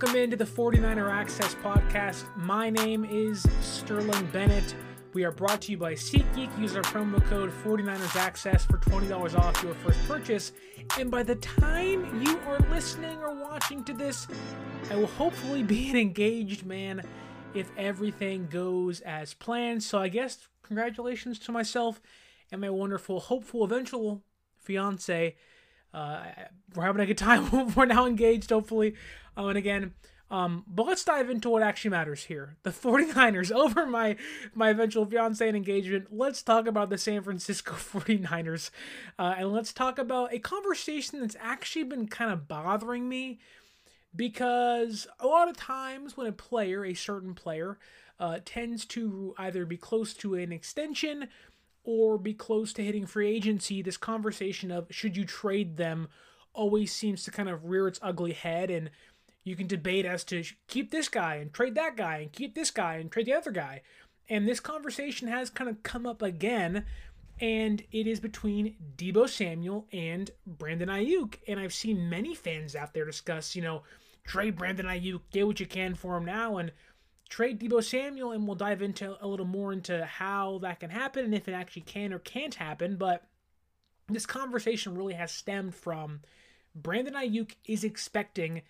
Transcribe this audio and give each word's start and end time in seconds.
Welcome 0.00 0.18
into 0.18 0.36
the 0.36 0.46
49er 0.46 1.12
Access 1.12 1.54
Podcast. 1.56 2.24
My 2.34 2.70
name 2.70 3.04
is 3.04 3.46
Sterling 3.60 4.26
Bennett. 4.28 4.74
We 5.12 5.24
are 5.24 5.30
brought 5.30 5.60
to 5.62 5.72
you 5.72 5.76
by 5.76 5.92
SeatGeek. 5.92 6.58
Use 6.58 6.74
our 6.74 6.80
promo 6.80 7.22
code 7.26 7.52
49ers 7.62 8.16
Access 8.16 8.64
for 8.64 8.78
$20 8.78 9.38
off 9.38 9.62
your 9.62 9.74
first 9.74 10.02
purchase. 10.08 10.52
And 10.98 11.10
by 11.10 11.22
the 11.22 11.34
time 11.34 12.22
you 12.22 12.38
are 12.46 12.60
listening 12.70 13.18
or 13.18 13.34
watching 13.34 13.84
to 13.84 13.92
this, 13.92 14.26
I 14.90 14.96
will 14.96 15.06
hopefully 15.06 15.62
be 15.62 15.90
an 15.90 15.96
engaged 15.96 16.64
man 16.64 17.02
if 17.52 17.70
everything 17.76 18.46
goes 18.46 19.00
as 19.00 19.34
planned. 19.34 19.82
So 19.82 19.98
I 19.98 20.08
guess 20.08 20.48
congratulations 20.62 21.38
to 21.40 21.52
myself 21.52 22.00
and 22.50 22.62
my 22.62 22.70
wonderful, 22.70 23.20
hopeful, 23.20 23.64
eventual 23.64 24.22
fiance. 24.56 25.36
Uh, 25.92 26.24
we're 26.74 26.84
having 26.84 27.02
a 27.02 27.06
good 27.06 27.18
time. 27.18 27.74
we're 27.74 27.86
now 27.86 28.06
engaged, 28.06 28.50
hopefully. 28.50 28.94
Um, 29.36 29.48
and 29.48 29.58
again, 29.58 29.94
um, 30.30 30.64
but 30.68 30.86
let's 30.86 31.04
dive 31.04 31.28
into 31.28 31.50
what 31.50 31.62
actually 31.62 31.90
matters 31.90 32.24
here. 32.24 32.56
The 32.62 32.70
49ers 32.70 33.50
over 33.50 33.86
my 33.86 34.16
my 34.54 34.70
eventual 34.70 35.04
fiance 35.04 35.46
and 35.46 35.56
engagement. 35.56 36.08
Let's 36.10 36.42
talk 36.42 36.66
about 36.66 36.90
the 36.90 36.98
San 36.98 37.22
Francisco 37.22 37.72
49ers. 37.74 38.70
Uh, 39.18 39.34
and 39.38 39.52
let's 39.52 39.72
talk 39.72 39.98
about 39.98 40.32
a 40.32 40.38
conversation 40.38 41.20
that's 41.20 41.36
actually 41.40 41.84
been 41.84 42.06
kind 42.06 42.32
of 42.32 42.46
bothering 42.46 43.08
me 43.08 43.40
because 44.14 45.06
a 45.18 45.26
lot 45.26 45.48
of 45.48 45.56
times 45.56 46.16
when 46.16 46.26
a 46.26 46.32
player, 46.32 46.84
a 46.84 46.94
certain 46.94 47.34
player, 47.34 47.78
uh, 48.18 48.38
tends 48.44 48.84
to 48.84 49.34
either 49.38 49.64
be 49.64 49.76
close 49.76 50.14
to 50.14 50.34
an 50.34 50.52
extension 50.52 51.28
or 51.90 52.18
be 52.18 52.34
close 52.34 52.72
to 52.74 52.84
hitting 52.84 53.06
free 53.06 53.28
agency, 53.28 53.82
this 53.82 53.96
conversation 53.96 54.70
of 54.70 54.86
should 54.90 55.16
you 55.16 55.24
trade 55.24 55.76
them 55.76 56.08
always 56.52 56.92
seems 56.92 57.24
to 57.24 57.30
kind 57.30 57.48
of 57.48 57.64
rear 57.64 57.86
its 57.88 58.00
ugly 58.02 58.32
head 58.32 58.70
and 58.70 58.90
you 59.44 59.56
can 59.56 59.66
debate 59.66 60.04
as 60.04 60.24
to 60.24 60.44
keep 60.66 60.90
this 60.90 61.08
guy 61.08 61.36
and 61.36 61.52
trade 61.52 61.74
that 61.74 61.96
guy 61.96 62.18
and 62.18 62.32
keep 62.32 62.54
this 62.54 62.70
guy 62.70 62.96
and 62.96 63.10
trade 63.10 63.26
the 63.26 63.32
other 63.32 63.50
guy. 63.50 63.82
And 64.28 64.46
this 64.46 64.60
conversation 64.60 65.28
has 65.28 65.50
kind 65.50 65.68
of 65.68 65.82
come 65.82 66.06
up 66.06 66.22
again, 66.22 66.84
and 67.40 67.82
it 67.90 68.06
is 68.06 68.20
between 68.20 68.76
Deebo 68.96 69.28
Samuel 69.28 69.86
and 69.92 70.30
Brandon 70.46 70.88
Aiyuk. 70.88 71.36
And 71.48 71.58
I've 71.58 71.72
seen 71.72 72.08
many 72.08 72.34
fans 72.34 72.76
out 72.76 72.94
there 72.94 73.04
discuss, 73.04 73.56
you 73.56 73.62
know, 73.62 73.82
trade 74.24 74.56
Brandon 74.56 74.86
Aiyuk, 74.86 75.22
get 75.32 75.46
what 75.46 75.58
you 75.58 75.66
can 75.66 75.94
for 75.94 76.16
him 76.16 76.26
now, 76.26 76.58
and 76.58 76.70
trade 77.30 77.58
Deebo 77.58 77.82
Samuel. 77.82 78.32
And 78.32 78.46
we'll 78.46 78.56
dive 78.56 78.82
into 78.82 79.16
a 79.24 79.26
little 79.26 79.46
more 79.46 79.72
into 79.72 80.04
how 80.04 80.58
that 80.58 80.80
can 80.80 80.90
happen 80.90 81.24
and 81.24 81.34
if 81.34 81.48
it 81.48 81.52
actually 81.52 81.82
can 81.82 82.12
or 82.12 82.18
can't 82.18 82.54
happen. 82.56 82.96
But 82.96 83.24
this 84.08 84.26
conversation 84.26 84.98
really 84.98 85.14
has 85.14 85.32
stemmed 85.32 85.74
from 85.74 86.20
Brandon 86.74 87.14
Aiyuk 87.14 87.54
is 87.64 87.84
expecting 87.84 88.62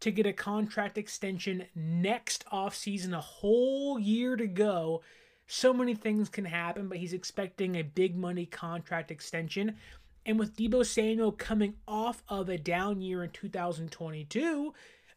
to 0.00 0.10
get 0.10 0.26
a 0.26 0.32
contract 0.32 0.98
extension 0.98 1.64
next 1.74 2.44
offseason, 2.52 3.16
a 3.16 3.20
whole 3.20 3.98
year 3.98 4.36
to 4.36 4.46
go. 4.46 5.02
So 5.46 5.72
many 5.72 5.94
things 5.94 6.28
can 6.28 6.44
happen, 6.44 6.88
but 6.88 6.98
he's 6.98 7.12
expecting 7.12 7.76
a 7.76 7.82
big 7.82 8.16
money 8.16 8.46
contract 8.46 9.10
extension. 9.10 9.76
And 10.24 10.38
with 10.38 10.56
Deebo 10.56 10.84
Samuel 10.84 11.32
coming 11.32 11.74
off 11.86 12.22
of 12.28 12.48
a 12.48 12.58
down 12.58 13.00
year 13.00 13.22
in 13.22 13.30
2022 13.30 14.74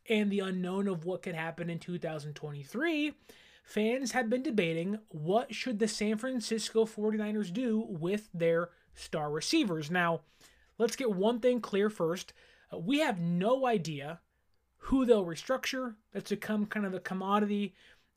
and 0.10 0.32
the 0.32 0.40
unknown 0.40 0.88
of 0.88 1.06
what 1.06 1.24
could 1.24 1.36
happen 1.36 1.70
in 1.70 1.80
2023, 1.80 3.14
fans 3.64 4.12
have 4.12 4.30
been 4.30 4.44
debating 4.44 5.00
what 5.10 5.54
should 5.54 5.80
the 5.80 5.88
San 5.88 6.18
Francisco 6.18 6.86
49ers 6.86 7.52
do 7.52 7.86
with 7.88 8.30
their 8.34 8.70
star 8.94 9.32
receivers. 9.32 9.90
Now, 9.90 10.22
let's 10.78 10.96
get 10.96 11.12
one 11.12 11.40
thing 11.40 11.62
clear 11.62 11.90
first. 11.90 12.34
Uh, 12.74 12.78
we 12.78 13.00
have 13.00 13.20
no 13.20 13.66
idea 13.66 14.20
who 14.78 15.06
they'll 15.06 15.26
restructure. 15.26 15.96
That's 16.14 16.30
become 16.30 16.68
kind 16.68 16.86
of 16.86 16.94
a 16.94 17.00
commodity 17.00 17.74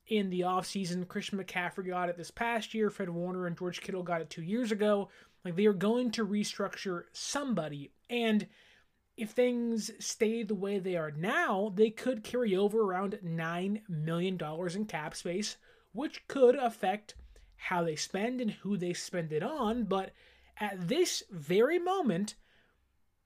in 0.07 0.31
the 0.31 0.41
offseason. 0.41 1.09
Christian 1.09 1.39
McCaffrey 1.39 1.89
got 1.89 2.09
it 2.09 2.17
this 2.17 2.31
past 2.31 2.75
year. 2.75 2.91
Fred 2.91 3.11
Warner 3.11 3.47
and 3.47 3.57
George 3.57 3.81
Kittle 3.81 4.03
got 4.03 4.21
it 4.21 4.31
two 4.31 4.43
years 4.43 4.73
ago. 4.73 5.09
Like 5.45 5.57
they 5.57 5.67
are 5.67 5.73
going 5.73 6.11
to 6.13 6.27
restructure 6.27 7.05
somebody. 7.13 7.93
And 8.11 8.47
if 9.19 9.31
things 9.31 9.91
stay 9.99 10.43
the 10.43 10.55
way 10.55 10.79
they 10.79 10.97
are 10.97 11.11
now, 11.11 11.73
they 11.75 11.91
could 11.91 12.23
carry 12.23 12.57
over 12.57 12.81
around 12.81 13.19
$9 13.25 13.83
million 13.89 14.39
in 14.75 14.85
cap 14.87 15.15
space, 15.15 15.57
which 15.93 16.27
could 16.29 16.55
affect 16.55 17.15
how 17.57 17.83
they 17.83 17.97
spend 17.97 18.41
and 18.41 18.51
who 18.51 18.77
they 18.77 18.93
spend 18.93 19.33
it 19.33 19.43
on. 19.43 19.85
But 19.85 20.13
at 20.59 20.89
this 20.89 21.25
very 21.31 21.79
moment, 21.79 22.37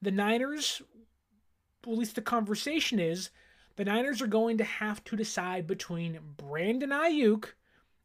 the 0.00 0.10
Niners 0.10 0.82
at 1.86 1.98
least 1.98 2.14
the 2.14 2.22
conversation 2.22 3.00
is, 3.00 3.30
the 3.76 3.84
Niners 3.84 4.22
are 4.22 4.26
going 4.26 4.58
to 4.58 4.64
have 4.64 5.02
to 5.04 5.16
decide 5.16 5.66
between 5.66 6.18
Brandon 6.36 6.90
Aiyuk 6.90 7.46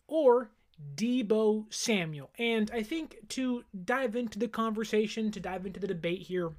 or 0.07 0.49
Deebo 0.95 1.71
Samuel. 1.73 2.29
And 2.37 2.71
I 2.73 2.83
think 2.83 3.17
to 3.29 3.63
dive 3.85 4.15
into 4.15 4.39
the 4.39 4.47
conversation, 4.47 5.31
to 5.31 5.39
dive 5.39 5.65
into 5.65 5.79
the 5.79 5.87
debate 5.87 6.21
here, 6.21 6.51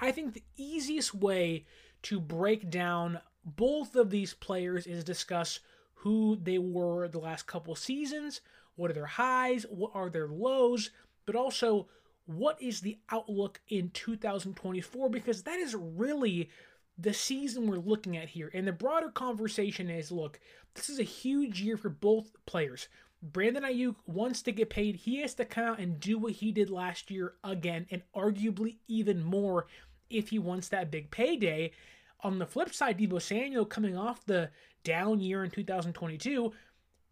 I 0.00 0.10
think 0.12 0.34
the 0.34 0.44
easiest 0.56 1.14
way 1.14 1.66
to 2.02 2.20
break 2.20 2.70
down 2.70 3.20
both 3.44 3.96
of 3.96 4.10
these 4.10 4.34
players 4.34 4.86
is 4.86 5.04
discuss 5.04 5.60
who 5.94 6.38
they 6.42 6.58
were 6.58 7.08
the 7.08 7.18
last 7.18 7.46
couple 7.46 7.74
seasons, 7.74 8.40
what 8.76 8.90
are 8.90 8.94
their 8.94 9.06
highs, 9.06 9.64
what 9.70 9.92
are 9.94 10.10
their 10.10 10.28
lows, 10.28 10.90
but 11.26 11.36
also 11.36 11.88
what 12.26 12.60
is 12.60 12.80
the 12.80 12.98
outlook 13.10 13.60
in 13.68 13.90
2024 13.90 15.10
because 15.10 15.42
that 15.42 15.58
is 15.58 15.74
really 15.74 16.48
the 16.96 17.12
season 17.12 17.66
we're 17.66 17.76
looking 17.76 18.16
at 18.16 18.28
here. 18.30 18.50
And 18.54 18.66
the 18.66 18.72
broader 18.72 19.10
conversation 19.10 19.90
is 19.90 20.12
look, 20.12 20.40
this 20.74 20.88
is 20.88 20.98
a 20.98 21.04
huge 21.04 21.60
year 21.60 21.76
for 21.76 21.88
both 21.90 22.32
players. 22.46 22.88
Brandon 23.22 23.62
Aiyuk 23.62 23.96
wants 24.06 24.42
to 24.42 24.52
get 24.52 24.68
paid. 24.68 24.96
He 24.96 25.22
has 25.22 25.34
to 25.34 25.46
come 25.46 25.64
out 25.64 25.78
and 25.78 25.98
do 25.98 26.18
what 26.18 26.34
he 26.34 26.52
did 26.52 26.68
last 26.68 27.10
year 27.10 27.34
again, 27.42 27.86
and 27.90 28.02
arguably 28.14 28.76
even 28.86 29.24
more 29.24 29.66
if 30.10 30.30
he 30.30 30.38
wants 30.38 30.68
that 30.68 30.90
big 30.90 31.10
payday. 31.10 31.72
On 32.20 32.38
the 32.38 32.46
flip 32.46 32.72
side, 32.72 32.98
Deebo 32.98 33.20
Samuel 33.20 33.66
coming 33.66 33.96
off 33.96 34.24
the 34.24 34.50
down 34.82 35.20
year 35.20 35.44
in 35.44 35.50
2022 35.50 36.52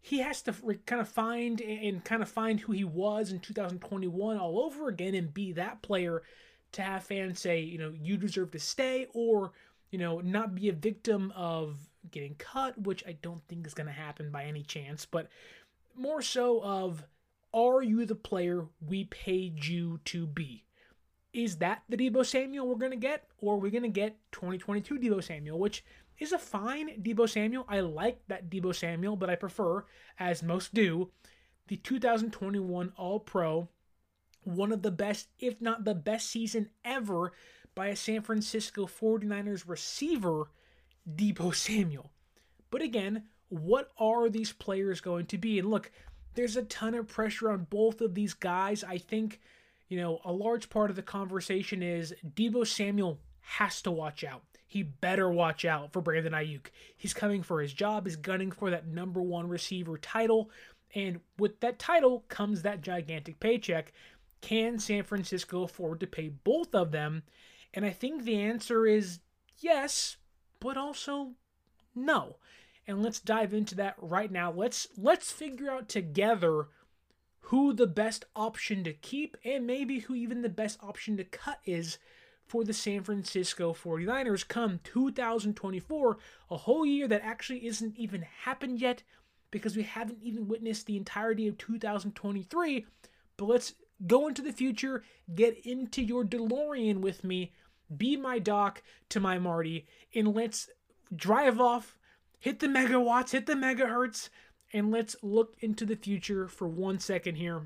he 0.05 0.19
has 0.19 0.41
to 0.41 0.53
kind 0.85 1.01
of 1.01 1.07
find 1.07 1.61
and 1.61 2.03
kind 2.03 2.21
of 2.21 2.27
find 2.27 2.59
who 2.59 2.73
he 2.73 2.83
was 2.83 3.31
in 3.31 3.39
2021 3.39 4.37
all 4.37 4.59
over 4.59 4.89
again 4.89 5.15
and 5.15 5.33
be 5.33 5.53
that 5.53 5.81
player 5.81 6.23
to 6.73 6.81
have 6.81 7.05
fans 7.05 7.39
say, 7.39 7.61
you 7.61 7.77
know, 7.77 7.93
you 8.01 8.17
deserve 8.17 8.51
to 8.51 8.59
stay 8.59 9.07
or, 9.13 9.53
you 9.91 9.97
know, 9.97 10.19
not 10.19 10.55
be 10.55 10.67
a 10.67 10.73
victim 10.73 11.31
of 11.37 11.77
getting 12.11 12.35
cut, 12.35 12.77
which 12.81 13.01
I 13.07 13.13
don't 13.21 13.41
think 13.47 13.65
is 13.65 13.73
going 13.73 13.87
to 13.87 13.93
happen 13.93 14.29
by 14.29 14.43
any 14.43 14.61
chance, 14.61 15.05
but 15.05 15.29
more 15.95 16.21
so 16.21 16.61
of 16.61 17.05
are 17.53 17.81
you 17.81 18.05
the 18.05 18.13
player 18.13 18.65
we 18.85 19.05
paid 19.05 19.63
you 19.63 20.01
to 20.03 20.27
be? 20.27 20.62
Is 21.33 21.57
that 21.57 21.83
the 21.89 21.97
Deebo 21.97 22.25
Samuel 22.25 22.67
we're 22.67 22.75
going 22.75 22.91
to 22.91 22.97
get 22.97 23.27
or 23.41 23.55
are 23.55 23.57
we 23.57 23.71
going 23.71 23.83
to 23.83 23.89
get 23.89 24.17
2022 24.31 24.99
Deebo 24.99 25.23
Samuel, 25.23 25.59
which 25.59 25.83
is 26.19 26.31
a 26.31 26.37
fine 26.37 27.01
Deebo 27.01 27.29
Samuel. 27.29 27.65
I 27.67 27.79
like 27.79 28.19
that 28.27 28.49
Deebo 28.49 28.75
Samuel, 28.75 29.15
but 29.15 29.29
I 29.29 29.35
prefer, 29.35 29.83
as 30.19 30.43
most 30.43 30.73
do, 30.73 31.09
the 31.67 31.77
2021 31.77 32.93
All 32.97 33.19
Pro, 33.19 33.67
one 34.43 34.71
of 34.71 34.81
the 34.81 34.91
best, 34.91 35.29
if 35.39 35.59
not 35.61 35.85
the 35.85 35.95
best 35.95 36.29
season 36.29 36.69
ever 36.85 37.31
by 37.75 37.87
a 37.87 37.95
San 37.95 38.21
Francisco 38.21 38.85
49ers 38.85 39.67
receiver, 39.67 40.49
Deebo 41.09 41.53
Samuel. 41.55 42.11
But 42.69 42.81
again, 42.81 43.23
what 43.49 43.91
are 43.97 44.29
these 44.29 44.51
players 44.51 45.01
going 45.01 45.25
to 45.27 45.37
be? 45.37 45.59
And 45.59 45.69
look, 45.69 45.91
there's 46.35 46.57
a 46.57 46.63
ton 46.63 46.95
of 46.95 47.07
pressure 47.07 47.51
on 47.51 47.67
both 47.69 48.01
of 48.01 48.15
these 48.15 48.33
guys. 48.33 48.83
I 48.83 48.97
think, 48.97 49.39
you 49.93 50.01
know, 50.01 50.19
a 50.25 50.31
large 50.31 50.71
part 50.71 50.89
of 50.89 50.95
the 50.95 51.03
conversation 51.03 51.83
is 51.83 52.15
Deebo 52.27 52.65
Samuel 52.65 53.19
has 53.41 53.79
to 53.83 53.91
watch 53.91 54.23
out. 54.23 54.41
He 54.65 54.81
better 54.81 55.29
watch 55.29 55.65
out 55.65 55.93
for 55.93 56.01
Brandon 56.01 56.33
Aiyuk. 56.33 56.65
He's 56.97 57.13
coming 57.13 57.43
for 57.43 57.61
his 57.61 57.73
job, 57.73 58.07
he's 58.07 58.15
gunning 58.15 58.49
for 58.49 58.71
that 58.71 58.87
number 58.87 59.21
one 59.21 59.47
receiver 59.47 59.99
title. 59.99 60.49
And 60.95 61.19
with 61.37 61.59
that 61.59 61.77
title 61.77 62.25
comes 62.27 62.63
that 62.63 62.81
gigantic 62.81 63.39
paycheck. 63.39 63.93
Can 64.41 64.79
San 64.79 65.03
Francisco 65.03 65.61
afford 65.61 65.99
to 65.99 66.07
pay 66.07 66.29
both 66.29 66.73
of 66.73 66.91
them? 66.91 67.21
And 67.71 67.85
I 67.85 67.91
think 67.91 68.23
the 68.23 68.41
answer 68.41 68.87
is 68.87 69.19
yes, 69.59 70.17
but 70.59 70.75
also 70.75 71.33
no. 71.93 72.37
And 72.87 73.03
let's 73.03 73.19
dive 73.19 73.53
into 73.53 73.75
that 73.75 73.93
right 73.99 74.31
now. 74.31 74.51
Let's 74.51 74.87
let's 74.97 75.31
figure 75.31 75.69
out 75.69 75.87
together 75.87 76.69
who 77.47 77.73
the 77.73 77.87
best 77.87 78.25
option 78.35 78.83
to 78.83 78.93
keep 78.93 79.35
and 79.43 79.67
maybe 79.67 79.99
who 79.99 80.15
even 80.15 80.41
the 80.41 80.49
best 80.49 80.77
option 80.81 81.17
to 81.17 81.23
cut 81.23 81.59
is 81.65 81.97
for 82.47 82.63
the 82.63 82.73
San 82.73 83.03
Francisco 83.03 83.73
49ers 83.73 84.47
come 84.47 84.79
2024, 84.83 86.17
a 86.49 86.57
whole 86.57 86.85
year 86.85 87.07
that 87.07 87.21
actually 87.23 87.65
isn't 87.65 87.97
even 87.97 88.21
happened 88.43 88.79
yet 88.79 89.03
because 89.51 89.75
we 89.75 89.83
haven't 89.83 90.19
even 90.21 90.47
witnessed 90.47 90.85
the 90.85 90.97
entirety 90.97 91.47
of 91.47 91.57
2023. 91.57 92.85
But 93.37 93.45
let's 93.45 93.73
go 94.07 94.27
into 94.27 94.41
the 94.41 94.53
future, 94.53 95.03
get 95.35 95.65
into 95.65 96.01
your 96.01 96.23
DeLorean 96.23 97.01
with 97.01 97.23
me, 97.23 97.51
be 97.95 98.15
my 98.15 98.39
Doc 98.39 98.81
to 99.09 99.19
my 99.19 99.37
Marty, 99.37 99.85
and 100.15 100.33
let's 100.33 100.69
drive 101.15 101.59
off, 101.59 101.97
hit 102.39 102.59
the 102.59 102.67
megawatts, 102.67 103.31
hit 103.31 103.45
the 103.45 103.53
megahertz, 103.53 104.29
and 104.73 104.91
let's 104.91 105.15
look 105.21 105.55
into 105.59 105.85
the 105.85 105.95
future 105.95 106.47
for 106.47 106.67
one 106.67 106.99
second 106.99 107.35
here. 107.35 107.61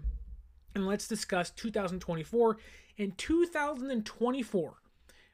And 0.76 0.86
let's 0.86 1.08
discuss 1.08 1.50
2024. 1.52 2.58
In 2.98 3.14
2024, 3.14 4.74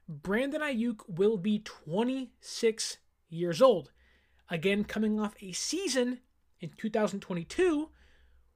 Brandon 0.08 0.62
Aiyuk 0.62 1.00
will 1.08 1.38
be 1.38 1.60
26 1.60 2.98
years 3.30 3.62
old. 3.62 3.92
Again, 4.50 4.84
coming 4.84 5.20
off 5.20 5.34
a 5.42 5.52
season 5.52 6.20
in 6.62 6.70
2022 6.78 7.90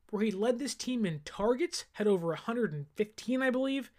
where 0.10 0.24
he 0.24 0.32
led 0.32 0.60
this 0.60 0.76
team 0.76 1.06
in 1.06 1.20
targets, 1.26 1.86
had 1.94 2.08
over 2.08 2.28
115, 2.28 3.42
I 3.42 3.50
believe, 3.50 3.92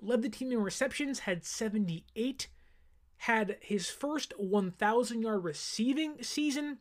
led 0.00 0.22
the 0.22 0.28
team 0.28 0.52
in 0.52 0.60
receptions, 0.60 1.20
had 1.20 1.44
78, 1.44 2.48
had 3.18 3.56
his 3.60 3.88
first 3.88 4.34
1,000 4.38 5.22
yard 5.22 5.44
receiving 5.44 6.22
season, 6.22 6.78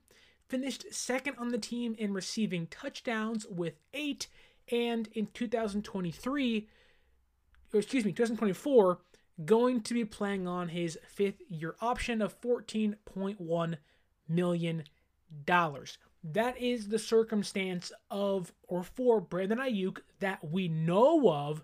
finished 0.49 0.85
second 0.91 1.35
on 1.37 1.49
the 1.49 1.57
team 1.57 1.95
in 1.97 2.13
receiving 2.13 2.67
touchdowns 2.67 3.45
with 3.47 3.75
eight, 3.93 4.27
and 4.71 5.07
in 5.13 5.27
2023, 5.27 6.67
or 7.73 7.79
excuse 7.79 8.03
me, 8.03 8.11
2024, 8.11 8.99
going 9.45 9.81
to 9.81 9.93
be 9.93 10.03
playing 10.03 10.47
on 10.47 10.69
his 10.69 10.97
fifth 11.07 11.41
year 11.47 11.75
option 11.81 12.21
of 12.21 12.39
$14.1 12.41 13.77
million. 14.27 14.83
That 16.21 16.57
is 16.57 16.89
the 16.89 16.99
circumstance 16.99 17.91
of 18.11 18.51
or 18.67 18.83
for 18.83 19.21
Brandon 19.21 19.59
Aiyuk 19.59 19.99
that 20.19 20.43
we 20.43 20.67
know 20.67 21.31
of 21.31 21.63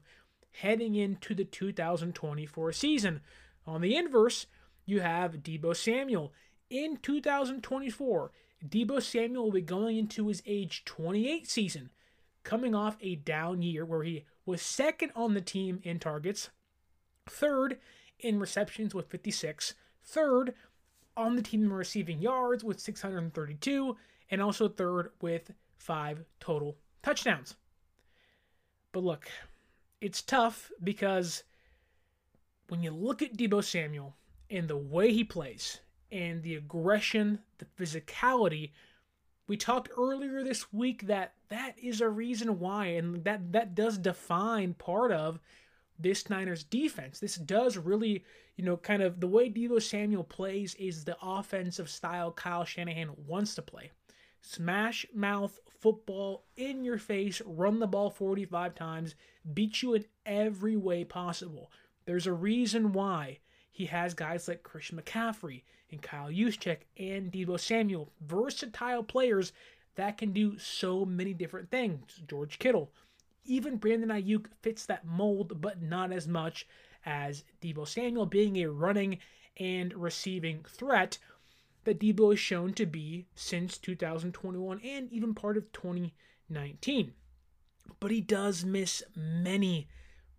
heading 0.51 0.95
into 0.95 1.35
the 1.35 1.43
2024 1.43 2.71
season. 2.71 3.21
On 3.67 3.81
the 3.81 3.95
inverse, 3.95 4.45
you 4.85 5.01
have 5.01 5.43
Deebo 5.43 5.75
Samuel. 5.75 6.31
In 6.69 6.97
2024, 6.97 8.31
Deebo 8.63 9.01
Samuel 9.01 9.45
will 9.45 9.51
be 9.51 9.61
going 9.61 9.97
into 9.97 10.27
his 10.27 10.41
age 10.45 10.83
28 10.85 11.47
season, 11.47 11.89
coming 12.43 12.73
off 12.73 12.97
a 13.01 13.15
down 13.15 13.61
year 13.61 13.85
where 13.85 14.03
he 14.03 14.25
was 14.45 14.61
second 14.61 15.11
on 15.15 15.33
the 15.33 15.41
team 15.41 15.79
in 15.83 15.99
targets, 15.99 16.49
third 17.25 17.79
in 18.19 18.39
receptions 18.39 18.93
with 18.93 19.09
56, 19.09 19.73
third 20.03 20.53
on 21.17 21.35
the 21.35 21.41
team 21.41 21.63
in 21.63 21.73
receiving 21.73 22.21
yards 22.21 22.63
with 22.63 22.79
632, 22.79 23.97
and 24.29 24.41
also 24.41 24.67
third 24.67 25.11
with 25.21 25.51
five 25.77 26.23
total 26.39 26.77
touchdowns. 27.03 27.55
But 28.91 29.03
look, 29.03 29.27
it's 30.01 30.21
tough 30.21 30.71
because 30.83 31.43
when 32.69 32.81
you 32.81 32.91
look 32.91 33.21
at 33.21 33.35
Deebo 33.35 33.63
Samuel 33.63 34.15
and 34.49 34.67
the 34.67 34.77
way 34.77 35.11
he 35.11 35.23
plays 35.23 35.79
and 36.15 36.41
the 36.41 36.55
aggression, 36.55 37.39
the 37.57 37.65
physicality, 37.77 38.71
we 39.47 39.57
talked 39.57 39.89
earlier 39.97 40.43
this 40.43 40.71
week 40.71 41.07
that 41.07 41.33
that 41.49 41.75
is 41.77 42.01
a 42.01 42.09
reason 42.09 42.59
why, 42.59 42.87
and 42.87 43.23
that 43.25 43.51
that 43.51 43.75
does 43.75 43.97
define 43.97 44.73
part 44.73 45.11
of 45.11 45.39
this 45.99 46.29
Niners 46.29 46.63
defense. 46.63 47.19
This 47.19 47.35
does 47.35 47.77
really, 47.77 48.23
you 48.55 48.63
know, 48.63 48.77
kind 48.77 49.03
of 49.03 49.19
the 49.19 49.27
way 49.27 49.49
Deebo 49.49 49.81
Samuel 49.81 50.23
plays 50.23 50.73
is 50.75 51.03
the 51.03 51.17
offensive 51.21 51.89
style 51.89 52.31
Kyle 52.31 52.65
Shanahan 52.65 53.11
wants 53.27 53.53
to 53.55 53.61
play 53.61 53.91
smash 54.41 55.07
mouth 55.13 55.59
football 55.79 56.45
in 56.55 56.83
your 56.83 56.97
face, 56.97 57.41
run 57.45 57.79
the 57.79 57.87
ball 57.87 58.09
45 58.09 58.75
times, 58.75 59.15
beat 59.53 59.81
you 59.81 59.95
in 59.95 60.05
every 60.25 60.77
way 60.77 61.03
possible. 61.03 61.71
There's 62.05 62.27
a 62.27 62.33
reason 62.33 62.93
why 62.93 63.39
he 63.71 63.87
has 63.87 64.13
guys 64.13 64.47
like 64.47 64.63
Christian 64.63 64.99
McCaffrey 64.99 65.63
Kyle 66.01 66.29
Juszczyk 66.29 66.79
and 66.97 67.31
Deebo 67.31 67.59
Samuel, 67.59 68.11
versatile 68.21 69.03
players 69.03 69.51
that 69.95 70.17
can 70.17 70.31
do 70.31 70.57
so 70.57 71.05
many 71.05 71.33
different 71.33 71.71
things. 71.71 72.21
George 72.27 72.59
Kittle, 72.59 72.91
even 73.45 73.77
Brandon 73.77 74.09
Aiyuk 74.09 74.47
fits 74.61 74.85
that 74.85 75.05
mold, 75.05 75.61
but 75.61 75.81
not 75.81 76.11
as 76.11 76.27
much 76.27 76.67
as 77.05 77.43
Deebo 77.61 77.87
Samuel 77.87 78.25
being 78.25 78.57
a 78.57 78.69
running 78.69 79.19
and 79.57 79.93
receiving 79.93 80.63
threat 80.67 81.17
that 81.85 81.99
Deebo 81.99 82.31
has 82.31 82.39
shown 82.39 82.73
to 82.73 82.85
be 82.85 83.27
since 83.35 83.77
2021 83.77 84.81
and 84.83 85.11
even 85.11 85.33
part 85.33 85.55
of 85.55 85.71
2019. 85.71 87.13
But 87.99 88.11
he 88.11 88.21
does 88.21 88.65
miss 88.65 89.03
many, 89.15 89.87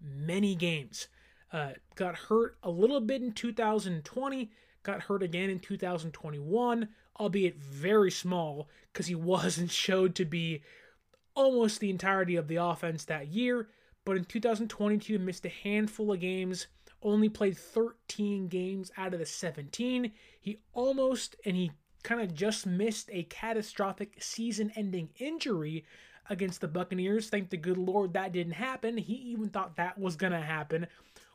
many 0.01 0.55
games. 0.55 1.09
Uh, 1.53 1.73
got 1.95 2.17
hurt 2.17 2.59
a 2.63 2.71
little 2.71 3.01
bit 3.01 3.23
in 3.23 3.33
2020, 3.33 4.51
got 4.87 5.03
hurt 5.03 5.23
again 5.23 5.51
in 5.51 5.59
2021, 5.59 6.89
albeit 7.19 7.57
very 7.57 8.11
small 8.11 8.69
because 8.93 9.07
he 9.07 9.15
wasn't 9.15 9.71
showed 9.85 10.15
to 10.15 10.25
be 10.25 10.63
almost 11.35 11.81
the 11.81 11.91
entirety 11.91 12.37
of 12.37 12.49
the 12.49 12.57
offense 12.57 13.05
that 13.05 13.29
year. 13.29 13.69
But 14.05 14.17
in 14.17 14.25
2022, 14.25 15.19
missed 15.19 15.45
a 15.45 15.51
handful 15.51 16.13
of 16.13 16.21
games 16.21 16.69
only 17.03 17.29
played 17.29 17.57
13 17.57 18.49
games 18.49 18.91
out 18.97 19.13
of 19.13 19.21
the 19.21 19.27
17. 19.27 20.13
He 20.41 20.59
almost 20.73 21.37
and 21.45 21.57
he 21.57 21.73
kind 22.03 22.21
of 22.21 22.35
just 22.35 22.67
missed 22.67 23.11
a 23.13 23.25
catastrophic 23.25 24.23
season 24.23 24.73
ending 24.77 25.11
injury 25.19 25.85
against 26.31 26.61
the 26.61 26.69
Buccaneers. 26.69 27.29
Thank 27.29 27.51
the 27.51 27.57
good 27.57 27.79
Lord 27.79 28.13
that 28.15 28.33
didn't 28.33 28.55
happen. 28.55 28.97
He 28.97 29.15
even 29.15 29.49
thought 29.49 29.77
that 29.77 29.99
was 29.99 30.17
going 30.17 30.33
to 30.33 30.41
happen 30.41 30.87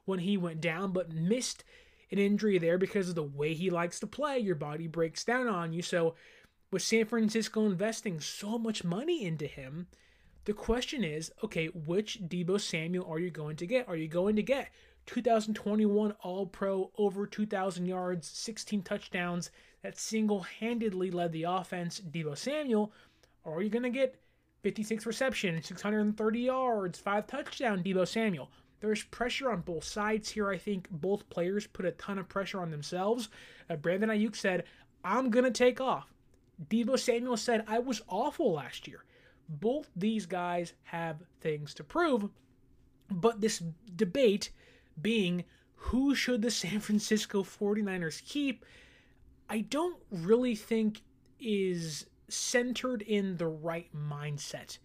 when 0.05 0.20
he 0.20 0.38
went 0.38 0.62
down, 0.62 0.91
but 0.91 1.12
missed 1.13 1.63
an 2.12 2.20
injury 2.20 2.58
there 2.58 2.77
because 2.77 3.10
of 3.10 3.15
the 3.15 3.24
way 3.24 3.53
he 3.53 3.70
likes 3.70 4.00
to 4.00 4.08
play. 4.08 4.39
Your 4.39 4.56
body 4.56 4.88
breaks 4.88 5.24
down 5.24 5.48
on 5.48 5.74
you. 5.74 5.82
So, 5.82 6.15
with 6.72 6.82
San 6.82 7.06
Francisco 7.06 7.65
investing 7.65 8.20
so 8.20 8.58
much 8.58 8.84
money 8.84 9.25
into 9.25 9.46
him, 9.46 9.88
the 10.46 10.53
question 10.53 11.03
is 11.03 11.32
okay, 11.44 11.68
which 11.68 12.20
Deebo 12.27 12.60
Samuel 12.60 13.06
are 13.10 13.20
you 13.20 13.30
going 13.30 13.56
to 13.58 13.68
get? 13.68 13.88
Are 13.88 13.96
you 13.96 14.08
going 14.08 14.36
to 14.36 14.44
get 14.44 14.70
2021 15.06 16.12
All 16.22 16.46
Pro, 16.46 16.91
over 16.98 17.25
2,000 17.25 17.86
yards, 17.86 18.27
16 18.27 18.82
touchdowns, 18.84 19.51
that 19.84 19.98
single 19.98 20.41
handedly 20.41 21.12
led 21.12 21.32
the 21.32 21.44
offense, 21.44 22.00
Deebo 22.00 22.38
Samuel? 22.38 22.91
Or 23.44 23.58
are 23.58 23.62
you 23.62 23.70
going 23.70 23.84
to 23.84 23.89
get 23.89 24.20
56 24.63 25.06
reception, 25.06 25.62
630 25.62 26.39
yards, 26.39 27.00
5 27.00 27.27
touchdown, 27.27 27.84
Deebo 27.84 28.08
Samuel? 28.08 28.50
There's 28.81 29.03
pressure 29.03 29.51
on 29.51 29.61
both 29.61 29.83
sides 29.83 30.29
here. 30.29 30.50
I 30.50 30.57
think 30.57 30.89
both 30.89 31.29
players 31.29 31.67
put 31.67 31.85
a 31.85 31.91
ton 31.91 32.17
of 32.17 32.27
pressure 32.27 32.59
on 32.59 32.71
themselves. 32.71 33.29
Uh, 33.69 33.75
Brandon 33.75 34.09
Aiyuk 34.09 34.35
said, 34.35 34.65
I'm 35.03 35.29
going 35.29 35.45
to 35.45 35.51
take 35.51 35.79
off. 35.79 36.11
Deebo 36.69 37.00
Samuel 37.00 37.38
said, 37.38 37.63
I 37.67 37.79
was 37.79 38.01
awful 38.07 38.53
last 38.53 38.88
year. 38.88 39.03
Both 39.47 39.89
these 39.95 40.25
guys 40.25 40.73
have 40.83 41.21
things 41.39 41.73
to 41.75 41.83
prove, 41.83 42.29
but 43.09 43.41
this 43.41 43.63
debate 43.95 44.51
being 45.01 45.43
who 45.75 46.15
should 46.15 46.41
the 46.41 46.51
San 46.51 46.79
Francisco 46.79 47.43
49ers 47.43 48.25
keep, 48.25 48.65
I 49.50 49.61
don't 49.61 49.97
really 50.09 50.55
think 50.55 51.01
is 51.39 52.05
centered 52.29 53.01
in 53.01 53.38
the 53.38 53.47
right 53.47 53.89
mindset 53.95 54.77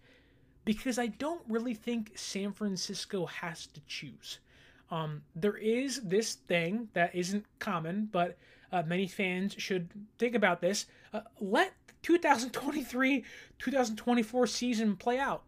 because 0.67 0.99
I 0.99 1.07
don't 1.07 1.41
really 1.47 1.73
think 1.73 2.11
San 2.15 2.51
Francisco 2.51 3.25
has 3.25 3.67
to 3.67 3.79
choose. 3.87 4.39
Um, 4.91 5.21
there 5.33 5.55
is 5.55 6.01
this 6.01 6.35
thing 6.35 6.89
that 6.93 7.15
isn't 7.15 7.45
common, 7.59 8.09
but 8.11 8.37
uh, 8.73 8.83
many 8.85 9.07
fans 9.07 9.55
should 9.57 9.89
think 10.17 10.35
about 10.35 10.59
this. 10.59 10.85
Uh, 11.13 11.21
let 11.39 11.73
2023 12.03 13.23
2024 13.59 14.47
season 14.47 14.97
play 14.97 15.17
out. 15.17 15.43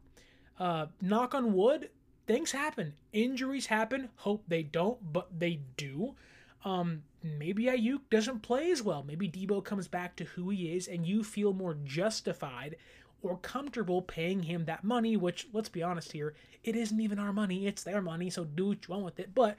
Uh, 0.58 0.86
knock 1.02 1.36
on 1.36 1.54
wood, 1.54 1.90
things 2.26 2.52
happen. 2.54 2.94
Injuries 3.12 3.66
happen. 3.66 4.08
Hope 4.16 4.44
they 4.48 4.64
don't, 4.64 5.12
but 5.12 5.28
they 5.38 5.60
do. 5.76 6.16
Um, 6.64 7.04
maybe 7.22 7.66
Aiyuk 7.66 8.02
doesn't 8.10 8.40
play 8.40 8.72
as 8.72 8.82
well. 8.82 9.04
Maybe 9.04 9.28
Deebo 9.28 9.66
comes 9.66 9.90
back 9.90 10.16
to 10.16 10.24
who 10.24 10.50
he 10.50 10.74
is, 10.74 10.88
and 10.88 11.06
you 11.06 11.26
feel 11.26 11.52
more 11.52 11.76
justified 11.84 12.78
or 13.22 13.38
comfortable 13.38 14.02
paying 14.02 14.44
him 14.44 14.66
that 14.66 14.84
money. 14.84 15.18
Which, 15.18 15.48
let's 15.54 15.70
be 15.70 15.84
honest 15.84 16.12
here, 16.12 16.34
it 16.64 16.76
isn't 16.76 17.00
even 17.00 17.20
our 17.20 17.34
money; 17.34 17.68
it's 17.68 17.84
their 17.84 18.02
money. 18.02 18.30
So 18.30 18.44
do 18.44 18.68
what 18.68 18.88
you 18.88 18.94
want 18.94 19.06
with 19.06 19.20
it. 19.20 19.34
But 19.34 19.58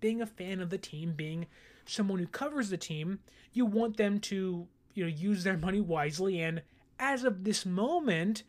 being 0.00 0.20
a 0.20 0.26
fan 0.26 0.60
of 0.60 0.70
the 0.70 0.78
team, 0.78 1.12
being 1.12 1.46
someone 1.86 2.18
who 2.18 2.26
covers 2.26 2.70
the 2.70 2.76
team, 2.76 3.20
you 3.52 3.66
want 3.66 3.96
them 3.96 4.18
to 4.20 4.66
you 4.94 5.04
know 5.04 5.10
use 5.10 5.44
their 5.44 5.56
money 5.56 5.80
wisely. 5.80 6.40
And 6.40 6.62
as 6.98 7.24
of 7.24 7.44
this 7.44 7.66
moment, 7.66 8.42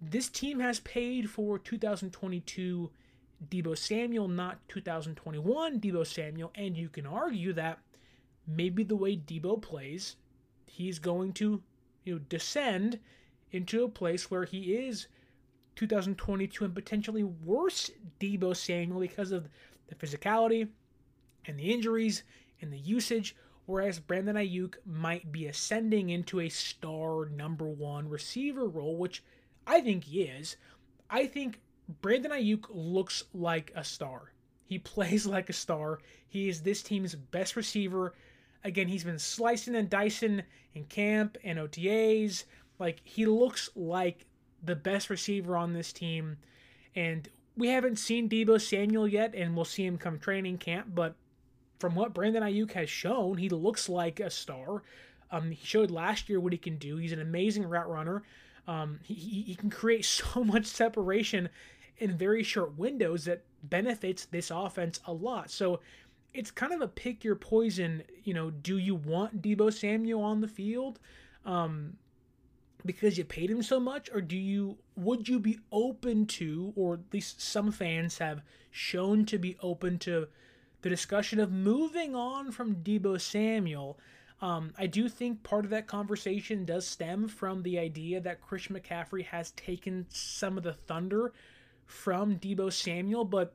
this 0.00 0.28
team 0.28 0.60
has 0.60 0.80
paid 0.80 1.30
for 1.30 1.58
2022 1.58 2.90
Deebo 3.48 3.76
Samuel, 3.76 4.28
not 4.28 4.58
2021 4.68 5.80
Deebo 5.80 6.06
Samuel, 6.06 6.52
and 6.54 6.76
you 6.76 6.88
can 6.88 7.06
argue 7.06 7.52
that 7.52 7.78
maybe 8.46 8.82
the 8.82 8.96
way 8.96 9.16
Deebo 9.16 9.60
plays, 9.60 10.16
he's 10.66 10.98
going 10.98 11.32
to 11.34 11.62
you 12.04 12.14
know 12.14 12.20
descend 12.28 12.98
into 13.52 13.84
a 13.84 13.88
place 13.88 14.30
where 14.30 14.44
he 14.44 14.74
is 14.74 15.06
2022 15.76 16.64
and 16.64 16.74
potentially 16.74 17.22
worse 17.22 17.90
Deebo 18.20 18.56
Samuel 18.56 19.00
because 19.00 19.32
of 19.32 19.48
the 19.88 19.94
physicality 19.94 20.68
and 21.46 21.58
the 21.58 21.72
injuries 21.72 22.24
and 22.60 22.72
the 22.72 22.78
usage, 22.78 23.36
whereas 23.66 23.98
Brandon 23.98 24.36
Aiyuk 24.36 24.74
might 24.84 25.32
be 25.32 25.46
ascending 25.46 26.10
into 26.10 26.40
a 26.40 26.48
star 26.48 27.26
number 27.26 27.66
one 27.66 28.08
receiver 28.08 28.66
role, 28.66 28.96
which 28.96 29.22
I 29.66 29.80
think 29.80 30.04
he 30.04 30.22
is. 30.22 30.56
I 31.10 31.26
think 31.26 31.60
Brandon 32.00 32.32
Aiyuk 32.32 32.66
looks 32.70 33.24
like 33.34 33.72
a 33.74 33.84
star. 33.84 34.32
He 34.64 34.78
plays 34.78 35.26
like 35.26 35.50
a 35.50 35.54
star. 35.54 36.00
He 36.26 36.48
is 36.48 36.62
this 36.62 36.82
team's 36.82 37.14
best 37.14 37.56
receiver. 37.56 38.14
Again, 38.64 38.88
he's 38.88 39.04
been 39.04 39.18
slicing 39.18 39.74
and 39.74 39.90
dicing 39.90 40.42
in 40.74 40.84
camp 40.84 41.36
and 41.42 41.58
OTAs. 41.58 42.44
Like, 42.82 43.00
he 43.04 43.26
looks 43.26 43.70
like 43.76 44.26
the 44.60 44.74
best 44.74 45.08
receiver 45.08 45.56
on 45.56 45.72
this 45.72 45.92
team. 45.92 46.36
And 46.96 47.28
we 47.56 47.68
haven't 47.68 48.00
seen 48.00 48.28
Deebo 48.28 48.60
Samuel 48.60 49.06
yet, 49.06 49.36
and 49.36 49.54
we'll 49.54 49.64
see 49.64 49.86
him 49.86 49.98
come 49.98 50.18
training 50.18 50.58
camp. 50.58 50.88
But 50.92 51.14
from 51.78 51.94
what 51.94 52.12
Brandon 52.12 52.42
Aiyuk 52.42 52.72
has 52.72 52.90
shown, 52.90 53.38
he 53.38 53.48
looks 53.48 53.88
like 53.88 54.18
a 54.18 54.30
star. 54.30 54.82
Um, 55.30 55.52
he 55.52 55.64
showed 55.64 55.92
last 55.92 56.28
year 56.28 56.40
what 56.40 56.52
he 56.52 56.58
can 56.58 56.76
do. 56.76 56.96
He's 56.96 57.12
an 57.12 57.20
amazing 57.20 57.64
route 57.64 57.88
runner. 57.88 58.24
Um, 58.66 58.98
he, 59.04 59.14
he 59.14 59.54
can 59.54 59.70
create 59.70 60.04
so 60.04 60.42
much 60.42 60.66
separation 60.66 61.48
in 61.98 62.18
very 62.18 62.42
short 62.42 62.76
windows 62.76 63.26
that 63.26 63.44
benefits 63.62 64.24
this 64.24 64.50
offense 64.50 64.98
a 65.06 65.12
lot. 65.12 65.52
So 65.52 65.78
it's 66.34 66.50
kind 66.50 66.72
of 66.72 66.80
a 66.80 66.88
pick 66.88 67.22
your 67.22 67.36
poison. 67.36 68.02
You 68.24 68.34
know, 68.34 68.50
do 68.50 68.78
you 68.78 68.96
want 68.96 69.40
Deebo 69.40 69.72
Samuel 69.72 70.24
on 70.24 70.40
the 70.40 70.48
field? 70.48 70.98
Um, 71.44 71.94
because 72.84 73.16
you 73.16 73.24
paid 73.24 73.50
him 73.50 73.62
so 73.62 73.78
much 73.78 74.10
or 74.12 74.20
do 74.20 74.36
you 74.36 74.78
would 74.96 75.28
you 75.28 75.38
be 75.38 75.58
open 75.70 76.26
to 76.26 76.72
or 76.76 76.94
at 76.94 77.12
least 77.12 77.40
some 77.40 77.70
fans 77.70 78.18
have 78.18 78.42
shown 78.70 79.24
to 79.24 79.38
be 79.38 79.56
open 79.62 79.98
to 79.98 80.26
the 80.82 80.88
discussion 80.88 81.38
of 81.38 81.52
moving 81.52 82.14
on 82.14 82.50
from 82.50 82.76
Deebo 82.76 83.20
Samuel 83.20 83.98
um, 84.42 84.72
I 84.76 84.88
do 84.88 85.08
think 85.08 85.44
part 85.44 85.64
of 85.64 85.70
that 85.70 85.86
conversation 85.86 86.64
does 86.64 86.84
stem 86.84 87.28
from 87.28 87.62
the 87.62 87.78
idea 87.78 88.20
that 88.20 88.40
Chris 88.40 88.66
McCaffrey 88.66 89.24
has 89.26 89.52
taken 89.52 90.04
some 90.08 90.58
of 90.58 90.64
the 90.64 90.72
thunder 90.72 91.32
from 91.86 92.36
Deebo 92.36 92.72
Samuel, 92.72 93.24
but 93.24 93.54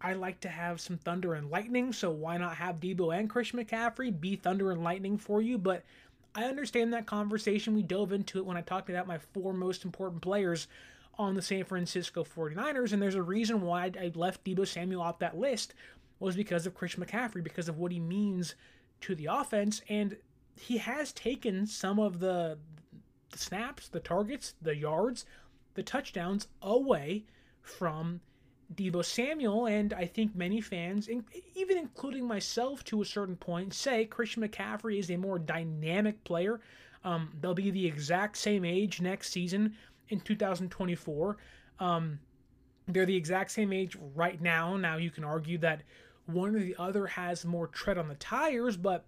I 0.00 0.14
like 0.14 0.40
to 0.40 0.48
have 0.48 0.80
some 0.80 0.98
thunder 0.98 1.34
and 1.34 1.50
lightning, 1.50 1.92
so 1.92 2.10
why 2.10 2.36
not 2.36 2.56
have 2.56 2.80
Deebo 2.80 3.16
and 3.16 3.30
Chris 3.30 3.52
McCaffrey 3.52 4.18
be 4.18 4.34
thunder 4.34 4.72
and 4.72 4.82
lightning 4.82 5.16
for 5.16 5.40
you? 5.40 5.56
But 5.56 5.84
I 6.34 6.44
understand 6.44 6.92
that 6.92 7.06
conversation. 7.06 7.74
We 7.74 7.82
dove 7.82 8.12
into 8.12 8.38
it 8.38 8.46
when 8.46 8.56
I 8.56 8.62
talked 8.62 8.88
about 8.88 9.06
my 9.06 9.18
four 9.18 9.52
most 9.52 9.84
important 9.84 10.22
players 10.22 10.68
on 11.18 11.34
the 11.34 11.42
San 11.42 11.64
Francisco 11.64 12.24
49ers, 12.24 12.92
and 12.92 13.02
there's 13.02 13.14
a 13.14 13.22
reason 13.22 13.60
why 13.60 13.90
I 14.00 14.10
left 14.14 14.44
Deebo 14.44 14.66
Samuel 14.66 15.02
off 15.02 15.18
that 15.18 15.36
list 15.36 15.74
was 16.18 16.36
because 16.36 16.66
of 16.66 16.74
Chris 16.74 16.94
McCaffrey, 16.94 17.42
because 17.42 17.68
of 17.68 17.78
what 17.78 17.92
he 17.92 18.00
means 18.00 18.54
to 19.02 19.14
the 19.14 19.26
offense, 19.26 19.82
and 19.88 20.16
he 20.56 20.78
has 20.78 21.12
taken 21.12 21.66
some 21.66 21.98
of 21.98 22.20
the, 22.20 22.58
the 23.30 23.38
snaps, 23.38 23.88
the 23.88 24.00
targets, 24.00 24.54
the 24.62 24.76
yards, 24.76 25.24
the 25.74 25.82
touchdowns 25.82 26.48
away 26.62 27.24
from 27.62 28.20
Deebo 28.74 29.04
Samuel, 29.04 29.66
and 29.66 29.92
I 29.92 30.06
think 30.06 30.34
many 30.34 30.60
fans, 30.60 31.08
even 31.54 31.76
including 31.76 32.26
myself 32.26 32.84
to 32.84 33.02
a 33.02 33.04
certain 33.04 33.36
point, 33.36 33.74
say 33.74 34.04
Christian 34.04 34.46
McCaffrey 34.46 34.98
is 34.98 35.10
a 35.10 35.16
more 35.16 35.38
dynamic 35.38 36.22
player. 36.24 36.60
Um, 37.04 37.30
they'll 37.40 37.54
be 37.54 37.70
the 37.70 37.86
exact 37.86 38.36
same 38.36 38.64
age 38.64 39.00
next 39.00 39.32
season 39.32 39.74
in 40.08 40.20
2024. 40.20 41.36
Um, 41.80 42.20
they're 42.86 43.06
the 43.06 43.16
exact 43.16 43.50
same 43.50 43.72
age 43.72 43.96
right 44.14 44.40
now. 44.40 44.76
Now, 44.76 44.96
you 44.96 45.10
can 45.10 45.24
argue 45.24 45.58
that 45.58 45.82
one 46.26 46.54
or 46.54 46.60
the 46.60 46.76
other 46.78 47.06
has 47.06 47.44
more 47.44 47.66
tread 47.66 47.98
on 47.98 48.08
the 48.08 48.14
tires, 48.16 48.76
but 48.76 49.04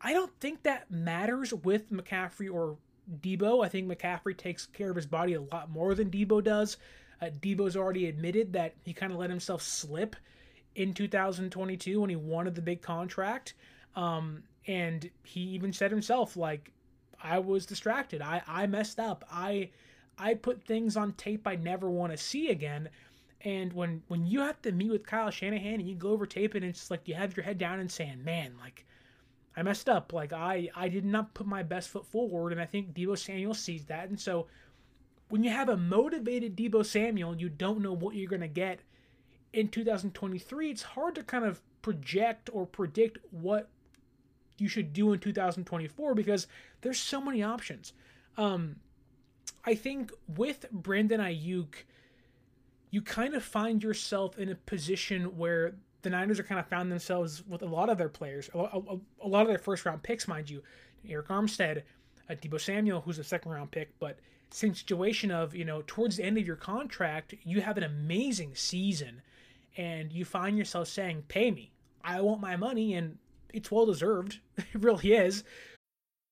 I 0.00 0.12
don't 0.12 0.32
think 0.40 0.62
that 0.64 0.90
matters 0.90 1.52
with 1.52 1.90
McCaffrey 1.90 2.52
or 2.52 2.76
Deebo. 3.20 3.64
I 3.64 3.68
think 3.68 3.88
McCaffrey 3.88 4.36
takes 4.36 4.66
care 4.66 4.90
of 4.90 4.96
his 4.96 5.06
body 5.06 5.34
a 5.34 5.40
lot 5.40 5.70
more 5.70 5.94
than 5.94 6.10
Deebo 6.10 6.42
does. 6.42 6.76
Uh, 7.20 7.26
Deebo's 7.40 7.76
already 7.76 8.06
admitted 8.06 8.52
that 8.52 8.74
he 8.84 8.92
kind 8.92 9.12
of 9.12 9.18
let 9.18 9.30
himself 9.30 9.62
slip 9.62 10.16
in 10.74 10.94
2022 10.94 12.00
when 12.00 12.10
he 12.10 12.16
wanted 12.16 12.54
the 12.54 12.62
big 12.62 12.80
contract. 12.82 13.54
Um, 13.96 14.42
and 14.66 15.10
he 15.24 15.40
even 15.40 15.72
said 15.72 15.90
himself, 15.90 16.36
like, 16.36 16.70
I 17.22 17.38
was 17.38 17.66
distracted. 17.66 18.22
I, 18.22 18.42
I 18.46 18.66
messed 18.66 18.98
up. 18.98 19.24
I 19.30 19.70
I 20.18 20.34
put 20.34 20.62
things 20.62 20.96
on 20.96 21.12
tape 21.12 21.46
I 21.46 21.56
never 21.56 21.90
want 21.90 22.12
to 22.12 22.18
see 22.18 22.50
again. 22.50 22.88
And 23.42 23.72
when 23.72 24.02
when 24.08 24.26
you 24.26 24.40
have 24.40 24.60
to 24.62 24.72
meet 24.72 24.90
with 24.90 25.06
Kyle 25.06 25.30
Shanahan 25.30 25.80
and 25.80 25.88
you 25.88 25.94
go 25.94 26.10
over 26.10 26.26
tape 26.26 26.54
and 26.54 26.64
it's 26.64 26.90
like 26.90 27.08
you 27.08 27.14
have 27.14 27.36
your 27.36 27.44
head 27.44 27.58
down 27.58 27.80
and 27.80 27.90
saying, 27.90 28.22
"Man, 28.24 28.54
like 28.60 28.84
I 29.56 29.62
messed 29.62 29.88
up. 29.88 30.12
Like 30.12 30.32
I 30.32 30.68
I 30.74 30.88
did 30.88 31.04
not 31.04 31.34
put 31.34 31.46
my 31.46 31.62
best 31.62 31.88
foot 31.88 32.06
forward." 32.06 32.52
And 32.52 32.60
I 32.60 32.66
think 32.66 32.94
Deebo 32.94 33.18
Samuel 33.18 33.54
sees 33.54 33.86
that. 33.86 34.08
And 34.08 34.20
so 34.20 34.46
when 35.30 35.42
you 35.42 35.50
have 35.50 35.68
a 35.68 35.76
motivated 35.76 36.56
Deebo 36.56 36.84
Samuel, 36.84 37.36
you 37.36 37.48
don't 37.48 37.80
know 37.80 37.92
what 37.92 38.14
you're 38.14 38.28
going 38.28 38.40
to 38.40 38.48
get 38.48 38.80
in 39.52 39.68
2023. 39.68 40.70
It's 40.70 40.82
hard 40.82 41.14
to 41.14 41.22
kind 41.22 41.44
of 41.44 41.60
project 41.82 42.50
or 42.52 42.66
predict 42.66 43.18
what 43.30 43.68
you 44.58 44.68
should 44.68 44.92
do 44.92 45.12
in 45.12 45.20
2024 45.20 46.14
because 46.14 46.46
there's 46.82 46.98
so 46.98 47.20
many 47.20 47.42
options. 47.42 47.92
Um, 48.36 48.76
I 49.64 49.74
think 49.74 50.12
with 50.28 50.66
Brandon 50.70 51.20
Aiyuk 51.20 51.74
you 52.90 53.00
kind 53.00 53.34
of 53.34 53.44
find 53.44 53.82
yourself 53.82 54.38
in 54.38 54.48
a 54.48 54.54
position 54.54 55.36
where 55.36 55.74
the 56.02 56.10
Niners 56.10 56.40
are 56.40 56.42
kind 56.42 56.58
of 56.58 56.66
found 56.66 56.90
themselves 56.90 57.42
with 57.46 57.62
a 57.62 57.66
lot 57.66 57.88
of 57.88 57.98
their 57.98 58.08
players, 58.08 58.50
a, 58.54 58.58
a, 58.58 58.98
a 59.22 59.28
lot 59.28 59.42
of 59.42 59.48
their 59.48 59.58
first 59.58 59.84
round 59.84 60.02
picks, 60.02 60.26
mind 60.26 60.50
you. 60.50 60.62
Arik 61.08 61.28
Armstead, 61.28 61.82
uh, 62.28 62.34
Deebo 62.34 62.60
Samuel, 62.60 63.00
who's 63.00 63.18
a 63.18 63.24
second 63.24 63.52
round 63.52 63.70
pick, 63.70 63.98
but 64.00 64.18
situation 64.50 65.30
of, 65.30 65.54
you 65.54 65.64
know, 65.64 65.82
towards 65.86 66.16
the 66.16 66.24
end 66.24 66.38
of 66.38 66.46
your 66.46 66.56
contract, 66.56 67.34
you 67.42 67.60
have 67.60 67.76
an 67.76 67.84
amazing 67.84 68.54
season 68.54 69.22
and 69.76 70.12
you 70.12 70.24
find 70.24 70.58
yourself 70.58 70.88
saying, 70.88 71.24
pay 71.28 71.50
me. 71.50 71.72
I 72.02 72.20
want 72.20 72.40
my 72.40 72.56
money 72.56 72.94
and 72.94 73.18
it's 73.52 73.70
well 73.70 73.86
deserved. 73.86 74.40
it 74.56 74.66
really 74.74 75.12
is. 75.12 75.44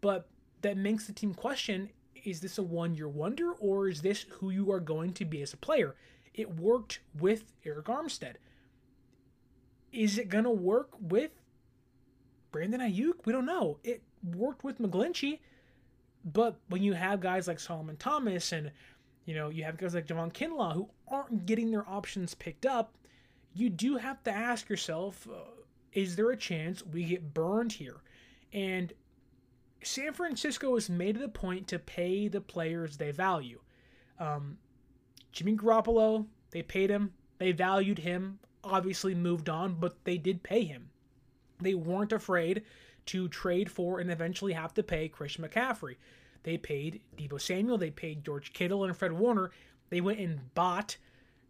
but 0.00 0.28
that 0.62 0.76
makes 0.76 1.06
the 1.06 1.12
team 1.12 1.34
question 1.34 1.90
is 2.24 2.40
this 2.40 2.58
a 2.58 2.62
one 2.62 2.94
year 2.94 3.08
wonder 3.08 3.52
or 3.52 3.88
is 3.88 4.02
this 4.02 4.26
who 4.28 4.50
you 4.50 4.70
are 4.72 4.80
going 4.80 5.12
to 5.14 5.24
be 5.24 5.42
as 5.42 5.52
a 5.52 5.56
player? 5.56 5.94
It 6.34 6.56
worked 6.56 7.00
with 7.18 7.44
Arik 7.64 7.84
Armstead. 7.84 8.34
Is 9.92 10.18
it 10.18 10.28
going 10.28 10.44
to 10.44 10.50
work 10.50 10.90
with 11.00 11.30
Brandon 12.52 12.80
Aiyuk? 12.80 13.24
We 13.24 13.32
don't 13.32 13.46
know. 13.46 13.78
It 13.82 14.02
worked 14.34 14.64
with 14.64 14.78
McGlinchey, 14.78 15.38
but 16.24 16.56
when 16.68 16.82
you 16.82 16.92
have 16.92 17.20
guys 17.20 17.48
like 17.48 17.60
Solomon 17.60 17.96
Thomas 17.96 18.52
and 18.52 18.70
you 19.24 19.34
know 19.34 19.48
you 19.48 19.64
have 19.64 19.76
guys 19.76 19.94
like 19.94 20.06
Javon 20.06 20.32
Kinlaw 20.32 20.74
who 20.74 20.88
aren't 21.08 21.46
getting 21.46 21.70
their 21.70 21.88
options 21.88 22.34
picked 22.34 22.66
up, 22.66 22.94
you 23.54 23.70
do 23.70 23.96
have 23.96 24.22
to 24.24 24.30
ask 24.30 24.68
yourself, 24.68 25.26
uh, 25.28 25.38
is 25.92 26.16
there 26.16 26.30
a 26.30 26.36
chance 26.36 26.84
we 26.84 27.04
get 27.04 27.34
burned 27.34 27.72
here? 27.72 27.96
And 28.52 28.92
San 29.82 30.12
Francisco 30.12 30.74
has 30.74 30.90
made 30.90 31.16
it 31.16 31.22
a 31.22 31.28
point 31.28 31.68
to 31.68 31.78
pay 31.78 32.28
the 32.28 32.40
players 32.40 32.96
they 32.96 33.10
value. 33.10 33.60
Um, 34.18 34.58
Jimmy 35.32 35.56
Garoppolo, 35.56 36.26
they 36.50 36.62
paid 36.62 36.90
him, 36.90 37.12
they 37.38 37.52
valued 37.52 37.98
him, 37.98 38.40
obviously 38.64 39.14
moved 39.14 39.48
on, 39.48 39.74
but 39.74 40.04
they 40.04 40.18
did 40.18 40.42
pay 40.42 40.64
him. 40.64 40.90
They 41.60 41.74
weren't 41.74 42.12
afraid 42.12 42.62
to 43.06 43.28
trade 43.28 43.70
for 43.70 44.00
and 44.00 44.10
eventually 44.10 44.52
have 44.52 44.74
to 44.74 44.82
pay 44.82 45.08
Christian 45.08 45.44
McCaffrey. 45.44 45.96
They 46.42 46.58
paid 46.58 47.00
Deebo 47.16 47.40
Samuel, 47.40 47.78
they 47.78 47.90
paid 47.90 48.24
George 48.24 48.52
Kittle 48.52 48.84
and 48.84 48.96
Fred 48.96 49.12
Warner. 49.12 49.50
They 49.90 50.00
went 50.00 50.20
and 50.20 50.54
bought 50.54 50.96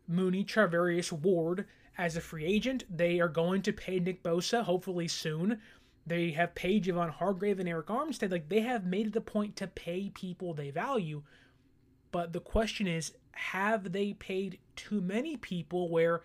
Mooney 0.06 0.44
Charvarius 0.44 1.12
Ward 1.12 1.66
as 1.96 2.16
a 2.16 2.20
free 2.20 2.44
agent. 2.44 2.84
They 2.88 3.20
are 3.20 3.28
going 3.28 3.62
to 3.62 3.72
pay 3.72 3.98
Nick 3.98 4.22
Bosa 4.22 4.62
hopefully 4.62 5.08
soon. 5.08 5.60
They 6.08 6.30
have 6.32 6.54
paid 6.54 6.84
Javon 6.84 7.10
Hargrave 7.10 7.60
and 7.60 7.68
Arik 7.68 7.84
Armstead. 7.84 8.30
Like 8.30 8.48
they 8.48 8.60
have 8.60 8.84
made 8.84 9.06
it 9.08 9.16
a 9.16 9.20
point 9.20 9.56
to 9.56 9.66
pay 9.66 10.10
people 10.10 10.54
they 10.54 10.70
value. 10.70 11.22
But 12.10 12.32
the 12.32 12.40
question 12.40 12.86
is, 12.86 13.12
have 13.32 13.92
they 13.92 14.14
paid 14.14 14.58
too 14.74 15.00
many 15.00 15.36
people 15.36 15.90
where 15.90 16.22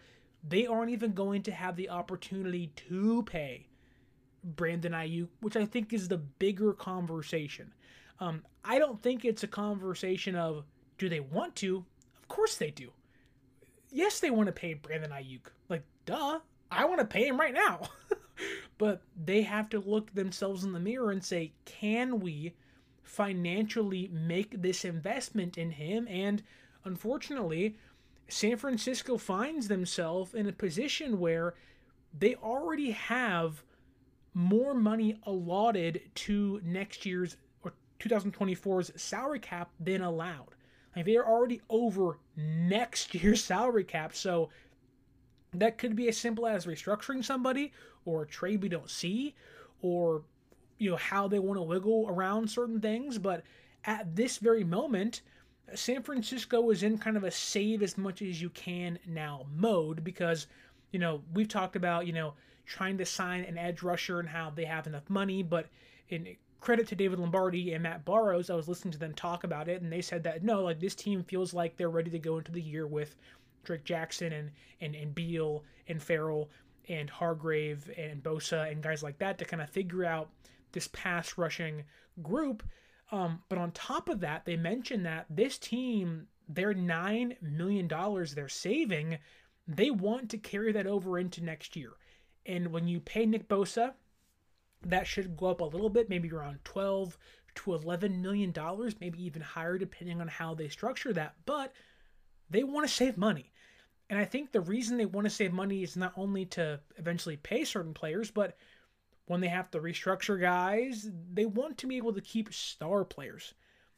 they 0.47 0.65
aren't 0.65 0.91
even 0.91 1.13
going 1.13 1.43
to 1.43 1.51
have 1.51 1.75
the 1.75 1.89
opportunity 1.89 2.67
to 2.75 3.23
pay 3.23 3.67
Brandon 4.43 4.91
Aiyuk, 4.91 5.29
which 5.39 5.55
I 5.55 5.65
think 5.65 5.93
is 5.93 6.07
the 6.07 6.17
bigger 6.17 6.73
conversation. 6.73 7.73
Um, 8.19 8.43
I 8.63 8.77
don't 8.77 9.01
think 9.01 9.23
it's 9.23 9.43
a 9.43 9.47
conversation 9.47 10.35
of 10.35 10.65
do 10.97 11.09
they 11.09 11.21
want 11.21 11.55
to? 11.57 11.85
Of 12.21 12.27
course 12.27 12.57
they 12.57 12.71
do. 12.71 12.91
Yes, 13.89 14.19
they 14.19 14.31
want 14.31 14.47
to 14.47 14.53
pay 14.53 14.73
Brandon 14.73 15.11
Aiyuk. 15.11 15.47
Like, 15.69 15.83
duh, 16.05 16.39
I 16.71 16.85
want 16.85 16.99
to 16.99 17.05
pay 17.05 17.27
him 17.27 17.39
right 17.39 17.53
now. 17.53 17.81
but 18.83 19.01
they 19.15 19.43
have 19.43 19.69
to 19.69 19.79
look 19.79 20.13
themselves 20.13 20.65
in 20.65 20.73
the 20.73 20.79
mirror 20.79 21.09
and 21.09 21.23
say, 21.23 21.53
can 21.63 22.19
we 22.19 22.53
financially 23.01 24.09
make 24.11 24.61
this 24.61 24.83
investment 24.83 25.57
in 25.57 25.71
him? 25.71 26.05
And 26.09 26.43
unfortunately, 26.83 27.77
San 28.27 28.57
Francisco 28.57 29.17
finds 29.17 29.69
themselves 29.69 30.33
in 30.33 30.49
a 30.49 30.51
position 30.51 31.17
where 31.17 31.53
they 32.19 32.35
already 32.35 32.91
have 32.91 33.63
more 34.33 34.73
money 34.73 35.17
allotted 35.23 36.01
to 36.15 36.59
next 36.65 37.05
year's 37.05 37.37
or 37.63 37.71
2024's 38.01 39.01
salary 39.01 39.39
cap 39.39 39.69
than 39.79 40.01
allowed. 40.01 40.55
Like 40.93 41.05
they're 41.05 41.25
already 41.25 41.61
over 41.69 42.19
next 42.35 43.15
year's 43.15 43.41
salary 43.41 43.85
cap, 43.85 44.13
so 44.13 44.49
that 45.53 45.77
could 45.77 45.95
be 45.95 46.09
as 46.09 46.17
simple 46.17 46.45
as 46.45 46.65
restructuring 46.65 47.23
somebody 47.23 47.71
or 48.05 48.23
a 48.23 48.27
trade 48.27 48.61
we 48.61 48.69
don't 48.69 48.89
see 48.89 49.35
or 49.81 50.23
you 50.77 50.89
know 50.89 50.97
how 50.97 51.27
they 51.27 51.39
want 51.39 51.57
to 51.57 51.61
wiggle 51.61 52.07
around 52.09 52.49
certain 52.49 52.81
things, 52.81 53.17
but 53.17 53.43
at 53.85 54.15
this 54.15 54.37
very 54.37 54.63
moment, 54.63 55.21
San 55.75 56.03
Francisco 56.03 56.69
is 56.69 56.83
in 56.83 56.97
kind 56.97 57.17
of 57.17 57.23
a 57.23 57.31
save 57.31 57.81
as 57.81 57.97
much 57.97 58.21
as 58.21 58.41
you 58.41 58.49
can 58.49 58.99
now 59.07 59.45
mode 59.55 60.03
because, 60.03 60.47
you 60.91 60.99
know, 60.99 61.21
we've 61.33 61.47
talked 61.47 61.75
about, 61.75 62.07
you 62.07 62.13
know, 62.13 62.33
trying 62.65 62.97
to 62.97 63.05
sign 63.05 63.43
an 63.43 63.57
edge 63.57 63.81
rusher 63.81 64.19
and 64.19 64.29
how 64.29 64.49
they 64.49 64.65
have 64.65 64.87
enough 64.87 65.09
money, 65.09 65.43
but 65.43 65.67
in 66.09 66.35
credit 66.59 66.87
to 66.87 66.95
David 66.95 67.19
Lombardi 67.19 67.73
and 67.73 67.83
Matt 67.83 68.05
Barrows, 68.05 68.49
I 68.49 68.55
was 68.55 68.67
listening 68.67 68.93
to 68.93 68.99
them 68.99 69.13
talk 69.13 69.43
about 69.43 69.67
it, 69.67 69.81
and 69.81 69.91
they 69.91 70.01
said 70.01 70.23
that 70.23 70.43
no, 70.43 70.63
like 70.63 70.79
this 70.79 70.95
team 70.95 71.23
feels 71.23 71.53
like 71.53 71.75
they're 71.75 71.89
ready 71.89 72.11
to 72.11 72.19
go 72.19 72.37
into 72.37 72.51
the 72.51 72.61
year 72.61 72.87
with 72.87 73.15
Drake 73.63 73.83
Jackson 73.83 74.31
and 74.31 74.51
and, 74.79 74.95
and 74.95 75.13
Beal 75.13 75.63
and 75.87 76.01
Ferrell 76.01 76.49
and 76.89 77.09
Hargrave 77.09 77.89
and 77.97 78.23
Bosa 78.23 78.71
and 78.71 78.83
guys 78.83 79.03
like 79.03 79.19
that 79.19 79.37
to 79.39 79.45
kind 79.45 79.61
of 79.61 79.69
figure 79.69 80.05
out 80.05 80.29
this 80.71 80.89
pass 80.91 81.37
rushing 81.37 81.83
group 82.21 82.63
um, 83.13 83.43
but 83.47 83.59
on 83.59 83.71
top 83.71 84.09
of 84.09 84.21
that, 84.21 84.45
they 84.45 84.57
mentioned 84.57 85.05
that 85.05 85.27
this 85.29 85.59
team, 85.59 86.27
their 86.49 86.73
$9 86.73 87.41
million 87.43 87.87
they're 87.87 88.49
saving, 88.49 89.19
they 89.67 89.91
want 89.91 90.31
to 90.31 90.39
carry 90.39 90.71
that 90.71 90.87
over 90.87 91.19
into 91.19 91.43
next 91.43 91.75
year. 91.75 91.91
And 92.47 92.71
when 92.71 92.87
you 92.87 92.99
pay 92.99 93.27
Nick 93.27 93.47
Bosa, 93.47 93.93
that 94.81 95.05
should 95.05 95.37
go 95.37 95.45
up 95.45 95.61
a 95.61 95.65
little 95.65 95.91
bit, 95.91 96.09
maybe 96.09 96.31
around 96.31 96.57
12 96.63 97.15
to 97.53 97.75
11 97.75 98.19
million 98.19 98.51
dollars, 98.51 98.95
maybe 98.99 99.23
even 99.23 99.43
higher 99.43 99.77
depending 99.77 100.19
on 100.19 100.27
how 100.27 100.55
they 100.55 100.67
structure 100.67 101.13
that, 101.13 101.35
but 101.45 101.71
they 102.49 102.63
want 102.63 102.87
to 102.87 102.93
save 102.93 103.15
money. 103.15 103.52
And 104.09 104.19
I 104.19 104.25
think 104.25 104.51
the 104.51 104.61
reason 104.61 104.97
they 104.97 105.05
want 105.05 105.25
to 105.25 105.29
save 105.29 105.53
money 105.53 105.83
is 105.83 105.95
not 105.95 106.13
only 106.17 106.45
to 106.47 106.79
eventually 106.97 107.37
pay 107.37 107.63
certain 107.63 107.93
players, 107.93 108.29
but 108.29 108.57
when 109.25 109.41
they 109.41 109.47
have 109.47 109.71
to 109.71 109.79
restructure 109.79 110.39
guys, 110.39 111.09
they 111.31 111.45
want 111.45 111.77
to 111.79 111.87
be 111.87 111.97
able 111.97 112.13
to 112.13 112.21
keep 112.21 112.53
star 112.53 113.05
players. 113.05 113.53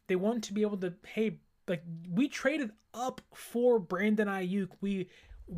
They 0.07 0.15
want 0.15 0.43
to 0.45 0.53
be 0.53 0.61
able 0.61 0.77
to, 0.77 0.93
hey, 1.05 1.39
like 1.67 1.83
we 2.09 2.27
traded 2.27 2.71
up 2.93 3.21
for 3.33 3.79
Brandon 3.79 4.27
Aiyuk. 4.27 4.69
We 4.81 5.09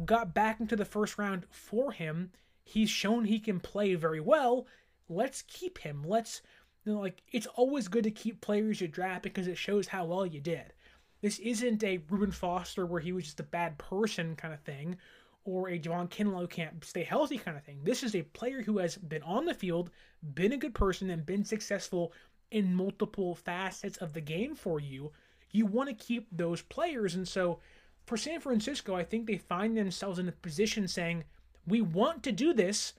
got 0.06 0.34
back 0.34 0.60
into 0.60 0.76
the 0.76 0.86
first 0.86 1.18
round 1.18 1.46
for 1.50 1.92
him. 1.92 2.32
He's 2.64 2.90
shown 2.90 3.26
he 3.26 3.40
can 3.40 3.60
play 3.60 3.96
very 3.96 4.22
well. 4.22 4.68
Let's 5.10 5.42
keep 5.44 5.78
him. 5.78 6.04
Let's 6.06 6.42
you 6.86 6.94
know, 6.94 7.02
like 7.02 7.22
it's 7.32 7.48
always 7.48 7.88
good 7.88 8.06
to 8.06 8.12
keep 8.12 8.42
players 8.42 8.80
you 8.80 8.88
draft 8.88 9.24
because 9.24 9.48
it 9.48 9.58
shows 9.58 9.88
how 9.88 10.06
well 10.06 10.26
you 10.26 10.40
did. 10.40 10.74
This 11.22 11.40
isn't 11.40 11.84
a 11.84 12.00
Reuben 12.10 12.32
Foster 12.32 12.86
where 12.86 13.02
he 13.02 13.12
was 13.12 13.26
just 13.26 13.40
a 13.40 13.44
bad 13.44 13.78
person 13.78 14.36
kind 14.36 14.54
of 14.54 14.60
thing, 14.62 14.98
or 15.46 15.70
a 15.70 15.80
Javon 15.80 16.10
Kinlaw 16.10 16.42
who 16.42 16.48
can't 16.48 16.84
stay 16.84 17.04
healthy 17.04 17.38
kind 17.38 17.58
of 17.58 17.64
thing. 17.64 17.80
This 17.84 18.04
is 18.04 18.16
a 18.16 18.22
player 18.22 18.62
who 18.62 18.78
has 18.80 18.98
been 18.98 19.24
on 19.24 19.46
the 19.46 19.54
field, 19.54 19.90
been 20.34 20.54
a 20.54 20.58
good 20.58 20.74
person, 20.74 21.10
and 21.10 21.26
been 21.26 21.46
successful 21.46 22.14
in 22.52 22.76
multiple 22.76 23.34
facets 23.34 23.98
of 23.98 24.14
the 24.14 24.22
game 24.22 24.56
for 24.56 24.80
you. 24.80 25.12
You 25.52 25.66
want 25.66 25.90
to 25.90 25.96
keep 25.96 26.28
those 26.32 26.62
players. 26.62 27.16
And 27.16 27.28
so 27.28 27.60
for 28.06 28.18
San 28.18 28.40
Francisco, 28.40 28.96
I 28.96 29.04
think 29.04 29.26
they 29.26 29.38
find 29.38 29.76
themselves 29.76 30.20
in 30.20 30.28
a 30.28 30.34
position 30.34 30.88
saying, 30.88 31.24
we 31.66 31.82
want 31.82 32.24
to 32.24 32.32
do 32.32 32.54
this. 32.54 32.94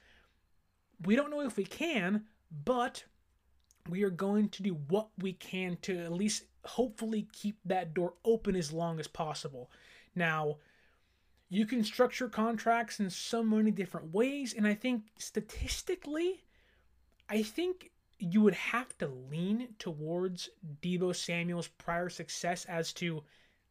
We 1.05 1.15
don't 1.15 1.31
know 1.31 1.41
if 1.41 1.57
we 1.57 1.65
can, 1.65 2.25
but 2.65 3.03
we 3.89 4.03
are 4.03 4.09
going 4.09 4.49
to 4.49 4.63
do 4.63 4.77
what 4.89 5.09
we 5.19 5.33
can 5.33 5.77
to 5.83 5.97
at 5.99 6.11
least 6.11 6.45
hopefully 6.65 7.27
keep 7.31 7.57
that 7.65 7.93
door 7.93 8.13
open 8.25 8.55
as 8.55 8.71
long 8.71 8.99
as 8.99 9.07
possible. 9.07 9.71
Now, 10.15 10.57
you 11.49 11.65
can 11.65 11.83
structure 11.83 12.29
contracts 12.29 12.99
in 12.99 13.09
so 13.09 13.43
many 13.43 13.71
different 13.71 14.13
ways. 14.13 14.53
And 14.53 14.67
I 14.67 14.75
think 14.75 15.03
statistically, 15.17 16.43
I 17.27 17.41
think 17.41 17.91
you 18.19 18.41
would 18.41 18.53
have 18.53 18.95
to 18.99 19.07
lean 19.07 19.69
towards 19.79 20.49
Deebo 20.81 21.15
Samuel's 21.15 21.67
prior 21.67 22.09
success 22.09 22.65
as 22.65 22.93
to 22.93 23.23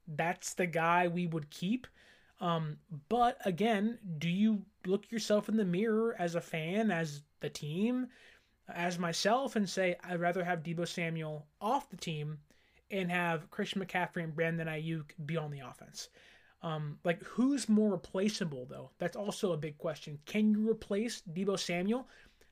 that's 0.09 0.55
the 0.55 0.67
guy 0.67 1.07
we 1.07 1.27
would 1.27 1.51
keep. 1.51 1.87
Um, 2.41 2.79
but 3.09 3.37
again, 3.45 3.99
do 4.19 4.29
you 4.29 4.63
look 4.87 5.11
yourself 5.11 5.49
in 5.49 5.57
the 5.57 5.65
mirror 5.65 6.17
as 6.19 6.35
a 6.35 6.41
fan, 6.41 6.91
as 6.91 7.23
the 7.41 7.51
team, 7.51 8.09
as 8.69 8.99
myself, 8.99 9.55
and 9.55 9.69
say, 9.69 9.97
I'd 10.03 10.21
rather 10.21 10.45
have 10.45 10.63
Deebo 10.63 10.89
Samuel 10.89 11.47
off 11.61 11.91
the 11.91 11.97
team 11.97 12.39
and 12.91 13.11
have 13.11 13.51
Christian 13.51 13.85
McCaffrey 13.85 14.25
and 14.25 14.35
Brandon 14.35 14.69
Aiyuk 14.69 15.11
be 15.27 15.37
on 15.37 15.51
the 15.51 15.61
offense? 15.61 16.09
Um, 16.63 16.99
like 17.05 17.23
who's 17.23 17.69
more 17.69 17.91
replaceable 17.93 18.67
though? 18.69 18.91
That's 18.99 19.17
also 19.17 19.53
a 19.53 19.57
big 19.57 19.79
question. 19.79 20.19
Can 20.27 20.51
you 20.51 20.69
replace 20.69 21.23
Deebo 21.33 21.59
Samuel? 21.59 22.09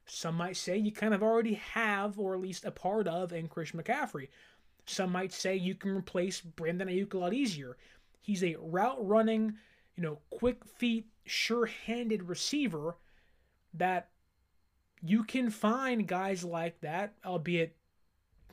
Some 0.07 0.37
might 0.37 0.57
say 0.57 0.77
you 0.77 0.92
kind 0.92 1.14
of 1.14 1.22
already 1.22 1.55
have, 1.55 2.18
or 2.18 2.35
at 2.35 2.40
least 2.40 2.64
a 2.64 2.70
part 2.70 3.09
of, 3.09 3.33
in 3.33 3.49
Christian 3.49 3.83
McCaffrey. 3.83 4.29
Some 4.87 5.11
might 5.11 5.33
say 5.33 5.57
you 5.57 5.75
can 5.75 5.96
replace 5.96 6.40
Brandon 6.40 6.87
Aiyuk 6.88 7.14
a 7.14 7.18
lot 7.18 7.35
easier. 7.35 7.77
He's 8.20 8.44
a 8.44 8.57
route 8.61 9.05
running, 9.05 9.57
you 9.96 10.03
know, 10.05 10.20
quick 10.31 10.64
feet, 10.64 11.09
sure 11.25 11.66
handed 11.66 12.22
receiver 12.22 12.96
that 13.75 14.11
you 15.03 15.25
can 15.25 15.51
find 15.51 16.07
guys 16.07 16.44
like 16.44 16.81
that, 16.81 17.14
albeit 17.25 17.77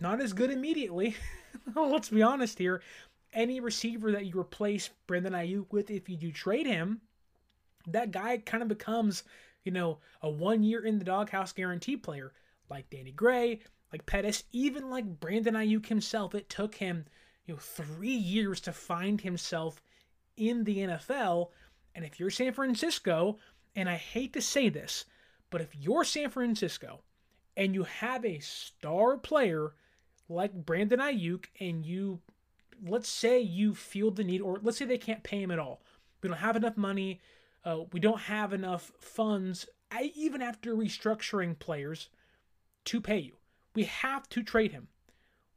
not 0.03 0.21
as 0.21 0.33
good 0.33 0.51
immediately. 0.51 1.15
Let's 1.75 2.09
be 2.09 2.21
honest 2.21 2.59
here 2.59 2.81
any 3.33 3.59
receiver 3.59 4.11
that 4.11 4.25
you 4.25 4.39
replace 4.39 4.89
Brandon 5.07 5.33
Aiyuk 5.33 5.71
with, 5.71 5.89
if 5.89 6.07
you 6.07 6.17
do 6.17 6.31
trade 6.31 6.67
him, 6.67 7.01
that 7.87 8.11
guy 8.11 8.37
kind 8.37 8.63
of 8.63 8.69
becomes, 8.69 9.23
you 9.63 9.71
know, 9.71 9.99
a 10.21 10.29
one 10.29 10.63
year 10.63 10.85
in 10.85 10.99
the 10.99 11.05
doghouse 11.05 11.51
guarantee 11.51 11.97
player, 11.97 12.33
like 12.69 12.89
Danny 12.89 13.11
Gray, 13.11 13.61
like 13.91 14.05
Pettis, 14.05 14.43
even 14.51 14.89
like 14.89 15.19
Brandon 15.19 15.55
Aiyuk 15.55 15.87
himself. 15.87 16.35
It 16.35 16.49
took 16.49 16.75
him, 16.75 17.05
you 17.45 17.55
know, 17.55 17.59
three 17.59 18.15
years 18.15 18.61
to 18.61 18.71
find 18.71 19.19
himself 19.19 19.81
in 20.37 20.63
the 20.63 20.77
NFL. 20.77 21.49
And 21.95 22.05
if 22.05 22.19
you're 22.19 22.29
San 22.29 22.53
Francisco, 22.53 23.37
and 23.75 23.89
I 23.89 23.95
hate 23.95 24.33
to 24.33 24.41
say 24.41 24.69
this, 24.69 25.05
but 25.49 25.61
if 25.61 25.75
you're 25.75 26.03
San 26.03 26.29
Francisco 26.29 27.01
and 27.55 27.75
you 27.75 27.83
have 27.83 28.25
a 28.25 28.39
star 28.39 29.17
player 29.17 29.73
like 30.33 30.65
Brandon 30.65 30.99
Aiyuk 30.99 31.45
and 31.59 31.85
you 31.85 32.19
let's 32.85 33.09
say 33.09 33.39
you 33.39 33.73
feel 33.73 34.11
the 34.11 34.23
need, 34.23 34.41
or 34.41 34.59
let's 34.61 34.77
say 34.77 34.85
they 34.85 34.97
can't 34.97 35.23
pay 35.23 35.41
him 35.41 35.51
at 35.51 35.59
all. 35.59 35.81
We 36.21 36.29
don't 36.29 36.39
have 36.39 36.55
enough 36.55 36.77
money. 36.77 37.21
Uh, 37.63 37.81
we 37.91 37.99
don't 37.99 38.19
have 38.19 38.51
enough 38.51 38.91
funds 38.99 39.67
I, 39.91 40.11
even 40.15 40.41
after 40.41 40.75
restructuring 40.75 41.59
players 41.59 42.09
to 42.85 42.99
pay 42.99 43.19
you. 43.19 43.33
We 43.75 43.83
have 43.83 44.27
to 44.29 44.43
trade 44.43 44.71
him. 44.71 44.87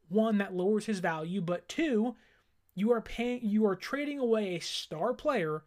One 0.08 0.38
that 0.38 0.54
lowers 0.54 0.86
his 0.86 1.00
value, 1.00 1.40
but 1.40 1.68
two, 1.68 2.14
you 2.74 2.92
are 2.92 3.00
paying 3.00 3.40
you 3.42 3.66
are 3.66 3.74
trading 3.74 4.20
away 4.20 4.54
a 4.54 4.60
star 4.60 5.14
player 5.14 5.64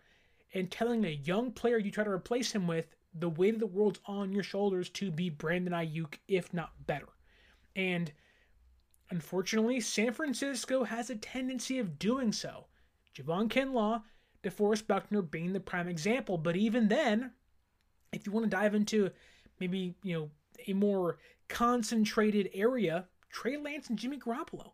and 0.53 0.71
telling 0.71 1.03
a 1.03 1.09
young 1.09 1.51
player 1.51 1.77
you 1.77 1.91
try 1.91 2.03
to 2.03 2.09
replace 2.09 2.51
him 2.51 2.67
with 2.67 2.95
the 3.13 3.29
weight 3.29 3.55
of 3.55 3.59
the 3.59 3.67
world's 3.67 3.99
on 4.05 4.31
your 4.31 4.43
shoulders 4.43 4.89
to 4.89 5.11
be 5.11 5.29
Brandon 5.29 5.73
Aiyuk, 5.73 6.19
if 6.27 6.53
not 6.53 6.85
better. 6.85 7.09
And 7.75 8.11
unfortunately, 9.09 9.79
San 9.79 10.13
Francisco 10.13 10.83
has 10.83 11.09
a 11.09 11.15
tendency 11.15 11.79
of 11.79 11.99
doing 11.99 12.31
so. 12.31 12.67
Javon 13.15 13.49
Kinlaw, 13.49 14.03
DeForest 14.43 14.87
Buckner 14.87 15.21
being 15.21 15.53
the 15.53 15.59
prime 15.59 15.87
example. 15.87 16.37
But 16.37 16.55
even 16.55 16.87
then, 16.87 17.31
if 18.11 18.25
you 18.25 18.31
want 18.31 18.45
to 18.45 18.49
dive 18.49 18.75
into 18.75 19.11
maybe, 19.59 19.95
you 20.03 20.13
know, 20.13 20.29
a 20.67 20.73
more 20.73 21.17
concentrated 21.47 22.49
area, 22.53 23.07
Trey 23.29 23.57
Lance 23.57 23.89
and 23.89 23.97
Jimmy 23.97 24.17
Garoppolo. 24.17 24.71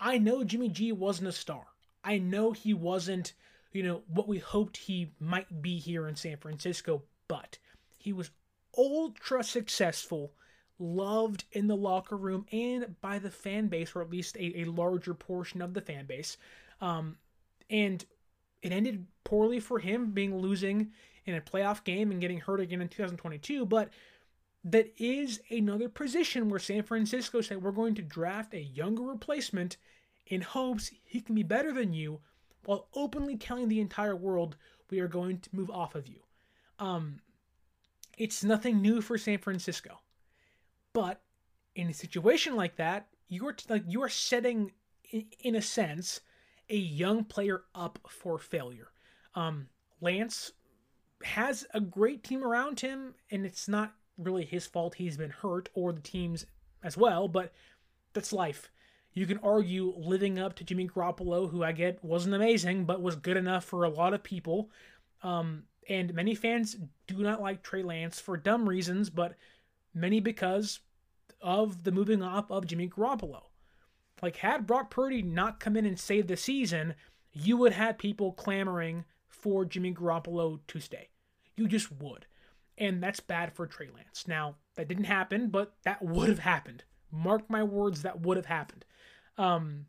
I 0.00 0.18
know 0.18 0.44
Jimmy 0.44 0.68
G 0.68 0.92
wasn't 0.92 1.28
a 1.28 1.32
star. 1.32 1.64
I 2.04 2.18
know 2.18 2.52
he 2.52 2.72
wasn't 2.72 3.34
you 3.72 3.82
know, 3.82 4.02
what 4.08 4.28
we 4.28 4.38
hoped 4.38 4.76
he 4.76 5.12
might 5.20 5.62
be 5.62 5.78
here 5.78 6.08
in 6.08 6.16
San 6.16 6.36
Francisco, 6.36 7.02
but 7.26 7.58
he 7.98 8.12
was 8.12 8.30
ultra 8.76 9.42
successful, 9.44 10.32
loved 10.78 11.44
in 11.52 11.66
the 11.66 11.76
locker 11.76 12.16
room 12.16 12.46
and 12.52 12.94
by 13.00 13.18
the 13.18 13.30
fan 13.30 13.66
base, 13.68 13.94
or 13.94 14.02
at 14.02 14.10
least 14.10 14.36
a, 14.36 14.60
a 14.60 14.64
larger 14.64 15.14
portion 15.14 15.60
of 15.62 15.74
the 15.74 15.80
fan 15.80 16.06
base. 16.06 16.36
Um, 16.80 17.16
and 17.70 18.04
it 18.62 18.72
ended 18.72 19.06
poorly 19.24 19.60
for 19.60 19.78
him, 19.78 20.12
being 20.12 20.38
losing 20.38 20.92
in 21.26 21.34
a 21.34 21.40
playoff 21.40 21.84
game 21.84 22.10
and 22.10 22.20
getting 22.20 22.40
hurt 22.40 22.60
again 22.60 22.80
in 22.80 22.88
2022. 22.88 23.66
But 23.66 23.90
that 24.64 24.92
is 24.98 25.40
another 25.50 25.88
position 25.88 26.48
where 26.48 26.60
San 26.60 26.82
Francisco 26.82 27.40
said 27.40 27.62
we're 27.62 27.70
going 27.70 27.94
to 27.94 28.02
draft 28.02 28.54
a 28.54 28.60
younger 28.60 29.02
replacement 29.02 29.76
in 30.26 30.40
hopes 30.40 30.90
he 31.04 31.20
can 31.20 31.34
be 31.34 31.42
better 31.42 31.72
than 31.72 31.92
you 31.92 32.20
while 32.64 32.88
openly 32.94 33.36
telling 33.36 33.68
the 33.68 33.80
entire 33.80 34.16
world 34.16 34.56
we 34.90 35.00
are 35.00 35.08
going 35.08 35.38
to 35.40 35.50
move 35.54 35.70
off 35.70 35.94
of 35.94 36.06
you. 36.08 36.20
Um, 36.78 37.20
it's 38.16 38.44
nothing 38.44 38.82
new 38.82 39.00
for 39.00 39.16
San 39.16 39.38
Francisco, 39.38 40.00
but 40.98 41.20
in 41.76 41.88
a 41.88 41.94
situation 41.94 42.56
like 42.56 42.74
that, 42.74 43.06
you're 43.28 43.54
like 43.68 43.84
you're 43.86 44.08
setting, 44.08 44.72
in, 45.12 45.26
in 45.38 45.54
a 45.54 45.62
sense, 45.62 46.22
a 46.68 46.76
young 46.76 47.22
player 47.22 47.62
up 47.72 48.00
for 48.08 48.36
failure. 48.36 48.88
Um, 49.36 49.68
Lance 50.00 50.50
has 51.22 51.64
a 51.72 51.80
great 51.80 52.24
team 52.24 52.42
around 52.42 52.80
him, 52.80 53.14
and 53.30 53.46
it's 53.46 53.68
not 53.68 53.94
really 54.16 54.44
his 54.44 54.66
fault 54.66 54.96
he's 54.96 55.16
been 55.16 55.30
hurt 55.30 55.68
or 55.72 55.92
the 55.92 56.00
team's 56.00 56.44
as 56.82 56.96
well, 56.96 57.28
but 57.28 57.52
that's 58.12 58.32
life. 58.32 58.68
You 59.12 59.24
can 59.26 59.38
argue 59.38 59.94
living 59.96 60.40
up 60.40 60.56
to 60.56 60.64
Jimmy 60.64 60.88
Garoppolo, 60.88 61.48
who 61.48 61.62
I 61.62 61.70
get 61.70 62.02
wasn't 62.04 62.34
amazing, 62.34 62.86
but 62.86 63.02
was 63.02 63.14
good 63.14 63.36
enough 63.36 63.64
for 63.64 63.84
a 63.84 63.88
lot 63.88 64.14
of 64.14 64.24
people. 64.24 64.68
Um, 65.22 65.62
and 65.88 66.12
many 66.12 66.34
fans 66.34 66.76
do 67.06 67.18
not 67.18 67.40
like 67.40 67.62
Trey 67.62 67.84
Lance 67.84 68.18
for 68.18 68.36
dumb 68.36 68.68
reasons, 68.68 69.10
but 69.10 69.36
many 69.94 70.18
because 70.18 70.80
of 71.40 71.84
the 71.84 71.92
moving 71.92 72.22
up 72.22 72.50
of 72.50 72.66
Jimmy 72.66 72.88
Garoppolo. 72.88 73.42
Like, 74.22 74.36
had 74.36 74.66
Brock 74.66 74.90
Purdy 74.90 75.22
not 75.22 75.60
come 75.60 75.76
in 75.76 75.86
and 75.86 75.98
saved 75.98 76.28
the 76.28 76.36
season, 76.36 76.94
you 77.32 77.56
would 77.56 77.72
have 77.72 77.98
people 77.98 78.32
clamoring 78.32 79.04
for 79.28 79.64
Jimmy 79.64 79.94
Garoppolo 79.94 80.60
to 80.66 80.80
stay. 80.80 81.08
You 81.56 81.68
just 81.68 81.92
would. 81.92 82.26
And 82.76 83.02
that's 83.02 83.20
bad 83.20 83.52
for 83.52 83.66
Trey 83.66 83.88
Lance. 83.94 84.26
Now, 84.26 84.56
that 84.76 84.88
didn't 84.88 85.04
happen, 85.04 85.48
but 85.48 85.74
that 85.84 86.02
would 86.02 86.28
have 86.28 86.40
happened. 86.40 86.84
Mark 87.10 87.48
my 87.48 87.62
words, 87.62 88.02
that 88.02 88.20
would 88.20 88.36
have 88.36 88.46
happened. 88.46 88.84
Um, 89.36 89.86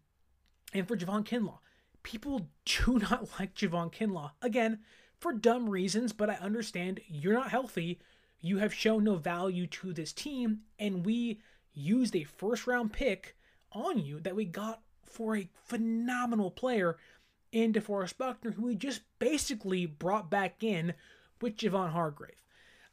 and 0.74 0.88
for 0.88 0.96
Javon 0.96 1.26
Kinlaw, 1.26 1.60
people 2.04 2.50
do 2.66 3.00
not 3.10 3.30
like 3.40 3.56
Javon 3.56 3.94
Kinlaw. 3.94 4.32
Again, 4.42 4.80
for 5.20 5.34
dumb 5.34 5.70
reasons, 5.70 6.14
but 6.14 6.30
I 6.30 6.36
understand 6.36 7.02
you're 7.08 7.34
not 7.34 7.52
healthy. 7.52 8.00
You 8.42 8.58
have 8.60 8.74
shown 8.74 9.04
no 9.04 9.16
value 9.16 9.68
to 9.68 9.94
this 9.94 10.14
team, 10.14 10.62
and 10.78 11.06
we 11.06 11.42
used 11.74 12.16
a 12.16 12.24
first 12.24 12.68
round 12.68 12.94
pick 12.94 13.36
on 13.72 14.00
you 14.00 14.20
that 14.22 14.36
we 14.36 14.46
got 14.46 14.82
for 15.04 15.36
a 15.36 15.50
phenomenal 15.66 16.52
player 16.52 16.98
in 17.52 17.74
DeForest 17.74 18.18
Buckner, 18.18 18.52
who 18.52 18.68
we 18.68 18.76
just 18.76 19.02
basically 19.18 19.86
brought 19.86 20.30
back 20.30 20.64
in 20.64 20.94
with 21.42 21.58
Javon 21.58 21.92
Hargrave. 21.92 22.42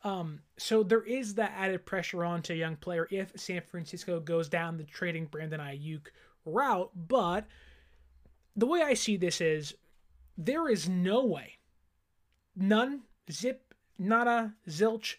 Um, 0.03 0.41
so 0.57 0.83
there 0.83 1.03
is 1.03 1.35
that 1.35 1.53
added 1.57 1.85
pressure 1.85 2.25
onto 2.25 2.53
a 2.53 2.57
young 2.57 2.77
player 2.77 3.09
if 3.11 3.33
San 3.39 3.61
Francisco 3.61 4.21
goes 4.21 4.49
down 4.49 4.77
the 4.77 4.85
trading 4.85 5.27
Brandon 5.27 5.61
Aiyuk 5.61 6.07
route, 6.45 6.91
but 6.95 7.47
the 8.55 8.67
way 8.67 8.83
I 8.83 8.95
see 8.95 9.17
this 9.17 9.41
is 9.41 9.75
there 10.39 10.69
is 10.69 10.89
no 10.89 11.25
way, 11.25 11.55
none, 12.55 13.03
zip, 13.31 13.75
nada, 13.99 14.55
zilch, 14.69 15.17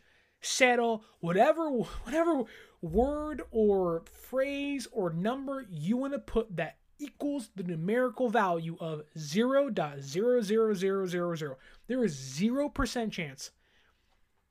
settle, 0.47 1.03
whatever, 1.19 1.69
whatever 1.69 2.43
word 2.81 3.43
or 3.51 4.03
phrase 4.11 4.87
or 4.91 5.11
number 5.11 5.65
you 5.69 5.97
want 5.97 6.13
to 6.13 6.19
put 6.19 6.55
that 6.55 6.77
equals 6.99 7.49
the 7.55 7.63
numerical 7.63 8.29
value 8.29 8.77
of 8.79 9.01
0.00000. 9.15 11.55
There 11.87 12.03
is 12.03 12.15
0% 12.15 13.11
chance 13.11 13.51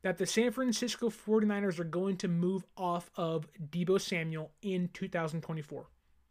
that 0.03 0.19
the 0.19 0.27
San 0.27 0.53
Francisco 0.53 1.09
49ers 1.11 1.81
are 1.81 1.85
going 1.85 2.17
to 2.19 2.29
move 2.29 2.65
off 2.77 3.11
of 3.17 3.49
Deebo 3.71 4.01
Samuel 4.01 4.53
in 4.63 4.91
2024. 4.93 5.89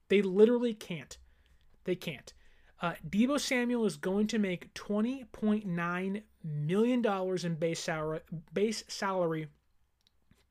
They 0.07 0.21
literally 0.21 0.73
can't. 0.73 1.17
They 1.83 1.95
can't. 1.95 2.33
Uh, 2.85 2.93
Deebo 3.09 3.39
Samuel 3.39 3.87
is 3.87 3.97
going 3.97 4.27
to 4.27 4.37
make 4.37 4.71
$20.9 4.75 6.21
million 6.43 7.05
in 7.43 7.55
base 7.55 7.79
salary, 7.79 8.19
base 8.53 8.83
salary 8.87 9.47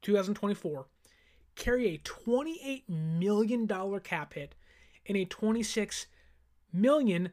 2024, 0.02 0.86
carry 1.54 1.94
a 1.94 1.98
$28 1.98 2.88
million 2.88 3.68
cap 4.00 4.34
hit, 4.34 4.56
and 5.06 5.16
a 5.16 5.24
$26 5.24 6.06
million 6.72 7.30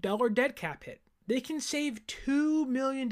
dead 0.00 0.56
cap 0.56 0.82
hit. 0.82 1.00
They 1.28 1.40
can 1.40 1.60
save 1.60 2.04
$2 2.08 2.66
million 2.66 3.08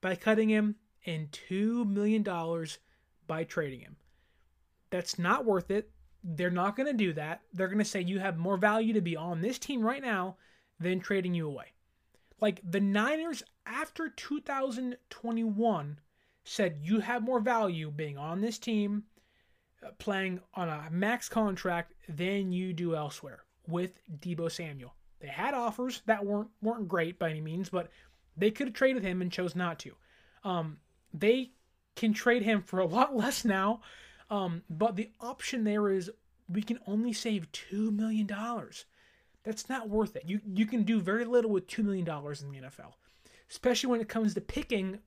by 0.00 0.14
cutting 0.14 0.50
him 0.50 0.76
and 1.04 1.36
$2 1.50 1.84
million 1.84 2.22
by 3.26 3.42
trading 3.42 3.80
him. 3.80 3.96
That's 4.90 5.18
not 5.18 5.44
worth 5.44 5.68
it. 5.68 5.90
They're 6.22 6.50
not 6.50 6.76
going 6.76 6.86
to 6.86 6.92
do 6.92 7.12
that. 7.14 7.40
They're 7.52 7.68
going 7.68 7.78
to 7.78 7.84
say 7.84 8.00
you 8.00 8.18
have 8.18 8.36
more 8.36 8.56
value 8.56 8.92
to 8.94 9.00
be 9.00 9.16
on 9.16 9.40
this 9.40 9.58
team 9.58 9.82
right 9.82 10.02
now 10.02 10.36
than 10.78 11.00
trading 11.00 11.34
you 11.34 11.46
away. 11.46 11.72
Like 12.40 12.60
the 12.68 12.80
Niners 12.80 13.42
after 13.66 14.08
2021 14.08 15.98
said 16.44 16.78
you 16.82 17.00
have 17.00 17.22
more 17.22 17.40
value 17.40 17.90
being 17.90 18.18
on 18.18 18.40
this 18.40 18.58
team, 18.58 19.04
uh, 19.84 19.90
playing 19.98 20.40
on 20.54 20.68
a 20.68 20.88
max 20.90 21.28
contract 21.28 21.94
than 22.08 22.52
you 22.52 22.72
do 22.72 22.94
elsewhere 22.94 23.44
with 23.66 24.00
Deebo 24.20 24.50
Samuel. 24.50 24.94
They 25.20 25.28
had 25.28 25.54
offers 25.54 26.02
that 26.06 26.24
weren't 26.24 26.48
weren't 26.62 26.88
great 26.88 27.18
by 27.18 27.30
any 27.30 27.42
means, 27.42 27.68
but 27.68 27.90
they 28.36 28.50
could 28.50 28.68
have 28.68 28.74
traded 28.74 29.04
him 29.04 29.20
and 29.20 29.30
chose 29.30 29.54
not 29.54 29.78
to. 29.80 29.94
Um, 30.44 30.78
they 31.12 31.52
can 31.94 32.14
trade 32.14 32.42
him 32.42 32.62
for 32.62 32.80
a 32.80 32.86
lot 32.86 33.14
less 33.24 33.44
now 33.44 33.80
um, 34.30 34.62
but 34.70 34.96
the 34.96 35.10
option 35.20 35.64
there 35.64 35.90
is 35.90 36.10
we 36.48 36.62
can 36.62 36.78
only 36.86 37.12
save 37.12 37.50
$2 37.52 37.92
million. 37.92 38.30
That's 39.44 39.68
not 39.68 39.88
worth 39.88 40.16
it. 40.16 40.24
You, 40.26 40.40
you 40.46 40.66
can 40.66 40.84
do 40.84 41.00
very 41.00 41.24
little 41.24 41.50
with 41.50 41.66
$2 41.66 41.84
million 41.84 42.06
in 42.06 42.62
the 42.62 42.68
NFL, 42.68 42.92
especially 43.50 43.90
when 43.90 44.00
it 44.00 44.08
comes 44.08 44.34
to 44.34 44.40
picking 44.40 45.00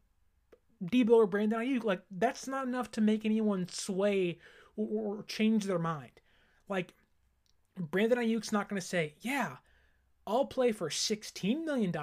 Deebo 0.83 1.12
or 1.12 1.27
Brandon 1.27 1.59
Aiyuk. 1.59 1.83
Like, 1.83 2.01
that's 2.12 2.47
not 2.47 2.67
enough 2.67 2.91
to 2.91 3.01
make 3.01 3.25
anyone 3.25 3.67
sway 3.69 4.39
or, 4.75 5.17
or 5.17 5.23
change 5.23 5.65
their 5.65 5.79
mind. 5.79 6.12
Like, 6.67 6.93
Brandon 7.77 8.19
Aiyuk's 8.19 8.51
not 8.51 8.67
going 8.69 8.81
to 8.81 8.88
say, 8.88 9.15
yeah, 9.21 9.57
I'll 10.27 10.45
play 10.45 10.71
for 10.71 10.89
$16 10.89 11.63
million. 11.63 11.93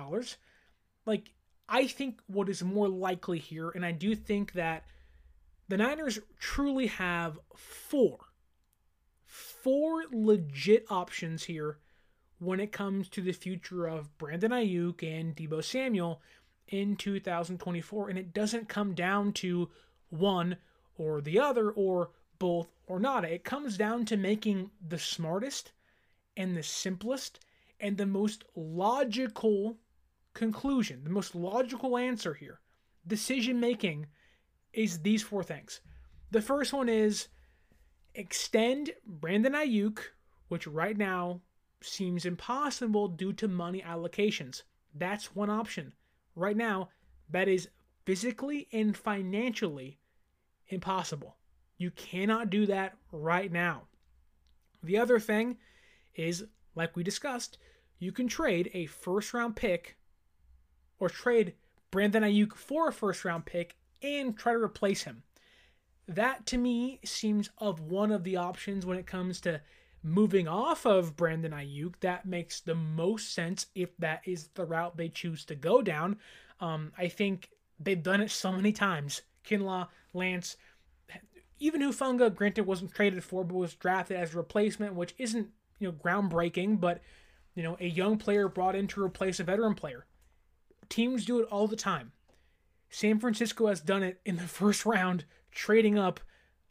Like, 1.04 1.32
I 1.68 1.86
think 1.86 2.20
what 2.28 2.48
is 2.48 2.62
more 2.62 2.88
likely 2.88 3.38
here, 3.38 3.70
and 3.70 3.84
I 3.84 3.92
do 3.92 4.14
think 4.14 4.52
that– 4.52 4.84
the 5.70 5.76
Niners 5.76 6.18
truly 6.40 6.88
have 6.88 7.38
four, 7.54 8.18
four 9.24 10.02
legit 10.10 10.84
options 10.90 11.44
here 11.44 11.78
when 12.40 12.58
it 12.58 12.72
comes 12.72 13.08
to 13.10 13.22
the 13.22 13.30
future 13.30 13.86
of 13.86 14.18
Brandon 14.18 14.50
Aiyuk 14.50 15.00
and 15.04 15.36
Deebo 15.36 15.62
Samuel 15.62 16.20
in 16.66 16.96
2024. 16.96 18.08
And 18.08 18.18
it 18.18 18.34
doesn't 18.34 18.68
come 18.68 18.94
down 18.94 19.32
to 19.34 19.70
one 20.08 20.56
or 20.98 21.20
the 21.20 21.38
other 21.38 21.70
or 21.70 22.10
both 22.40 22.66
or 22.88 22.98
not. 22.98 23.24
It 23.24 23.44
comes 23.44 23.76
down 23.76 24.06
to 24.06 24.16
making 24.16 24.72
the 24.88 24.98
smartest 24.98 25.70
and 26.36 26.56
the 26.56 26.64
simplest 26.64 27.38
and 27.78 27.96
the 27.96 28.06
most 28.06 28.42
logical 28.56 29.76
conclusion, 30.34 31.04
the 31.04 31.10
most 31.10 31.36
logical 31.36 31.96
answer 31.96 32.34
here. 32.34 32.58
decision 33.06 33.60
making 33.60 34.06
is 34.72 35.02
these 35.02 35.22
four 35.22 35.42
things. 35.42 35.80
The 36.30 36.42
first 36.42 36.72
one 36.72 36.88
is 36.88 37.28
extend 38.14 38.90
Brandon 39.06 39.52
Aiyuk, 39.52 39.98
which 40.48 40.66
right 40.66 40.96
now 40.96 41.40
seems 41.80 42.24
impossible 42.24 43.08
due 43.08 43.32
to 43.34 43.48
money 43.48 43.82
allocations. 43.82 44.62
That's 44.94 45.34
one 45.34 45.50
option. 45.50 45.92
Right 46.34 46.56
now, 46.56 46.90
that 47.30 47.48
is 47.48 47.68
physically 48.04 48.68
and 48.72 48.96
financially 48.96 49.98
impossible. 50.68 51.36
You 51.78 51.90
cannot 51.90 52.50
do 52.50 52.66
that 52.66 52.96
right 53.12 53.50
now. 53.50 53.82
The 54.82 54.98
other 54.98 55.18
thing 55.18 55.58
is, 56.14 56.44
like 56.74 56.96
we 56.96 57.02
discussed, 57.02 57.58
you 57.98 58.12
can 58.12 58.28
trade 58.28 58.70
a 58.74 58.86
first 58.86 59.34
round 59.34 59.56
pick 59.56 59.96
or 60.98 61.08
trade 61.08 61.54
Brandon 61.90 62.22
Aiyuk 62.22 62.54
for 62.54 62.88
a 62.88 62.92
first 62.92 63.24
round 63.24 63.46
pick 63.46 63.76
and 64.02 64.36
try 64.36 64.52
to 64.52 64.62
replace 64.62 65.02
him. 65.02 65.22
That 66.08 66.46
to 66.46 66.58
me 66.58 67.00
seems 67.04 67.50
of 67.58 67.80
one 67.80 68.10
of 68.10 68.24
the 68.24 68.36
options 68.36 68.84
when 68.84 68.98
it 68.98 69.06
comes 69.06 69.40
to 69.42 69.60
moving 70.02 70.48
off 70.48 70.84
of 70.86 71.16
Brandon 71.16 71.52
Aiyuk. 71.52 71.94
That 72.00 72.26
makes 72.26 72.60
the 72.60 72.74
most 72.74 73.32
sense 73.32 73.66
if 73.74 73.96
that 73.98 74.22
is 74.24 74.48
the 74.54 74.64
route 74.64 74.96
they 74.96 75.08
choose 75.08 75.44
to 75.46 75.54
go 75.54 75.82
down. 75.82 76.18
Um, 76.60 76.92
I 76.98 77.08
think 77.08 77.50
they've 77.78 78.02
done 78.02 78.20
it 78.20 78.30
so 78.30 78.52
many 78.52 78.72
times. 78.72 79.22
Kinlaw, 79.44 79.88
Lance, 80.12 80.56
even 81.58 81.82
Hufanga, 81.82 82.34
granted, 82.34 82.66
wasn't 82.66 82.94
traded 82.94 83.22
for, 83.22 83.44
but 83.44 83.54
was 83.54 83.74
drafted 83.74 84.16
as 84.16 84.34
a 84.34 84.38
replacement, 84.38 84.94
which 84.94 85.14
isn't 85.18 85.48
you 85.78 85.88
know 85.88 85.92
groundbreaking, 85.92 86.80
but 86.80 87.02
you 87.54 87.62
know 87.62 87.76
a 87.80 87.86
young 87.86 88.16
player 88.16 88.48
brought 88.48 88.74
in 88.74 88.86
to 88.88 89.04
replace 89.04 89.38
a 89.40 89.44
veteran 89.44 89.74
player. 89.74 90.06
Teams 90.88 91.24
do 91.24 91.40
it 91.40 91.48
all 91.50 91.68
the 91.68 91.76
time. 91.76 92.12
San 92.90 93.18
Francisco 93.18 93.68
has 93.68 93.80
done 93.80 94.02
it 94.02 94.20
in 94.24 94.36
the 94.36 94.42
first 94.48 94.84
round, 94.84 95.24
trading 95.50 95.98
up 95.98 96.20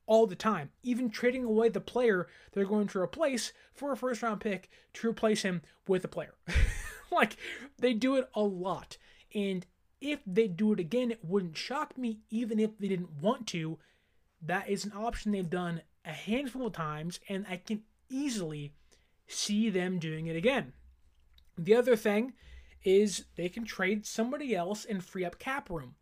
all 0.05 0.27
the 0.27 0.35
time, 0.35 0.71
even 0.83 1.09
trading 1.09 1.43
away 1.43 1.69
the 1.69 1.79
player 1.79 2.27
they're 2.51 2.65
going 2.65 2.87
to 2.87 2.99
replace 2.99 3.53
for 3.73 3.91
a 3.91 3.97
first 3.97 4.21
round 4.23 4.41
pick 4.41 4.69
to 4.93 5.07
replace 5.07 5.43
him 5.43 5.61
with 5.87 6.03
a 6.03 6.07
player. 6.07 6.35
like 7.11 7.37
they 7.77 7.93
do 7.93 8.15
it 8.15 8.29
a 8.33 8.41
lot. 8.41 8.97
And 9.33 9.65
if 10.01 10.19
they 10.25 10.47
do 10.47 10.73
it 10.73 10.79
again, 10.79 11.11
it 11.11 11.23
wouldn't 11.23 11.57
shock 11.57 11.97
me, 11.97 12.21
even 12.29 12.59
if 12.59 12.77
they 12.77 12.87
didn't 12.87 13.21
want 13.21 13.47
to. 13.47 13.77
That 14.41 14.69
is 14.69 14.85
an 14.85 14.93
option 14.95 15.31
they've 15.31 15.49
done 15.49 15.81
a 16.05 16.11
handful 16.11 16.67
of 16.67 16.73
times, 16.73 17.19
and 17.27 17.45
I 17.49 17.57
can 17.57 17.83
easily 18.09 18.73
see 19.27 19.69
them 19.69 19.99
doing 19.99 20.27
it 20.27 20.35
again. 20.35 20.73
The 21.57 21.75
other 21.75 21.95
thing 21.95 22.33
is 22.83 23.25
they 23.35 23.49
can 23.49 23.65
trade 23.65 24.05
somebody 24.05 24.55
else 24.55 24.85
and 24.85 25.03
free 25.03 25.25
up 25.25 25.37
cap 25.37 25.69
room. 25.69 25.95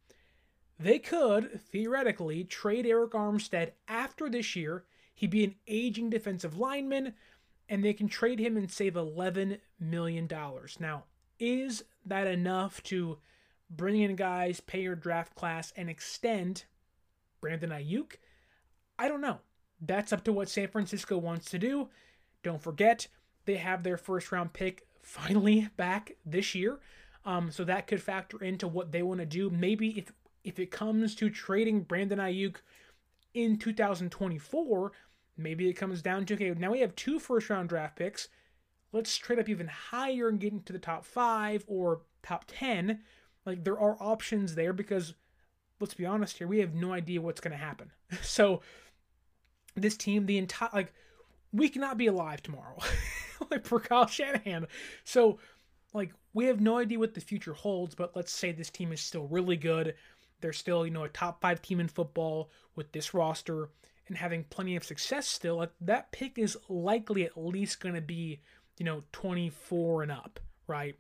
They 0.80 1.00
could, 1.00 1.60
theoretically, 1.60 2.44
trade 2.44 2.86
Arik 2.86 3.12
Armstead 3.12 3.72
after 3.88 4.30
this 4.30 4.56
year. 4.56 4.84
He'd 5.14 5.32
be 5.32 5.44
an 5.44 5.56
aging 5.68 6.12
defensive 6.12 6.58
lineman, 6.58 7.14
and 7.68 7.84
they 7.84 7.94
can 7.94 8.08
trade 8.08 8.40
him 8.40 8.56
and 8.56 8.72
save 8.72 8.94
$11 8.94 9.60
million. 9.80 10.30
Now, 10.80 11.06
is 11.40 11.84
that 12.06 12.28
enough 12.28 12.84
to 12.84 13.18
bring 13.70 14.00
in 14.00 14.16
guys, 14.16 14.60
pay 14.60 14.82
your 14.82 14.96
draft 14.96 15.36
class, 15.36 15.74
and 15.76 15.90
extend 15.90 16.66
Brandon 17.42 17.72
Aiyuk? 17.72 18.14
I 19.00 19.08
don't 19.08 19.22
know. 19.22 19.40
That's 19.82 20.14
up 20.14 20.24
to 20.26 20.34
what 20.34 20.50
San 20.50 20.68
Francisco 20.68 21.18
wants 21.18 21.50
to 21.52 21.60
do. 21.60 21.90
Don't 22.44 22.62
forget, 22.62 23.08
they 23.46 23.58
have 23.58 23.84
their 23.84 23.98
first 23.98 24.32
round 24.32 24.54
pick 24.54 24.86
finally 25.02 25.70
back 25.78 26.18
this 26.26 26.54
year. 26.54 26.80
Um, 27.26 27.52
so 27.52 27.64
that 27.64 27.88
could 27.88 28.02
factor 28.02 28.42
into 28.42 28.68
what 28.68 28.92
they 28.92 29.02
want 29.02 29.20
to 29.20 29.26
do. 29.26 29.50
Maybe 29.50 29.98
if 29.98 30.12
if 30.48 30.60
it 30.60 30.72
comes 30.72 31.14
to 31.16 31.30
trading 31.30 31.82
Brandon 31.82 32.20
Aiyuk 32.20 32.56
in 33.34 33.58
2024, 33.58 34.92
maybe 35.36 35.70
it 35.70 35.74
comes 35.74 36.02
down 36.02 36.26
to 36.26 36.36
okay, 36.36 36.54
now 36.58 36.72
we 36.72 36.80
have 36.80 36.96
two 36.96 37.20
first 37.20 37.50
round 37.50 37.68
draft 37.68 37.98
picks. 37.98 38.30
Let's 38.94 39.18
trade 39.18 39.40
up 39.40 39.50
even 39.50 39.68
higher 39.68 40.30
and 40.30 40.40
get 40.40 40.54
into 40.54 40.72
the 40.72 40.80
top 40.80 41.04
five 41.04 41.66
or 41.68 42.02
top 42.24 42.46
10. 42.48 43.02
Like 43.46 43.66
there 43.66 43.78
are 43.78 43.98
options 44.00 44.56
there 44.56 44.72
because 44.72 45.16
let's 45.82 45.94
be 45.94 46.06
honest 46.06 46.38
here, 46.38 46.48
we 46.48 46.60
have 46.60 46.74
no 46.74 46.94
idea 46.94 47.22
what's 47.22 47.42
going 47.42 47.52
to 47.52 47.58
happen. 47.58 47.92
So 48.22 48.62
this 49.76 49.98
team, 49.98 50.26
the 50.26 50.38
entire 50.38 50.70
like 50.74 50.94
we 51.52 51.68
cannot 51.68 51.98
be 51.98 52.08
alive 52.08 52.42
tomorrow, 52.42 52.78
like 53.52 53.66
for 53.66 53.82
Kyle 53.82 54.08
Shanahan. 54.08 54.68
So 55.04 55.40
like 55.94 56.14
we 56.34 56.46
have 56.46 56.62
no 56.62 56.78
idea 56.78 57.00
what 57.00 57.14
the 57.14 57.20
future 57.20 57.54
holds. 57.54 57.96
But 57.96 58.16
let's 58.16 58.32
say 58.32 58.54
this 58.54 58.70
team 58.70 58.94
is 58.94 59.02
still 59.02 59.28
really 59.28 59.58
good. 59.58 59.96
They're 60.42 60.54
still 60.54 60.86
you 60.86 60.92
know 60.92 61.04
a 61.04 61.10
top 61.10 61.42
five 61.42 61.62
team 61.62 61.80
in 61.80 61.88
football 61.88 62.52
with 62.76 62.92
this 62.92 63.14
roster 63.14 63.70
and 64.08 64.18
having 64.18 64.46
plenty 64.46 64.76
of 64.76 64.84
success 64.84 65.28
still. 65.28 65.66
That 65.82 66.12
pick 66.12 66.38
is 66.38 66.58
likely 66.70 67.26
at 67.26 67.38
least 67.38 67.80
going 67.80 67.96
to 67.96 68.02
be 68.02 68.42
you 68.78 68.86
know 68.86 69.04
24 69.12 70.04
and 70.04 70.12
up, 70.12 70.40
right? 70.68 70.96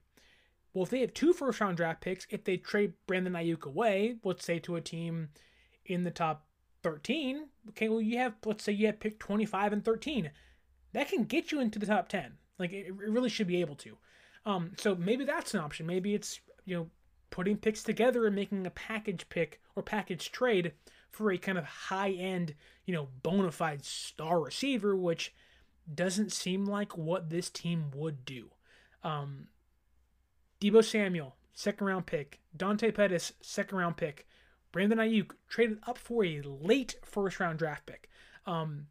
Well, 0.77 0.83
if 0.83 0.91
they 0.91 1.01
have 1.01 1.15
two 1.15 1.33
first 1.33 1.59
round 1.59 1.77
draft 1.77 2.01
picks, 2.01 2.27
if 2.29 2.43
they 2.43 2.57
trade 2.57 2.93
Brandon 3.07 3.33
Aiyuk 3.33 3.63
away, 3.63 4.17
let's 4.23 4.45
say 4.45 4.59
to 4.59 4.75
a 4.75 4.81
team 4.81 5.29
in 5.87 6.03
the 6.03 6.11
top 6.11 6.45
13, 6.83 7.47
okay, 7.69 7.89
well, 7.89 7.99
you 7.99 8.19
have, 8.19 8.35
let's 8.45 8.63
say 8.63 8.73
you 8.73 8.85
have 8.85 8.99
picked 8.99 9.19
25 9.19 9.73
and 9.73 9.83
13. 9.83 10.29
That 10.93 11.09
can 11.09 11.23
get 11.23 11.51
you 11.51 11.59
into 11.59 11.79
the 11.79 11.87
top 11.87 12.09
10. 12.09 12.33
Like, 12.59 12.73
it, 12.73 12.87
it 12.87 12.93
really 12.95 13.29
should 13.29 13.47
be 13.47 13.59
able 13.61 13.73
to. 13.77 13.97
Um, 14.45 14.73
so 14.77 14.93
maybe 14.93 15.25
that's 15.25 15.55
an 15.55 15.61
option. 15.61 15.87
Maybe 15.87 16.13
it's, 16.13 16.39
you 16.65 16.75
know, 16.77 16.87
putting 17.29 17.57
picks 17.57 17.83
together 17.83 18.25
and 18.25 18.35
making 18.35 18.65
a 18.65 18.71
package 18.71 19.27
pick 19.29 19.61
or 19.75 19.83
package 19.83 20.31
trade 20.31 20.73
for 21.11 21.31
a 21.31 21.37
kind 21.37 21.57
of 21.57 21.65
high 21.65 22.11
end, 22.11 22.55
you 22.85 22.93
know, 22.93 23.07
bona 23.23 23.51
fide 23.51 23.83
star 23.83 24.39
receiver, 24.39 24.95
which 24.95 25.33
doesn't 25.93 26.31
seem 26.31 26.65
like 26.65 26.97
what 26.97 27.29
this 27.29 27.49
team 27.49 27.91
would 27.93 28.25
do. 28.25 28.49
Um, 29.03 29.47
Deebo 30.59 30.83
Samuel, 30.83 31.35
second 31.53 31.87
round 31.87 32.05
pick. 32.05 32.39
Dante 32.55 32.91
Pettis, 32.91 33.33
second 33.41 33.77
round 33.77 33.97
pick. 33.97 34.27
Brandon 34.71 34.99
Aiyuk 34.99 35.31
traded 35.47 35.79
up 35.87 35.97
for 35.97 36.23
a 36.25 36.41
late 36.41 36.95
first 37.03 37.39
round 37.39 37.59
draft 37.59 37.85
pick. 37.85 38.09
Um, 38.45 38.87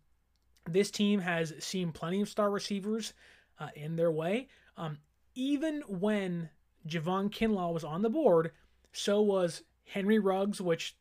this 0.69 0.91
team 0.91 1.21
has 1.21 1.53
seen 1.61 1.93
plenty 1.93 2.21
of 2.21 2.29
star 2.29 2.51
receivers 2.51 3.13
uh, 3.59 3.69
in 3.75 3.97
their 3.97 4.11
way. 4.11 4.49
Um, 4.77 4.99
even 5.35 5.83
when 5.87 6.51
Javon 6.87 7.31
Kinlaw 7.31 7.73
was 7.73 7.85
on 7.85 8.03
the 8.03 8.11
board, 8.11 8.53
so 8.93 9.21
was 9.21 9.63
Henry 9.85 10.19
Ruggs, 10.19 10.61
which, 10.61 10.97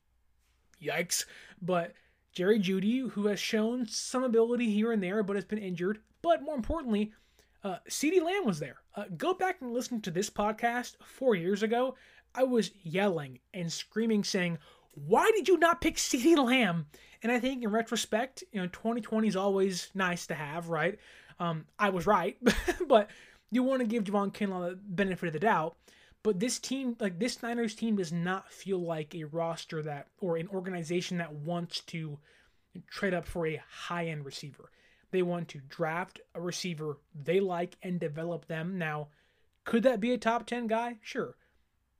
yikes. 0.81 1.25
But 1.61 1.93
Jerry 2.31 2.59
Jeudy, 2.59 3.09
who 3.09 3.27
has 3.27 3.39
shown 3.39 3.87
some 3.87 4.23
ability 4.23 4.69
here 4.71 4.91
and 4.91 5.01
there, 5.01 5.23
but 5.23 5.35
has 5.35 5.45
been 5.45 5.59
injured. 5.59 5.99
But 6.21 6.43
more 6.43 6.55
importantly, 6.55 7.13
uh, 7.63 7.77
CeeDee 7.89 8.21
Lamb 8.21 8.45
was 8.45 8.59
there. 8.59 8.77
Uh, 8.95 9.05
go 9.17 9.33
back 9.33 9.61
and 9.61 9.73
listen 9.73 10.01
to 10.01 10.11
this 10.11 10.29
podcast 10.29 10.95
four 11.03 11.35
years 11.35 11.63
ago. 11.63 11.95
I 12.35 12.43
was 12.43 12.71
yelling 12.83 13.39
and 13.53 13.71
screaming, 13.71 14.23
saying, 14.23 14.57
Why 14.93 15.31
did 15.35 15.47
you 15.47 15.57
not 15.57 15.81
pick 15.81 15.95
CeeDee 15.95 16.37
Lamb? 16.37 16.87
And 17.23 17.31
I 17.31 17.39
think 17.39 17.63
in 17.63 17.71
retrospect, 17.71 18.43
you 18.51 18.61
know, 18.61 18.67
2020 18.67 19.27
is 19.27 19.35
always 19.35 19.89
nice 19.95 20.27
to 20.27 20.35
have, 20.35 20.69
right? 20.69 20.99
Um, 21.39 21.65
I 21.79 21.89
was 21.89 22.05
right, 22.05 22.37
but 22.87 23.09
you 23.51 23.63
want 23.63 23.81
to 23.81 23.87
give 23.87 24.03
Javon 24.03 24.33
Kinlaw 24.33 24.69
the 24.69 24.75
benefit 24.75 25.27
of 25.27 25.33
the 25.33 25.39
doubt. 25.39 25.75
But 26.23 26.39
this 26.39 26.57
team, 26.57 26.95
like 26.99 27.19
this 27.19 27.43
Niners 27.43 27.75
team, 27.75 27.97
does 27.97 28.11
not 28.11 28.51
feel 28.51 28.79
like 28.79 29.13
a 29.13 29.25
roster 29.25 29.83
that 29.83 30.07
or 30.19 30.37
an 30.37 30.47
organization 30.47 31.19
that 31.19 31.31
wants 31.31 31.81
to 31.81 32.17
trade 32.89 33.13
up 33.13 33.27
for 33.27 33.45
a 33.45 33.61
high 33.69 34.07
end 34.07 34.25
receiver. 34.25 34.71
They 35.11 35.21
want 35.21 35.47
to 35.49 35.61
draft 35.69 36.19
a 36.33 36.41
receiver 36.41 36.97
they 37.13 37.39
like 37.39 37.77
and 37.83 37.99
develop 37.99 38.47
them. 38.47 38.77
Now, 38.77 39.09
could 39.63 39.83
that 39.83 39.99
be 39.99 40.13
a 40.13 40.17
top 40.17 40.45
10 40.45 40.67
guy? 40.67 40.97
Sure. 41.01 41.35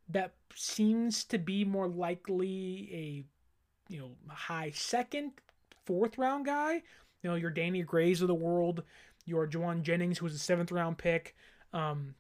That 0.10 0.34
seems 0.56 1.24
to 1.26 1.38
be 1.38 1.64
more 1.64 1.88
likely 1.88 2.90
a 2.92 3.26
you 3.94 4.00
know 4.00 4.12
high 4.28 4.72
second, 4.72 5.34
fourth 5.86 6.18
round 6.18 6.46
guy. 6.46 6.82
You 7.22 7.32
know, 7.32 7.36
your 7.36 7.52
Danny 7.52 7.82
Grays 7.82 8.22
of 8.22 8.28
the 8.28 8.36
world, 8.36 8.84
your 9.26 9.48
Jauan 9.48 9.82
Jennings, 9.82 10.20
who 10.20 10.26
was 10.26 10.36
a 10.36 10.40
seventh 10.40 10.72
round 10.72 10.98
pick. 10.98 11.36
Um, 11.74 12.16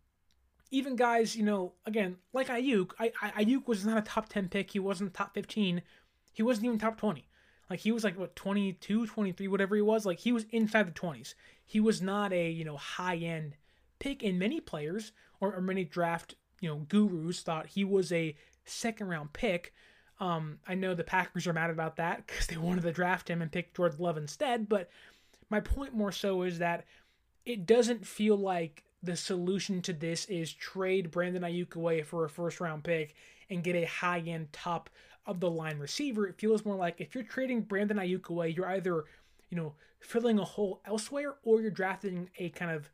even 0.72 0.96
guys, 0.96 1.36
you 1.36 1.44
know, 1.44 1.74
again, 1.86 2.18
like 2.34 2.48
Aiyuk, 2.48 2.91
I, 3.00 3.12
I, 3.22 3.46
Aiyuk 3.46 3.68
was 3.68 3.86
not 3.86 3.98
a 3.98 4.02
top 4.02 4.30
10 4.30 4.50
pick. 4.50 4.72
He 4.72 4.80
wasn't 4.80 5.13
top 5.13 5.34
15. 5.34 5.82
He 6.34 6.44
wasn't 6.44 6.65
even 6.65 6.80
top 6.80 6.98
20. 6.98 7.28
Like 7.70 7.80
he 7.80 7.91
was 7.91 8.04
like 8.04 8.18
what 8.18 8.36
22, 8.36 9.08
23, 9.08 9.48
whatever 9.48 9.76
he 9.76 9.82
was. 9.82 10.06
Like 10.06 10.20
he 10.20 10.32
was 10.32 10.46
inside 10.52 10.88
the 10.88 10.91
20s. 10.91 11.34
He 11.65 11.80
was 11.80 12.02
not 12.02 12.34
a, 12.34 12.50
you 12.50 12.65
know, 12.65 12.78
high 12.78 13.18
end 13.18 13.56
pick 14.00 14.24
and 14.24 14.38
many 14.38 14.60
players 14.60 15.12
or, 15.39 15.54
or 15.56 15.62
many 15.62 15.84
draft, 15.84 16.36
you 16.60 16.70
know, 16.70 16.86
gurus 16.88 17.41
thought 17.41 17.68
he 17.68 17.84
was 17.84 18.12
a 18.12 18.36
second 18.65 19.08
round 19.08 19.34
pick. 19.34 19.74
Um, 20.20 20.60
I 20.68 20.76
know 20.76 20.94
the 20.94 21.04
Packers 21.04 21.48
are 21.48 21.54
mad 21.54 21.70
about 21.70 21.98
that 21.98 22.26
because 22.26 22.48
they 22.48 22.58
wanted 22.58 22.84
to 22.84 22.91
draft 22.91 23.30
him 23.30 23.41
and 23.41 23.52
pick 23.52 23.76
Jordan 23.76 24.00
Love 24.00 24.18
instead. 24.18 24.70
But 24.70 24.89
my 25.49 25.60
point 25.60 25.93
more 25.93 26.12
so 26.12 26.43
is 26.43 26.60
that 26.60 26.86
it 27.45 27.65
doesn't 27.65 28.05
feel 28.05 28.36
like 28.36 28.84
the 29.03 29.15
solution 29.15 29.81
to 29.84 29.93
this 29.93 30.25
is 30.25 30.51
trade 30.51 31.12
Brandon 31.12 31.43
Aiyuk 31.43 31.75
away 31.75 32.01
for 32.01 32.25
a 32.25 32.29
first 32.29 32.60
round 32.60 32.84
pick 32.84 33.15
and 33.49 33.63
get 33.63 33.75
a 33.75 33.86
high 33.86 34.19
end 34.19 34.51
top 34.51 34.89
of 35.25 35.39
the 35.39 35.49
line 35.49 35.77
receiver. 35.77 36.27
It 36.27 36.39
feels 36.39 36.65
more 36.65 36.75
like 36.75 36.99
if 36.99 37.13
you're 37.13 37.23
trading 37.23 37.62
Brandon 37.62 37.97
Aiyuk 37.97 38.29
away, 38.29 38.49
you're 38.49 38.69
either, 38.69 39.05
you 39.49 39.58
know, 39.58 39.73
filling 39.99 40.39
a 40.39 40.43
hole 40.43 40.81
elsewhere 40.86 41.36
or 41.43 41.62
you're 41.62 41.71
drafting 41.71 42.29
a 42.38 42.49
kind 42.49 42.71
of 42.71 42.89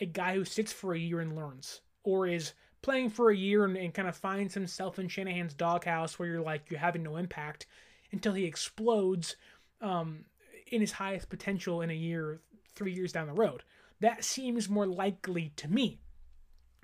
a 0.00 0.06
guy 0.06 0.34
who 0.34 0.44
sits 0.44 0.72
for 0.72 0.94
a 0.94 0.98
year 0.98 1.20
and 1.20 1.36
learns 1.36 1.80
or 2.04 2.26
is 2.26 2.52
playing 2.82 3.10
for 3.10 3.30
a 3.30 3.36
year 3.36 3.64
and, 3.64 3.76
and 3.76 3.94
kind 3.94 4.08
of 4.08 4.16
finds 4.16 4.54
himself 4.54 4.98
in 4.98 5.08
Shanahan's 5.08 5.54
doghouse 5.54 6.18
where 6.18 6.28
you're 6.28 6.40
like, 6.40 6.70
you're 6.70 6.78
having 6.78 7.02
no 7.02 7.16
impact 7.16 7.66
until 8.12 8.34
he 8.34 8.44
explodes 8.44 9.36
um, 9.80 10.24
in 10.66 10.80
his 10.80 10.92
highest 10.92 11.28
potential 11.28 11.82
in 11.82 11.90
a 11.90 11.94
year, 11.94 12.40
three 12.74 12.92
years 12.92 13.12
down 13.12 13.26
the 13.26 13.32
road. 13.32 13.62
That 14.00 14.24
seems 14.24 14.68
more 14.68 14.86
likely 14.86 15.52
to 15.56 15.68
me. 15.68 16.00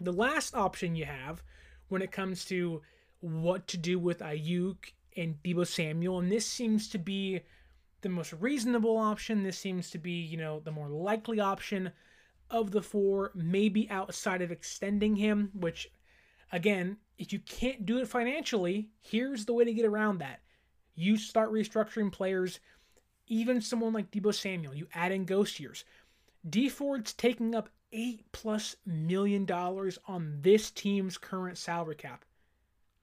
The 0.01 0.13
last 0.13 0.55
option 0.55 0.97
you 0.97 1.05
have 1.05 1.43
when 1.89 2.03
it 2.03 2.13
comes 2.13 2.45
to 2.47 2.83
what 3.21 3.67
to 3.69 3.77
do 3.77 3.99
with 3.99 4.21
Aiyuk 4.21 4.77
and 5.17 5.37
Deebo 5.45 5.67
Samuel, 5.67 6.21
and 6.21 6.33
this 6.33 6.47
seems 6.47 6.89
to 6.89 6.99
be 6.99 7.41
the 8.01 8.09
most 8.09 8.33
reasonable 8.33 8.97
option. 8.97 9.43
This 9.43 9.59
seems 9.59 9.91
to 9.91 9.99
be, 9.99 10.13
you 10.13 10.37
know, 10.37 10.61
the 10.61 10.73
more 10.73 10.89
likely 10.89 11.39
option 11.39 11.93
of 12.51 12.71
the 12.71 12.83
four, 12.83 13.31
maybe 13.35 13.89
outside 13.91 14.43
of 14.43 14.51
extending 14.51 15.17
him, 15.17 15.51
which, 15.55 15.89
again, 16.51 16.97
if 17.19 17.33
you 17.33 17.39
can't 17.41 17.87
do 17.87 17.99
it 17.99 18.09
financially, 18.09 18.89
here's 19.01 19.45
the 19.45 19.53
way 19.53 19.65
to 19.65 19.73
get 19.73 19.87
around 19.87 20.19
that. 20.19 20.41
You 20.95 21.17
start 21.17 21.53
restructuring 21.53 22.13
players, 22.13 22.61
even 23.27 23.61
someone 23.61 23.93
like 23.93 24.11
Deebo 24.11 24.35
Samuel, 24.35 24.75
you 24.75 24.87
add 24.95 25.13
in 25.13 25.25
ghost 25.25 25.61
years. 25.61 25.85
Dee 26.49 26.69
Ford's 26.69 27.13
taking 27.13 27.55
up 27.55 27.69
eight 27.93 28.25
plus 28.33 28.77
million 28.87 29.45
dollars 29.45 29.99
on 30.07 30.39
this 30.41 30.71
team's 30.71 31.19
current 31.19 31.59
salary 31.59 31.95
cap. 31.95 32.25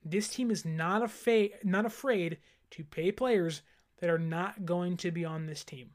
This 0.04 0.28
team 0.28 0.50
is 0.50 0.64
not 0.64 1.02
afraid 1.02 1.52
not 1.62 1.86
afraid 1.86 2.38
to 2.70 2.84
pay 2.84 3.12
players 3.12 3.62
that 3.98 4.10
are 4.10 4.18
not 4.18 4.64
going 4.64 4.96
to 4.98 5.10
be 5.10 5.24
on 5.24 5.46
this 5.46 5.64
team. 5.64 5.90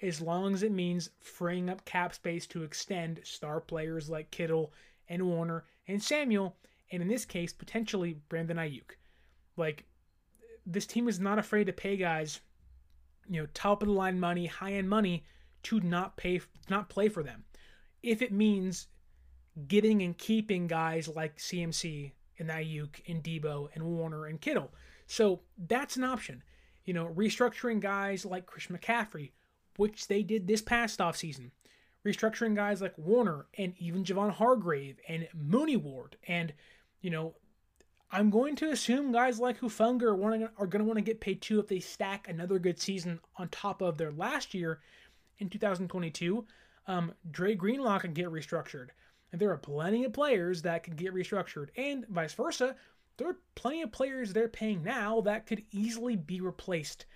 As 0.00 0.20
long 0.20 0.54
as 0.54 0.62
it 0.62 0.72
means 0.72 1.10
freeing 1.20 1.70
up 1.70 1.84
cap 1.84 2.14
space 2.14 2.46
to 2.48 2.62
extend 2.62 3.20
star 3.24 3.60
players 3.60 4.10
like 4.10 4.30
Kittle 4.30 4.72
and 5.08 5.26
Warner 5.26 5.64
and 5.86 6.02
Samuel, 6.02 6.56
and 6.90 7.02
in 7.02 7.08
this 7.08 7.24
case, 7.24 7.52
potentially 7.52 8.18
Brandon 8.28 8.56
Aiyuk. 8.56 8.96
Like, 9.56 9.84
this 10.66 10.86
team 10.86 11.08
is 11.08 11.20
not 11.20 11.38
afraid 11.38 11.64
to 11.66 11.72
pay 11.72 11.96
guys, 11.96 12.40
you 13.28 13.40
know, 13.40 13.46
top 13.54 13.82
of 13.82 13.88
the 13.88 13.94
line 13.94 14.18
money, 14.18 14.46
high 14.46 14.72
end 14.72 14.88
money 14.88 15.24
to 15.64 15.80
not 15.80 16.16
pay, 16.16 16.40
not 16.68 16.88
play 16.88 17.08
for 17.08 17.22
them 17.22 17.44
if 18.02 18.20
it 18.20 18.32
means 18.32 18.88
getting 19.68 20.02
and 20.02 20.16
keeping 20.18 20.66
guys 20.66 21.08
like 21.08 21.36
CMC 21.38 22.12
and 22.38 22.48
Aiyuk 22.48 23.00
and 23.08 23.22
Deebo 23.22 23.68
and 23.74 23.84
Warner 23.84 24.26
and 24.26 24.40
Kittle. 24.40 24.72
So 25.06 25.40
that's 25.68 25.96
an 25.96 26.04
option. 26.04 26.42
You 26.84 26.94
know, 26.94 27.06
restructuring 27.14 27.80
guys 27.80 28.24
like 28.24 28.46
Chris 28.46 28.66
McCaffrey, 28.66 29.30
which 29.76 30.08
they 30.08 30.22
did 30.22 30.46
this 30.46 30.62
past 30.62 30.98
offseason. 30.98 31.50
Restructuring 32.04 32.56
guys 32.56 32.82
like 32.82 32.98
Warner 32.98 33.46
and 33.56 33.74
even 33.78 34.02
Javon 34.02 34.32
Hargrave 34.32 34.98
and 35.08 35.28
Mooney 35.34 35.76
Ward. 35.76 36.16
And, 36.26 36.52
you 37.00 37.10
know, 37.10 37.34
I'm 38.12 38.28
going 38.28 38.56
to 38.56 38.70
assume 38.70 39.10
guys 39.10 39.40
like 39.40 39.58
Hufanga 39.58 40.02
are, 40.02 40.52
are 40.58 40.66
going 40.66 40.80
to 40.80 40.84
want 40.84 40.98
to 40.98 41.04
get 41.04 41.20
paid 41.20 41.40
too 41.40 41.58
if 41.58 41.66
they 41.66 41.80
stack 41.80 42.28
another 42.28 42.58
good 42.58 42.78
season 42.78 43.18
on 43.38 43.48
top 43.48 43.80
of 43.80 43.96
their 43.96 44.12
last 44.12 44.52
year 44.52 44.80
in 45.38 45.48
2022 45.48 46.46
um, 46.86 47.12
Dre 47.30 47.54
Greenlaw 47.54 47.98
can 47.98 48.12
get 48.12 48.28
restructured. 48.28 48.88
And 49.30 49.40
there 49.40 49.50
are 49.50 49.58
plenty 49.58 50.04
of 50.04 50.12
players 50.12 50.62
that 50.62 50.82
can 50.82 50.94
get 50.94 51.14
restructured, 51.14 51.68
and 51.76 52.06
vice 52.08 52.34
versa. 52.34 52.76
There 53.16 53.28
are 53.28 53.38
plenty 53.54 53.82
of 53.82 53.92
players 53.92 54.32
they're 54.32 54.48
paying 54.48 54.82
now 54.82 55.20
that 55.22 55.46
could 55.46 55.62
easily 55.70 56.16
be 56.16 56.40
replaced 56.40 57.06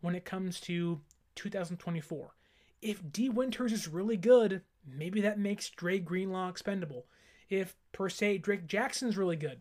when 0.00 0.14
it 0.14 0.24
comes 0.24 0.60
to 0.60 1.00
2024. 1.34 2.34
If 2.82 3.12
Dee 3.12 3.28
Winters 3.28 3.72
is 3.72 3.88
really 3.88 4.16
good, 4.16 4.62
maybe 4.86 5.20
that 5.22 5.38
makes 5.38 5.70
Dre 5.70 5.98
Greenlaw 5.98 6.48
expendable. 6.48 7.06
If, 7.48 7.74
per 7.92 8.08
se, 8.08 8.38
Drake 8.38 8.66
Jackson's 8.66 9.16
really 9.16 9.36
good, 9.36 9.60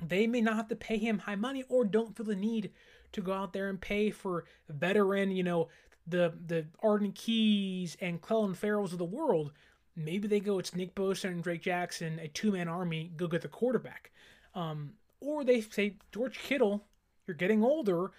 they 0.00 0.26
may 0.26 0.40
not 0.40 0.56
have 0.56 0.68
to 0.68 0.76
pay 0.76 0.98
him 0.98 1.18
high 1.18 1.36
money 1.36 1.64
or 1.68 1.84
don't 1.84 2.16
feel 2.16 2.26
the 2.26 2.36
need 2.36 2.72
to 3.12 3.20
go 3.20 3.32
out 3.32 3.52
there 3.52 3.68
and 3.68 3.80
pay 3.80 4.10
for 4.10 4.44
veteran, 4.68 5.30
you 5.30 5.42
know, 5.42 5.68
the 6.06 6.34
the 6.46 6.66
Arden 6.82 7.12
Keys 7.12 7.96
and 8.00 8.20
Clelin 8.20 8.56
Ferrells 8.56 8.92
of 8.92 8.98
the 8.98 9.04
world, 9.04 9.52
maybe 9.96 10.28
they 10.28 10.40
go 10.40 10.58
it's 10.58 10.74
Nick 10.74 10.94
Bosa 10.94 11.24
and 11.24 11.42
Drake 11.42 11.62
Jackson, 11.62 12.18
a 12.20 12.28
two 12.28 12.52
man 12.52 12.68
army, 12.68 13.12
go 13.16 13.26
get 13.26 13.42
the 13.42 13.48
quarterback. 13.48 14.12
Um, 14.54 14.92
or 15.20 15.44
they 15.44 15.60
say 15.60 15.96
George 16.12 16.38
Kittle, 16.38 16.84
you're 17.26 17.36
getting 17.36 17.62
older. 17.62 18.12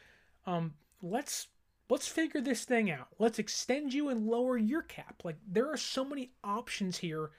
Um, 0.46 0.74
let's 1.02 1.48
let's 1.90 2.08
figure 2.08 2.42
this 2.42 2.66
thing 2.66 2.92
out. 2.92 3.08
Let's 3.20 3.40
extend 3.40 3.94
you 3.94 4.10
and 4.10 4.28
lower 4.28 4.58
your 4.58 4.82
cap. 4.82 5.22
Like 5.24 5.38
there 5.48 5.72
are 5.72 5.78
so 5.78 6.04
many 6.04 6.32
options 6.44 6.98
here 6.98 7.32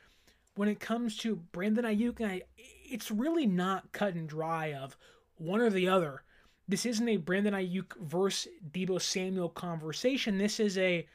when 0.58 0.68
it 0.68 0.80
comes 0.80 1.16
to 1.18 1.36
Brandon 1.36 1.84
Aiyuk, 1.84 2.20
and 2.20 2.32
I, 2.32 2.42
it's 2.56 3.10
really 3.10 3.46
not 3.46 3.92
cut 3.92 4.14
and 4.14 4.28
dry 4.28 4.72
of 4.72 4.96
one 5.36 5.60
or 5.60 5.70
the 5.70 5.88
other 5.88 6.22
this 6.68 6.84
isn't 6.84 7.08
a 7.08 7.16
Brandon 7.16 7.54
Aiyuk 7.54 7.96
versus 7.98 8.52
Deebo 8.70 9.00
Samuel 9.00 9.48
conversation. 9.48 10.36
This 10.36 10.60
is 10.60 10.76
a 10.76 11.06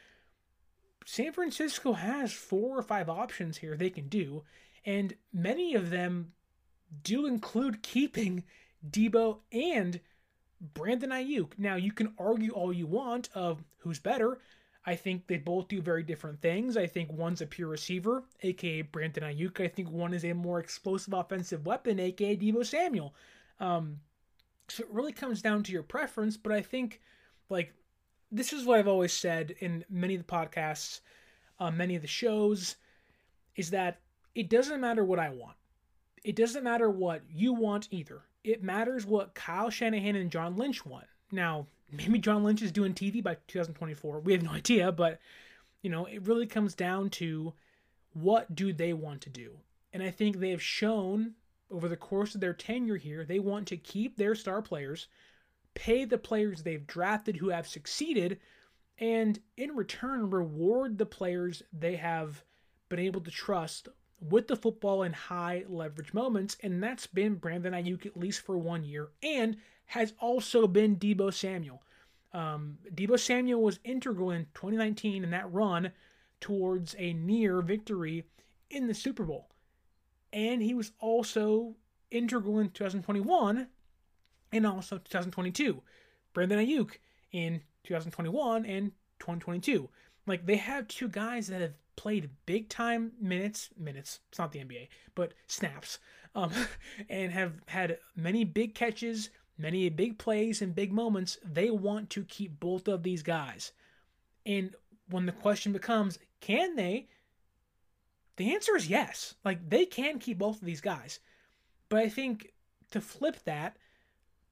San 1.05 1.31
Francisco 1.31 1.93
has 1.93 2.33
four 2.33 2.77
or 2.77 2.81
five 2.81 3.07
options 3.07 3.57
here 3.57 3.77
they 3.77 3.89
can 3.91 4.07
do, 4.07 4.43
and 4.85 5.13
many 5.31 5.75
of 5.75 5.91
them 5.91 6.31
do 7.03 7.27
include 7.27 7.83
keeping 7.83 8.43
Deebo 8.89 9.39
and 9.51 9.99
Brandon 10.73 11.11
Aiyuk. 11.11 11.51
Now 11.57 11.75
you 11.75 11.91
can 11.91 12.13
argue 12.17 12.51
all 12.51 12.73
you 12.73 12.87
want 12.87 13.29
of 13.35 13.63
who's 13.79 13.99
better. 13.99 14.39
I 14.85 14.95
think 14.95 15.27
they 15.27 15.37
both 15.37 15.69
do 15.69 15.81
very 15.81 16.03
different 16.03 16.41
things. 16.41 16.75
I 16.75 16.87
think 16.87 17.11
one's 17.11 17.41
a 17.41 17.45
pure 17.45 17.69
receiver, 17.69 18.23
aka 18.41 18.81
Brandon 18.81 19.23
Aiyuk. 19.23 19.63
I 19.63 19.69
think 19.69 19.89
one 19.89 20.13
is 20.13 20.25
a 20.25 20.33
more 20.33 20.59
explosive 20.59 21.13
offensive 21.13 21.65
weapon, 21.65 21.99
aka 21.99 22.35
Deebo 22.35 22.65
Samuel. 22.65 23.15
Um, 23.59 23.99
so 24.67 24.83
it 24.83 24.89
really 24.91 25.13
comes 25.13 25.41
down 25.41 25.63
to 25.63 25.71
your 25.71 25.83
preference, 25.83 26.35
but 26.35 26.51
I 26.51 26.61
think 26.61 27.01
like 27.49 27.73
this 28.31 28.51
is 28.51 28.65
what 28.65 28.79
I've 28.79 28.87
always 28.87 29.13
said 29.13 29.55
in 29.59 29.85
many 29.89 30.15
of 30.15 30.25
the 30.25 30.33
podcasts, 30.33 30.99
uh, 31.59 31.71
many 31.71 31.95
of 31.95 32.01
the 32.01 32.07
shows, 32.07 32.75
is 33.55 33.69
that 33.69 33.99
it 34.35 34.49
doesn't 34.49 34.81
matter 34.81 35.05
what 35.05 35.19
I 35.19 35.29
want. 35.29 35.55
It 36.23 36.35
doesn't 36.35 36.63
matter 36.63 36.89
what 36.89 37.21
you 37.29 37.53
want 37.53 37.87
either. 37.91 38.23
It 38.43 38.63
matters 38.63 39.05
what 39.05 39.35
Kyle 39.35 39.69
Shanahan 39.69 40.15
and 40.15 40.31
John 40.31 40.55
Lynch 40.55 40.85
want. 40.85 41.05
Now, 41.31 41.67
maybe 41.93 42.19
John 42.19 42.43
Lynch 42.43 42.61
is 42.61 42.71
doing 42.71 42.93
TV 42.93 43.23
by 43.23 43.37
2024. 43.47 44.19
We 44.19 44.33
have 44.33 44.43
no 44.43 44.51
idea, 44.53 44.91
but 44.91 45.19
you 45.81 45.89
know, 45.89 46.05
it 46.05 46.27
really 46.27 46.47
comes 46.47 46.75
down 46.75 47.09
to 47.11 47.53
what 48.13 48.55
do 48.55 48.73
they 48.73 48.93
want 48.93 49.21
to 49.21 49.29
do. 49.29 49.57
And 49.91 50.01
I 50.01 50.09
think 50.11 50.37
they 50.37 50.49
have 50.51 50.61
shown 50.61 51.35
over 51.73 51.89
the 51.89 51.97
course 51.97 52.35
of 52.35 52.41
their 52.41 52.53
tenure 52.53 52.97
here, 52.97 53.25
they 53.25 53.39
want 53.39 53.67
to 53.67 53.77
keep 53.77 54.15
their 54.15 54.35
star 54.35 54.61
players, 54.61 55.07
pay 55.73 56.05
the 56.05 56.17
players 56.17 56.61
they've 56.61 56.85
drafted 56.85 57.37
who 57.37 57.49
have 57.49 57.67
succeeded, 57.67 58.39
and 58.99 59.39
in 59.57 59.75
return, 59.75 60.29
reward 60.29 60.97
the 60.97 61.05
players 61.05 61.63
they 61.73 61.95
have 61.95 62.43
been 62.89 62.99
able 62.99 63.21
to 63.21 63.31
trust 63.31 63.87
with 64.19 64.47
the 64.47 64.55
football 64.55 65.01
in 65.01 65.13
high 65.13 65.65
leverage 65.67 66.13
moments. 66.13 66.55
And 66.61 66.81
that's 66.81 67.07
been 67.07 67.35
Brandon 67.35 67.73
Aiyuk 67.73 68.05
at 68.05 68.15
least 68.15 68.41
for 68.41 68.57
one 68.57 68.83
year, 68.85 69.09
and 69.23 69.57
has 69.87 70.13
also 70.19 70.67
been 70.67 70.97
Deebo 70.97 71.33
Samuel. 71.33 71.81
Um, 72.33 72.77
Deebo 72.93 73.19
Samuel 73.19 73.61
was 73.61 73.79
integral 73.83 74.31
in 74.31 74.47
2019 74.53 75.23
in 75.23 75.29
that 75.31 75.51
run 75.51 75.91
towards 76.39 76.95
a 76.97 77.13
near 77.13 77.61
victory 77.61 78.23
in 78.69 78.87
the 78.87 78.93
Super 78.93 79.23
Bowl 79.23 79.49
and 80.33 80.61
he 80.63 80.73
was 80.73 80.91
also 80.99 81.75
integral 82.11 82.59
in 82.59 82.69
2021 82.71 83.67
and 84.51 84.67
also 84.67 84.97
2022. 84.97 85.81
Brandon 86.33 86.59
Aiyuk 86.59 86.97
in 87.31 87.61
2021 87.83 88.65
and 88.65 88.91
2022. 89.19 89.87
Like 90.25 90.45
they 90.45 90.57
have 90.57 90.87
two 90.87 91.07
guys 91.07 91.47
that 91.47 91.61
have 91.61 91.73
played 91.95 92.29
big 92.47 92.67
time 92.69 93.11
minutes, 93.21 93.69
minutes, 93.77 94.19
it's 94.29 94.39
not 94.39 94.51
the 94.51 94.59
NBA, 94.59 94.87
but 95.13 95.33
snaps, 95.47 95.99
um, 96.33 96.51
and 97.09 97.31
have 97.31 97.53
had 97.67 97.99
many 98.15 98.43
big 98.43 98.73
catches, 98.73 99.29
many 99.57 99.89
big 99.89 100.17
plays, 100.17 100.61
and 100.61 100.75
big 100.75 100.91
moments. 100.91 101.37
They 101.43 101.69
want 101.69 102.09
to 102.11 102.23
keep 102.23 102.59
both 102.59 102.87
of 102.87 103.03
these 103.03 103.23
guys. 103.23 103.71
And 104.45 104.75
when 105.09 105.25
the 105.25 105.31
question 105.31 105.73
becomes, 105.73 106.19
can 106.39 106.75
they? 106.75 107.07
The 108.37 108.53
answer 108.53 108.75
is 108.75 108.87
yes. 108.87 109.35
Like 109.45 109.69
they 109.69 109.85
can 109.85 110.19
keep 110.19 110.39
both 110.39 110.59
of 110.59 110.65
these 110.65 110.81
guys. 110.81 111.19
But 111.89 111.99
I 111.99 112.09
think 112.09 112.53
to 112.91 113.01
flip 113.01 113.43
that, 113.45 113.77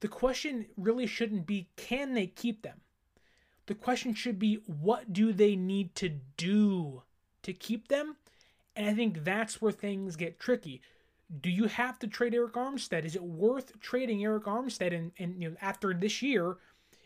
the 0.00 0.08
question 0.08 0.66
really 0.76 1.06
shouldn't 1.06 1.46
be 1.46 1.68
can 1.76 2.14
they 2.14 2.26
keep 2.26 2.62
them? 2.62 2.80
The 3.66 3.74
question 3.74 4.14
should 4.14 4.38
be 4.38 4.56
what 4.66 5.12
do 5.12 5.32
they 5.32 5.56
need 5.56 5.94
to 5.96 6.08
do 6.36 7.02
to 7.42 7.52
keep 7.52 7.88
them? 7.88 8.16
And 8.74 8.88
I 8.88 8.94
think 8.94 9.24
that's 9.24 9.60
where 9.60 9.72
things 9.72 10.16
get 10.16 10.40
tricky. 10.40 10.82
Do 11.40 11.50
you 11.50 11.64
have 11.66 11.98
to 12.00 12.06
trade 12.06 12.34
Arik 12.34 12.52
Armstead? 12.52 13.04
Is 13.04 13.16
it 13.16 13.22
worth 13.22 13.80
trading 13.80 14.20
Arik 14.20 14.44
Armstead 14.44 14.94
and, 14.94 15.12
and 15.18 15.42
you 15.42 15.50
know 15.50 15.56
after 15.60 15.94
this 15.94 16.20
year 16.20 16.56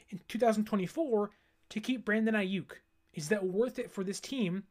in 0.09 0.21
2024 0.29 1.31
to 1.71 1.81
keep 1.81 2.05
Brandon 2.05 2.35
Aiyuk? 2.35 2.73
Is 3.15 3.29
that 3.29 3.45
worth 3.45 3.79
it 3.79 3.91
for 3.91 4.05
this 4.05 4.21
team? 4.21 4.65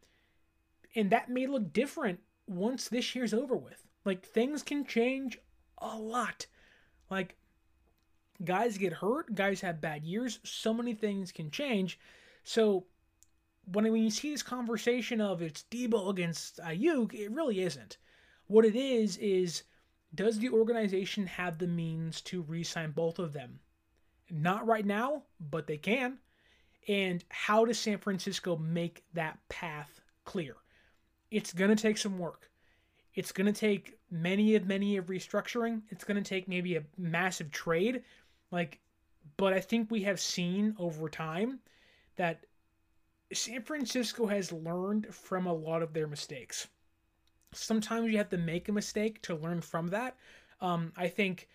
And 0.95 1.10
that 1.10 1.30
may 1.30 1.47
look 1.47 1.74
different 1.74 2.20
once 2.47 2.89
this 2.89 3.16
year's 3.16 3.34
over 3.34 3.56
with. 3.56 3.86
Like 4.03 4.26
things 4.26 4.62
can 4.62 4.86
change 4.86 5.38
a 5.78 5.97
lot. 5.97 6.45
Like 7.10 7.36
guys 8.43 8.78
get 8.78 8.93
hurt, 8.93 9.34
guys 9.36 9.62
have 9.62 9.82
bad 9.82 10.03
years, 10.03 10.39
so 10.43 10.74
many 10.74 10.93
things 10.93 11.32
can 11.32 11.49
change. 11.49 11.99
So 12.43 12.86
when 13.72 13.91
when 13.91 14.03
you 14.03 14.12
see 14.12 14.32
this 14.32 14.43
conversation 14.43 15.22
of 15.22 15.41
it's 15.41 15.64
Deebo 15.72 16.10
against 16.10 16.58
Aiyuk, 16.58 17.14
it 17.14 17.32
really 17.32 17.62
isn't. 17.62 17.97
What 18.48 18.66
it 18.66 18.76
is 18.76 19.18
is 19.18 19.64
does 20.14 20.39
the 20.39 20.50
organization 20.50 21.28
have 21.28 21.58
the 21.58 21.68
means 21.68 22.22
to 22.22 22.41
re-sign 22.43 22.91
both 22.91 23.20
of 23.20 23.34
them? 23.34 23.60
Not 24.30 24.66
right 24.66 24.86
now, 24.86 25.24
but 25.39 25.68
they 25.68 25.78
can. 25.78 26.20
And 26.88 27.24
how 27.30 27.66
does 27.66 27.80
San 27.80 27.98
Francisco 27.98 28.58
make 28.58 29.04
that 29.14 29.39
path 29.50 30.02
clear? 30.24 30.56
It's 31.32 31.54
going 31.54 31.76
to 31.76 31.82
take 31.82 31.98
some 31.98 32.18
work. 32.18 32.50
It's 33.16 33.32
going 33.32 33.52
to 33.52 33.60
take 33.60 33.98
many 34.12 34.56
of 34.56 34.66
many 34.68 34.98
of 34.98 35.08
restructuring. 35.08 35.82
It's 35.89 36.04
going 36.04 36.22
to 36.22 36.30
take 36.30 36.48
maybe 36.48 36.76
a 36.76 36.84
massive 36.98 37.52
trade. 37.52 38.04
Like 38.52 38.80
but 39.38 39.54
I 39.54 39.60
think 39.60 39.89
we 39.89 40.04
have 40.04 40.20
seen 40.20 40.76
over 40.78 41.10
time 41.10 41.60
that 42.16 42.46
San 43.34 43.64
Francisco 43.64 44.28
has 44.28 44.52
learned 44.52 45.14
from 45.14 45.46
a 45.46 45.54
lot 45.54 45.82
of 45.82 45.93
their 45.93 46.08
mistakes. 46.08 46.68
Sometimes 47.56 48.12
you 48.12 48.18
have 48.18 48.30
to 48.30 48.38
make 48.38 48.70
a 48.70 48.72
mistake 48.72 49.22
to 49.24 49.36
learn 49.36 49.62
from 49.62 49.88
that. 49.88 50.18
Um, 50.62 50.91
I 50.95 51.08
think 51.08 51.47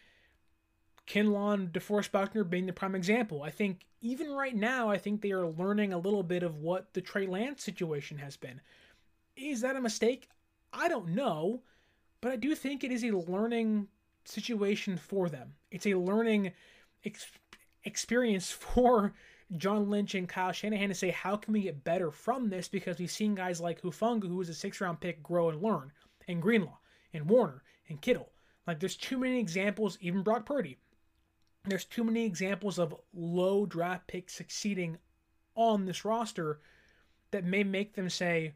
Kinlaw, 1.06 1.70
DeForest 1.70 2.12
Buckner 2.12 2.44
being 2.44 2.66
the 2.66 2.72
prime 2.72 2.94
example. 2.94 3.42
I 3.42 3.50
think 3.50 3.86
even 4.00 4.30
right 4.30 4.54
now, 4.54 4.88
I 4.88 4.98
think 4.98 5.20
they 5.20 5.32
are 5.32 5.46
learning 5.46 5.92
a 5.92 5.98
little 5.98 6.22
bit 6.22 6.42
of 6.42 6.58
what 6.58 6.92
the 6.94 7.00
Trey 7.00 7.26
Lance 7.26 7.62
situation 7.62 8.18
has 8.18 8.36
been. 8.36 8.60
Is 9.36 9.60
that 9.60 9.76
a 9.76 9.80
mistake? 9.80 10.28
I 10.72 10.88
don't 10.88 11.08
know, 11.08 11.62
but 12.20 12.32
I 12.32 12.36
do 12.36 12.54
think 12.54 12.84
it 12.84 12.92
is 12.92 13.04
a 13.04 13.10
learning 13.10 13.88
situation 14.24 14.96
for 14.96 15.28
them. 15.28 15.54
It's 15.70 15.86
a 15.86 15.94
learning 15.94 16.52
ex- 17.04 17.32
experience 17.84 18.50
for 18.50 19.12
John 19.56 19.90
Lynch 19.90 20.14
and 20.14 20.28
Kyle 20.28 20.52
Shanahan 20.52 20.88
to 20.88 20.94
say, 20.94 21.10
how 21.10 21.36
can 21.36 21.52
we 21.52 21.62
get 21.62 21.84
better 21.84 22.10
from 22.10 22.48
this? 22.48 22.68
Because 22.68 22.98
we've 22.98 23.10
seen 23.10 23.34
guys 23.34 23.60
like 23.60 23.82
Hufanga, 23.82 24.28
who 24.28 24.36
was 24.36 24.48
a 24.48 24.54
six 24.54 24.80
round 24.80 25.00
pick, 25.00 25.22
grow 25.22 25.48
and 25.48 25.60
learn, 25.60 25.92
and 26.28 26.40
Greenlaw, 26.40 26.78
and 27.12 27.28
Warner, 27.28 27.62
and 27.88 28.00
Kittle. 28.00 28.30
Like, 28.66 28.78
there's 28.78 28.96
too 28.96 29.18
many 29.18 29.40
examples, 29.40 29.98
even 30.00 30.22
Brock 30.22 30.46
Purdy. 30.46 30.78
There's 31.64 31.84
too 31.84 32.04
many 32.04 32.24
examples 32.24 32.78
of 32.78 32.94
low 33.12 33.66
draft 33.66 34.06
picks 34.06 34.34
succeeding 34.34 34.98
on 35.56 35.84
this 35.84 36.04
roster 36.04 36.60
that 37.32 37.44
may 37.44 37.64
make 37.64 37.94
them 37.94 38.08
say, 38.08 38.54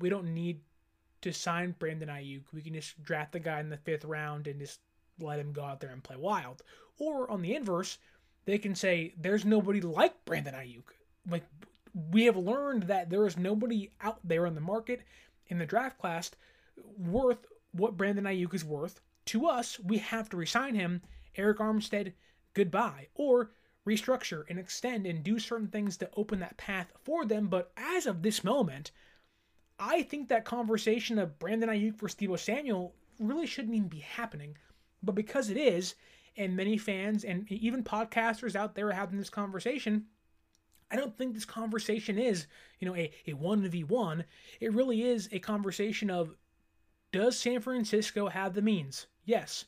we 0.00 0.08
don't 0.08 0.34
need 0.34 0.60
to 1.22 1.32
sign 1.32 1.74
Brandon 1.78 2.08
Aiyuk. 2.08 2.44
We 2.52 2.62
can 2.62 2.74
just 2.74 3.02
draft 3.02 3.32
the 3.32 3.40
guy 3.40 3.60
in 3.60 3.68
the 3.68 3.76
fifth 3.76 4.04
round 4.04 4.46
and 4.46 4.60
just 4.60 4.80
let 5.20 5.38
him 5.38 5.52
go 5.52 5.64
out 5.64 5.80
there 5.80 5.90
and 5.90 6.02
play 6.02 6.16
wild. 6.16 6.62
Or 6.98 7.30
on 7.30 7.42
the 7.42 7.54
inverse, 7.54 7.98
they 8.46 8.58
can 8.58 8.74
say 8.74 9.12
there's 9.18 9.44
nobody 9.44 9.80
like 9.80 10.24
Brandon 10.24 10.54
Aiyuk. 10.54 10.84
Like 11.28 11.44
we 12.10 12.24
have 12.24 12.36
learned 12.36 12.84
that 12.84 13.10
there 13.10 13.26
is 13.26 13.36
nobody 13.36 13.90
out 14.00 14.20
there 14.24 14.46
in 14.46 14.54
the 14.54 14.60
market 14.60 15.02
in 15.48 15.58
the 15.58 15.66
draft 15.66 15.98
class 15.98 16.30
worth 16.98 17.46
what 17.72 17.96
Brandon 17.96 18.24
Aiyuk 18.24 18.54
is 18.54 18.64
worth. 18.64 19.00
To 19.26 19.46
us, 19.46 19.78
we 19.80 19.98
have 19.98 20.28
to 20.30 20.36
resign 20.36 20.74
him. 20.74 21.02
Arik 21.36 21.56
Armstead, 21.56 22.12
goodbye. 22.54 23.08
Or 23.14 23.50
restructure 23.86 24.44
and 24.48 24.58
extend 24.58 25.06
and 25.06 25.22
do 25.22 25.38
certain 25.38 25.68
things 25.68 25.96
to 25.96 26.10
open 26.16 26.40
that 26.40 26.56
path 26.56 26.92
for 27.04 27.24
them. 27.24 27.48
But 27.48 27.72
as 27.76 28.06
of 28.06 28.22
this 28.22 28.44
moment, 28.44 28.92
I 29.78 30.02
think 30.02 30.28
that 30.28 30.44
conversation 30.44 31.18
of 31.18 31.38
Brandon 31.38 31.68
Aiyuk 31.68 31.98
for 31.98 32.08
Deebo 32.08 32.38
Samuel 32.38 32.94
really 33.18 33.46
shouldn't 33.46 33.74
even 33.74 33.88
be 33.88 34.00
happening. 34.00 34.56
But 35.02 35.14
because 35.14 35.50
it 35.50 35.56
is, 35.56 35.94
and 36.36 36.56
many 36.56 36.76
fans 36.76 37.24
and 37.24 37.50
even 37.50 37.82
podcasters 37.82 38.54
out 38.54 38.74
there 38.74 38.88
are 38.88 38.92
having 38.92 39.18
this 39.18 39.30
conversation. 39.30 40.06
I 40.90 40.96
don't 40.96 41.16
think 41.16 41.34
this 41.34 41.44
conversation 41.44 42.18
is, 42.18 42.46
you 42.78 42.86
know, 42.86 42.94
a, 42.94 43.10
a 43.26 43.32
1v1. 43.32 44.24
It 44.60 44.72
really 44.72 45.02
is 45.02 45.28
a 45.32 45.38
conversation 45.38 46.10
of 46.10 46.36
does 47.12 47.38
San 47.38 47.60
Francisco 47.60 48.28
have 48.28 48.54
the 48.54 48.62
means? 48.62 49.06
Yes. 49.24 49.64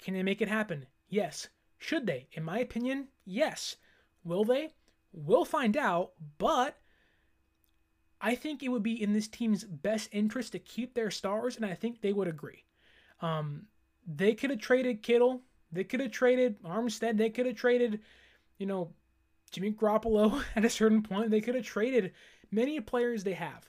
Can 0.00 0.14
they 0.14 0.22
make 0.22 0.40
it 0.40 0.48
happen? 0.48 0.86
Yes. 1.08 1.48
Should 1.78 2.06
they? 2.06 2.28
In 2.32 2.44
my 2.44 2.58
opinion, 2.58 3.08
yes. 3.24 3.76
Will 4.24 4.44
they? 4.44 4.70
We'll 5.12 5.44
find 5.44 5.76
out, 5.76 6.12
but 6.38 6.78
I 8.20 8.36
think 8.36 8.62
it 8.62 8.68
would 8.68 8.82
be 8.82 9.02
in 9.02 9.12
this 9.12 9.26
team's 9.26 9.64
best 9.64 10.08
interest 10.12 10.52
to 10.52 10.58
keep 10.60 10.94
their 10.94 11.10
stars, 11.10 11.56
and 11.56 11.66
I 11.66 11.74
think 11.74 12.00
they 12.00 12.12
would 12.12 12.28
agree. 12.28 12.64
Um, 13.20 13.66
they 14.06 14.34
could 14.34 14.50
have 14.50 14.60
traded 14.60 15.02
Kittle 15.02 15.42
they 15.72 15.84
could 15.84 16.00
have 16.00 16.10
traded 16.10 16.62
Armstead. 16.62 17.16
They 17.16 17.30
could 17.30 17.46
have 17.46 17.56
traded, 17.56 18.00
you 18.58 18.66
know, 18.66 18.92
Jimmy 19.50 19.72
Garoppolo 19.72 20.42
at 20.56 20.64
a 20.64 20.70
certain 20.70 21.02
point. 21.02 21.30
They 21.30 21.40
could 21.40 21.54
have 21.54 21.64
traded 21.64 22.12
many 22.50 22.80
players 22.80 23.24
they 23.24 23.32
have, 23.32 23.68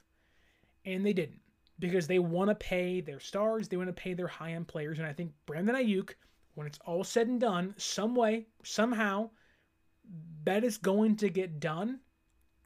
and 0.86 1.06
they 1.06 1.14
didn't 1.14 1.40
because 1.80 2.08
they 2.08 2.20
want 2.20 2.50
to 2.50 2.56
pay 2.56 3.02
their 3.02 3.20
stars. 3.20 3.68
They 3.68 3.78
want 3.78 3.90
to 3.90 3.94
pay 3.94 4.14
their 4.14 4.28
high 4.28 4.54
end 4.54 4.68
players. 4.68 5.00
And 5.00 5.08
I 5.08 5.14
think 5.14 5.32
Brandon 5.46 5.76
Aiyuk, 5.76 6.12
when 6.56 6.68
it's 6.68 6.80
all 6.86 7.04
said 7.04 7.28
and 7.28 7.40
done, 7.40 7.74
some 7.78 8.16
way, 8.16 8.48
somehow, 8.64 9.30
that 10.44 10.64
is 10.64 10.78
going 10.78 11.16
to 11.18 11.30
get 11.30 11.60
done 11.60 12.00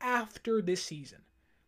after 0.01 0.61
this 0.61 0.83
season. 0.83 1.19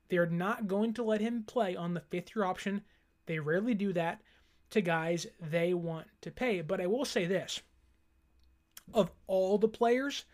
They're 0.09 0.25
not 0.25 0.67
going 0.67 0.93
to 0.95 1.03
let 1.03 1.21
him 1.21 1.43
play 1.43 1.75
on 1.75 1.93
the 1.93 2.01
fifth 2.01 2.35
year 2.35 2.45
option. 2.45 2.81
They 3.27 3.37
rarely 3.37 3.75
do 3.75 3.93
that 3.93 4.21
to 4.71 4.81
guys 4.81 5.27
they 5.39 5.73
want 5.73 6.07
to 6.21 6.31
pay. 6.31 6.61
But 6.61 6.81
I 6.81 6.87
will 6.87 7.05
say 7.05 7.25
this 7.25 7.61
of 8.93 9.11
all 9.27 9.57
the 9.57 9.67
players 9.67 10.25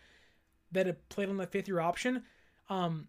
that 0.72 0.86
have 0.86 1.08
played 1.08 1.28
on 1.28 1.36
the 1.36 1.46
fifth 1.46 1.68
year 1.68 1.80
option, 1.80 2.24
um, 2.68 3.08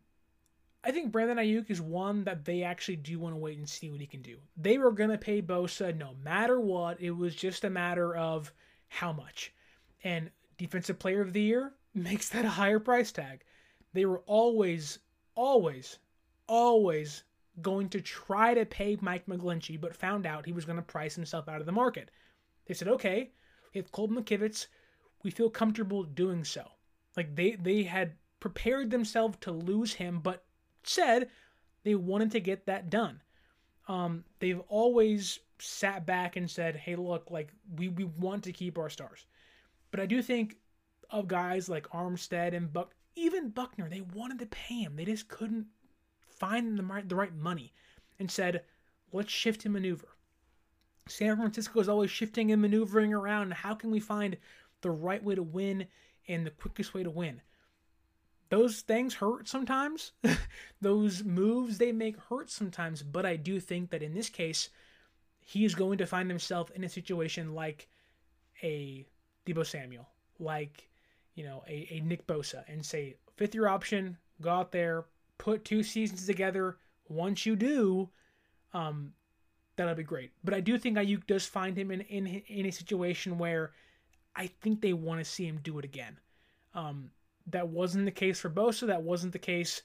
I 0.84 0.92
think 0.92 1.12
Brandon 1.12 1.38
Aiyuk 1.38 1.70
is 1.70 1.82
one 1.82 2.24
that 2.26 2.46
they 2.46 2.64
actually 2.64 2.98
do 2.98 3.20
want 3.20 3.34
to 3.34 3.40
wait 3.40 3.58
and 3.58 3.68
see 3.68 3.90
what 3.90 4.00
he 4.00 4.08
can 4.08 4.22
do. 4.22 4.38
They 4.56 4.78
were 4.78 4.92
going 4.92 5.10
to 5.10 5.18
pay 5.18 5.42
Bosa 5.42 5.96
no 5.96 6.16
matter 6.24 6.60
what. 6.60 7.02
It 7.02 7.12
was 7.12 7.36
just 7.36 7.64
a 7.64 7.70
matter 7.70 8.16
of 8.16 8.54
how 8.88 9.12
much. 9.12 9.54
And 10.04 10.32
Defensive 10.58 11.00
Player 11.00 11.22
of 11.22 11.34
the 11.34 11.42
Year 11.42 11.74
makes 11.94 12.30
that 12.30 12.46
a 12.46 12.50
higher 12.50 12.80
price 12.80 13.12
tag. 13.12 13.44
They 13.94 14.06
were 14.06 14.22
always, 14.28 15.00
always, 15.36 16.00
always 16.48 17.24
going 17.62 17.90
to 17.90 18.02
try 18.02 18.54
to 18.54 18.66
pay 18.66 18.98
Mike 19.02 19.26
McGlinchey, 19.26 19.80
but 19.80 19.96
found 19.96 20.26
out 20.26 20.46
he 20.46 20.54
was 20.54 20.66
going 20.66 20.76
to 20.76 20.82
price 20.84 21.16
himself 21.16 21.48
out 21.48 21.60
of 21.60 21.66
the 21.66 21.72
market. 21.72 22.12
They 22.66 22.74
said, 22.74 22.88
okay, 22.88 23.32
if 23.74 23.92
Colt 23.92 24.12
McKivitz, 24.12 24.68
we 25.24 25.32
feel 25.32 25.50
comfortable 25.50 26.04
doing 26.04 26.44
so. 26.44 26.64
Like 27.16 27.36
they 27.36 27.52
they 27.52 27.84
had 27.84 28.14
prepared 28.40 28.92
themselves 28.92 29.38
to 29.42 29.52
lose 29.52 29.94
him, 29.94 30.20
but 30.20 30.46
said 30.84 31.30
they 31.84 31.96
wanted 31.96 32.32
to 32.32 32.40
get 32.40 32.66
that 32.66 32.90
done. 32.90 33.22
Um, 33.88 34.24
they've 34.40 34.62
always 34.68 35.40
sat 35.60 36.06
back 36.06 36.36
and 36.36 36.50
said, 36.50 36.76
hey, 36.76 36.96
look, 36.96 37.32
like 37.32 37.52
we, 37.76 37.88
we 37.88 38.04
want 38.04 38.44
to 38.44 38.52
keep 38.52 38.78
our 38.78 38.90
stars. 38.90 39.26
But 39.92 40.00
I 40.00 40.06
do 40.06 40.22
think 40.22 40.58
of 41.10 41.28
guys 41.28 41.70
like 41.70 41.90
Armstead 41.90 42.54
and 42.54 42.72
Buck, 42.72 42.94
even 43.16 43.50
Buckner, 43.50 43.90
they 43.90 44.02
wanted 44.02 44.40
to 44.40 44.46
pay 44.48 44.82
him. 44.82 44.96
They 44.96 45.06
just 45.06 45.28
couldn't 45.30 45.68
find 46.40 46.78
the 46.78 46.84
right, 46.84 47.08
the 47.08 47.16
right 47.16 47.36
money 47.36 47.74
and 48.20 48.30
said, 48.30 48.64
let's 49.12 49.32
shift 49.32 49.66
and 49.66 49.74
maneuver. 49.74 50.08
San 51.08 51.38
Francisco 51.38 51.80
is 51.80 51.90
always 51.90 52.12
shifting 52.12 52.52
and 52.52 52.62
maneuvering 52.62 53.14
around. 53.14 53.54
How 53.54 53.74
can 53.74 53.92
we 53.92 54.00
find 54.00 54.38
the 54.82 54.92
right 54.92 55.24
way 55.24 55.36
to 55.36 55.44
win 55.44 55.88
and 56.28 56.46
the 56.46 56.52
quickest 56.52 56.94
way 56.94 57.04
to 57.04 57.10
win? 57.10 57.42
Those 58.50 58.82
things 58.82 59.16
hurt 59.16 59.48
sometimes. 59.48 60.14
Those 60.82 61.24
moves 61.24 61.78
they 61.78 61.92
make 61.92 62.18
hurt 62.30 62.50
sometimes. 62.50 63.04
But 63.04 63.26
I 63.26 63.36
do 63.36 63.60
think 63.60 63.90
that 63.92 64.04
in 64.04 64.14
this 64.14 64.30
case, 64.30 64.70
he 65.46 65.66
is 65.66 65.76
going 65.76 65.98
to 66.00 66.06
find 66.06 66.30
himself 66.30 66.72
in 66.72 66.84
a 66.84 66.90
situation 66.90 67.54
like 67.54 67.88
a 68.64 69.06
Deebo 69.46 69.66
Samuel, 69.66 70.08
like 70.40 70.90
you 71.36 71.44
know 71.44 71.64
a, 71.68 71.88
a 71.92 72.00
Nick 72.02 72.28
Bosa, 72.28 72.64
and 72.68 72.86
say 72.86 73.16
fifth 73.36 73.56
year 73.56 73.68
option, 73.68 74.18
go 74.42 74.50
out 74.50 74.72
there, 74.72 75.06
put 75.38 75.66
two 75.66 75.84
seasons 75.84 76.26
together. 76.26 76.78
Once 77.10 77.46
you 77.46 77.56
do, 77.56 78.10
um, 78.74 79.14
that'll 79.76 79.96
be 79.96 80.04
great. 80.04 80.32
But 80.44 80.54
I 80.54 80.60
do 80.60 80.78
think 80.78 80.98
Aiyuk 80.98 81.26
does 81.28 81.46
find 81.46 81.78
him 81.78 81.92
in 81.92 82.02
in, 82.02 82.28
in 82.28 82.66
a 82.66 82.72
situation 82.72 83.38
where 83.38 83.72
I 84.36 84.48
think 84.48 84.82
they 84.82 84.94
want 84.94 85.20
to 85.20 85.26
see 85.26 85.46
him 85.46 85.60
do 85.64 85.80
it 85.80 85.86
again. 85.86 86.20
Um, 86.74 87.12
that 87.48 87.68
wasn't 87.68 88.06
the 88.06 88.12
case 88.12 88.40
for 88.40 88.50
Bosa. 88.50 88.88
That 88.88 89.02
wasn't 89.02 89.34
the 89.34 89.40
case, 89.40 89.82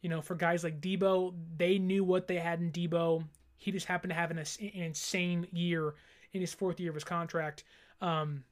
you 0.00 0.08
know, 0.08 0.20
for 0.20 0.34
guys 0.34 0.64
like 0.64 0.80
Deebo. 0.80 1.34
They 1.56 1.78
knew 1.78 2.02
what 2.02 2.26
they 2.26 2.36
had 2.36 2.60
in 2.60 2.72
Deebo. 2.72 3.24
He 3.56 3.70
just 3.70 3.86
happened 3.86 4.10
to 4.10 4.16
have 4.16 4.30
an, 4.30 4.38
an 4.38 4.70
insane 4.74 5.46
year 5.52 5.94
in 6.32 6.40
his 6.40 6.52
fourth 6.52 6.80
year 6.80 6.90
of 6.90 6.96
his 6.96 7.04
contract, 7.04 7.64
um, 8.00 8.42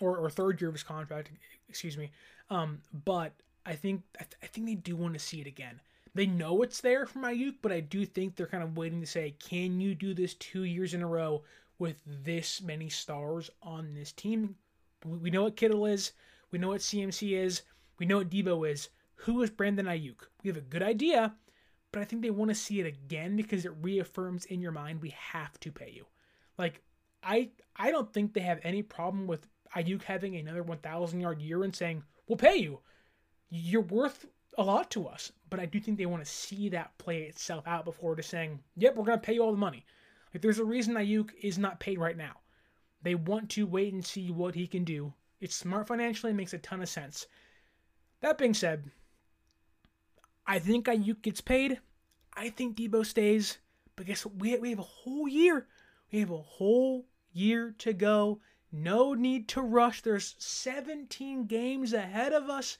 or, 0.00 0.16
or 0.16 0.30
third 0.30 0.60
year 0.60 0.68
of 0.68 0.74
his 0.74 0.82
contract, 0.82 1.30
excuse 1.68 1.98
me. 1.98 2.10
Um, 2.48 2.80
but 3.04 3.32
I 3.68 3.74
think 3.74 4.02
I, 4.18 4.24
th- 4.24 4.36
I 4.42 4.46
think 4.46 4.66
they 4.66 4.74
do 4.74 4.96
want 4.96 5.12
to 5.12 5.20
see 5.20 5.42
it 5.42 5.46
again. 5.46 5.80
They 6.14 6.24
know 6.26 6.62
it's 6.62 6.80
there 6.80 7.04
from 7.04 7.22
Aiyuk, 7.22 7.56
but 7.60 7.70
I 7.70 7.80
do 7.80 8.06
think 8.06 8.34
they're 8.34 8.46
kind 8.46 8.62
of 8.62 8.78
waiting 8.78 9.00
to 9.02 9.06
say, 9.06 9.36
can 9.38 9.78
you 9.78 9.94
do 9.94 10.14
this 10.14 10.34
two 10.34 10.64
years 10.64 10.94
in 10.94 11.02
a 11.02 11.06
row 11.06 11.44
with 11.78 11.96
this 12.24 12.62
many 12.62 12.88
stars 12.88 13.50
on 13.62 13.92
this 13.94 14.10
team? 14.12 14.56
We 15.04 15.30
know 15.30 15.42
what 15.42 15.56
Kittle 15.56 15.84
is. 15.84 16.12
We 16.50 16.58
know 16.58 16.68
what 16.68 16.80
CMC 16.80 17.38
is. 17.38 17.62
We 17.98 18.06
know 18.06 18.16
what 18.16 18.30
Deebo 18.30 18.68
is. 18.68 18.88
Who 19.16 19.42
is 19.42 19.50
Brandon 19.50 19.84
Aiyuk? 19.84 20.22
We 20.42 20.48
have 20.48 20.56
a 20.56 20.62
good 20.62 20.82
idea, 20.82 21.34
but 21.92 22.00
I 22.00 22.06
think 22.06 22.22
they 22.22 22.30
want 22.30 22.50
to 22.50 22.54
see 22.54 22.80
it 22.80 22.86
again 22.86 23.36
because 23.36 23.66
it 23.66 23.72
reaffirms 23.82 24.46
in 24.46 24.62
your 24.62 24.72
mind 24.72 25.02
we 25.02 25.10
have 25.10 25.60
to 25.60 25.70
pay 25.70 25.90
you. 25.94 26.06
Like 26.56 26.80
I 27.22 27.50
I 27.76 27.90
don't 27.90 28.12
think 28.12 28.32
they 28.32 28.40
have 28.40 28.60
any 28.62 28.82
problem 28.82 29.26
with 29.26 29.46
Aiyuk 29.76 30.04
having 30.04 30.36
another 30.36 30.62
1,000 30.62 31.20
yard 31.20 31.42
year 31.42 31.62
and 31.64 31.76
saying 31.76 32.02
we'll 32.26 32.38
pay 32.38 32.56
you. 32.56 32.80
You're 33.50 33.82
worth 33.82 34.26
a 34.56 34.62
lot 34.62 34.90
to 34.90 35.06
us, 35.06 35.32
but 35.50 35.60
I 35.60 35.66
do 35.66 35.80
think 35.80 35.98
they 35.98 36.06
want 36.06 36.24
to 36.24 36.30
see 36.30 36.68
that 36.70 36.96
play 36.98 37.22
itself 37.22 37.66
out 37.66 37.84
before 37.84 38.16
just 38.16 38.30
saying, 38.30 38.62
"Yep, 38.76 38.96
we're 38.96 39.04
going 39.04 39.18
to 39.18 39.26
pay 39.26 39.34
you 39.34 39.42
all 39.42 39.52
the 39.52 39.56
money." 39.56 39.86
Like 40.32 40.42
there's 40.42 40.58
a 40.58 40.64
reason 40.64 40.94
Aiyuk 40.94 41.30
is 41.40 41.58
not 41.58 41.80
paid 41.80 41.98
right 41.98 42.16
now. 42.16 42.40
They 43.02 43.14
want 43.14 43.50
to 43.50 43.66
wait 43.66 43.92
and 43.92 44.04
see 44.04 44.30
what 44.30 44.54
he 44.54 44.66
can 44.66 44.84
do. 44.84 45.14
It's 45.40 45.54
smart 45.54 45.86
financially, 45.86 46.32
it 46.32 46.36
makes 46.36 46.52
a 46.52 46.58
ton 46.58 46.82
of 46.82 46.88
sense. 46.88 47.26
That 48.20 48.38
being 48.38 48.54
said, 48.54 48.90
I 50.46 50.58
think 50.58 50.86
Aiyuk 50.86 51.22
gets 51.22 51.40
paid. 51.40 51.80
I 52.34 52.50
think 52.50 52.76
Deebo 52.76 53.06
stays. 53.06 53.58
But 53.94 54.06
guess 54.06 54.24
what? 54.24 54.36
We, 54.36 54.56
we 54.58 54.70
have 54.70 54.78
a 54.78 54.82
whole 54.82 55.28
year. 55.28 55.68
We 56.10 56.20
have 56.20 56.30
a 56.30 56.42
whole 56.42 57.06
year 57.32 57.74
to 57.78 57.92
go. 57.92 58.40
No 58.72 59.14
need 59.14 59.48
to 59.48 59.62
rush. 59.62 60.02
There's 60.02 60.34
17 60.38 61.46
games 61.46 61.92
ahead 61.92 62.32
of 62.32 62.50
us. 62.50 62.78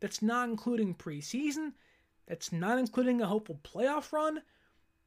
That's 0.00 0.22
not 0.22 0.48
including 0.48 0.94
preseason. 0.94 1.72
That's 2.26 2.52
not 2.52 2.78
including 2.78 3.20
a 3.20 3.26
hopeful 3.26 3.58
playoff 3.64 4.12
run. 4.12 4.42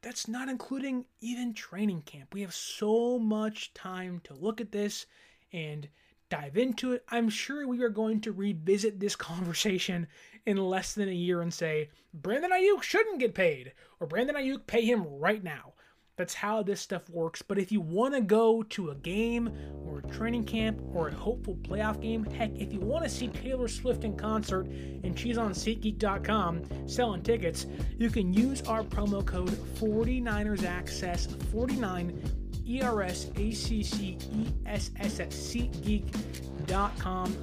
That's 0.02 0.28
not 0.28 0.50
including 0.50 1.06
even 1.22 1.54
training 1.54 2.02
camp. 2.02 2.34
We 2.34 2.42
have 2.42 2.54
so 2.54 3.20
much 3.20 3.74
time 3.74 4.22
to 4.24 4.34
look 4.34 4.60
at 4.60 4.72
this 4.72 5.06
and 5.54 5.88
dive 6.30 6.58
into 6.58 6.94
it. 6.94 7.04
I'm 7.10 7.30
sure 7.30 7.68
we 7.68 7.84
are 7.84 7.90
going 7.90 8.22
to 8.22 8.32
revisit 8.32 9.00
this 9.00 9.16
conversation 9.18 10.08
in 10.46 10.58
less 10.58 10.94
than 10.94 11.10
a 11.10 11.14
year 11.14 11.42
and 11.42 11.54
say, 11.54 11.90
Brandon 12.14 12.52
Aiyuk 12.52 12.82
shouldn't 12.82 13.20
get 13.20 13.36
paid, 13.36 13.74
or 14.00 14.08
Brandon 14.08 14.36
Aiyuk 14.36 14.66
pay 14.66 14.84
him 14.84 15.06
right 15.06 15.44
now. 15.44 15.74
That's 16.18 16.34
how 16.34 16.62
this 16.62 16.82
stuff 16.82 17.10
works. 17.10 17.42
But 17.42 17.58
if 17.58 17.72
you 17.72 17.82
want 17.82 18.14
to 18.14 18.22
go 18.22 18.64
to 18.64 18.92
a 18.92 18.96
game 18.96 19.52
or 19.86 20.00
a 20.00 20.02
training 20.14 20.44
camp 20.44 20.80
or 20.94 21.08
a 21.08 21.14
hopeful 21.14 21.56
playoff 21.56 22.02
game, 22.02 22.24
heck, 22.26 22.52
if 22.56 22.72
you 22.74 22.80
want 22.80 23.04
to 23.04 23.10
see 23.10 23.28
Taylor 23.30 23.68
Swift 23.68 24.04
in 24.04 24.16
concert 24.16 24.68
and 24.68 25.18
she's 25.18 25.38
on 25.38 25.52
SeatGeek.com 25.52 26.88
selling 26.88 27.24
tickets, 27.24 27.66
you 27.98 28.10
can 28.10 28.34
use 28.34 28.62
our 28.64 28.84
promo 28.84 29.26
code 29.26 29.58
49ers 29.80 30.64
Access 30.64 31.28
49 31.52 32.22
ERS 32.68 33.26
ACC 33.36 34.22
ESS 34.66 35.20
at 35.20 35.30
SeatGeek.com. 35.32 36.70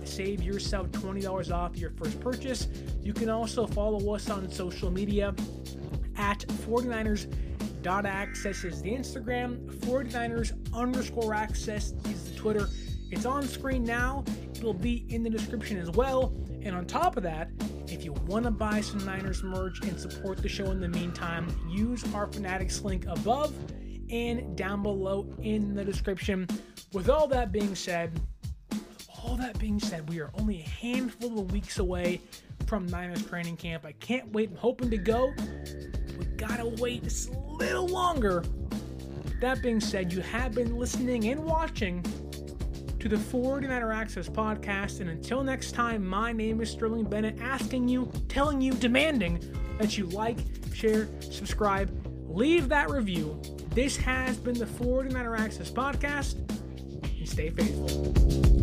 Save 0.07 0.43
yourself 0.43 0.89
$20 0.89 1.53
off 1.53 1.77
your 1.77 1.91
first 1.91 2.21
purchase. 2.21 2.69
You 3.03 3.13
can 3.13 3.29
also 3.29 3.67
follow 3.67 4.15
us 4.15 4.31
on 4.31 4.49
social 4.51 4.91
media 4.91 5.35
at 6.17 6.41
49ers 6.67 7.27
dot 7.31 7.48
access 7.87 8.65
is 8.65 8.83
the 8.83 8.91
Instagram, 8.91 9.67
49ers 9.81 10.53
underscore 10.75 11.35
access 11.35 11.93
is 12.07 12.31
the 12.31 12.37
Twitter. 12.37 12.69
It's 13.11 13.25
on 13.25 13.43
screen 13.47 13.85
now. 13.85 14.25
It'll 14.55 14.75
be 14.75 15.07
in 15.09 15.23
the 15.23 15.31
description 15.31 15.79
as 15.79 15.91
well. 15.91 16.35
And 16.63 16.75
on 16.75 16.85
top 16.85 17.17
of 17.17 17.23
that, 17.23 17.49
if 17.87 18.05
you 18.05 18.13
want 18.27 18.45
to 18.45 18.51
buy 18.51 18.81
some 18.81 19.05
Niners 19.07 19.43
merch 19.43 19.81
and 19.83 19.99
support 19.99 20.43
the 20.43 20.49
show 20.49 20.71
in 20.71 20.81
the 20.81 20.89
meantime, 20.89 21.49
use 21.71 22.05
our 22.15 22.27
Fanatics 22.27 22.83
link 22.83 23.07
above 23.07 23.55
and 24.11 24.57
down 24.57 24.83
below 24.83 25.27
in 25.43 25.75
the 25.75 25.85
description. 25.85 26.47
With 26.93 27.09
all 27.09 27.27
that 27.29 27.53
being 27.53 27.75
said, 27.75 28.21
all 29.23 29.37
that 29.37 29.59
being 29.59 29.79
said, 29.79 30.09
we 30.09 30.21
are 30.21 30.31
only 30.35 30.61
a 30.61 30.69
handful 30.69 31.39
of 31.39 31.53
weeks 31.53 31.79
away 31.79 32.21
from 32.67 32.87
Niners 32.87 33.25
training 33.25 33.57
camp. 33.57 33.85
I 33.87 33.93
can't 33.93 34.31
wait. 34.33 34.51
I'm 34.51 34.57
hoping 34.57 34.91
to 34.91 34.99
go. 34.99 35.33
Gotta 36.39 36.67
wait 36.81 37.03
just 37.03 37.35
a 37.35 37.39
little 37.39 37.89
longer. 37.89 38.45
That 39.41 39.61
being 39.61 39.81
said, 39.81 40.13
you 40.13 40.21
have 40.21 40.55
been 40.55 40.79
listening 40.79 41.29
and 41.29 41.45
watching 41.45 42.03
to 43.01 43.09
the 43.09 43.17
49er 43.17 43.95
Access 43.95 44.29
podcast. 44.29 45.01
And 45.01 45.11
until 45.11 45.43
next 45.43 45.73
time, 45.73 46.07
my 46.07 46.33
name 46.33 46.61
is 46.61 46.71
Sterling 46.71 47.05
Bennett, 47.05 47.41
asking 47.41 47.89
you, 47.89 48.11
telling 48.29 48.61
you, 48.61 48.73
demanding 48.73 49.41
that 49.79 49.99
you 49.99 50.07
like, 50.07 50.39
share, 50.73 51.09
subscribe, 51.21 51.91
leave 52.29 52.69
that 52.69 52.89
review. 52.89 53.41
This 53.75 53.97
has 53.97 54.37
been 54.37 54.59
the 54.59 54.67
49er 54.67 55.37
Access 55.37 55.73
podcast, 55.73 56.37
and 57.03 57.29
stay 57.29 57.51
faithful. 57.51 58.58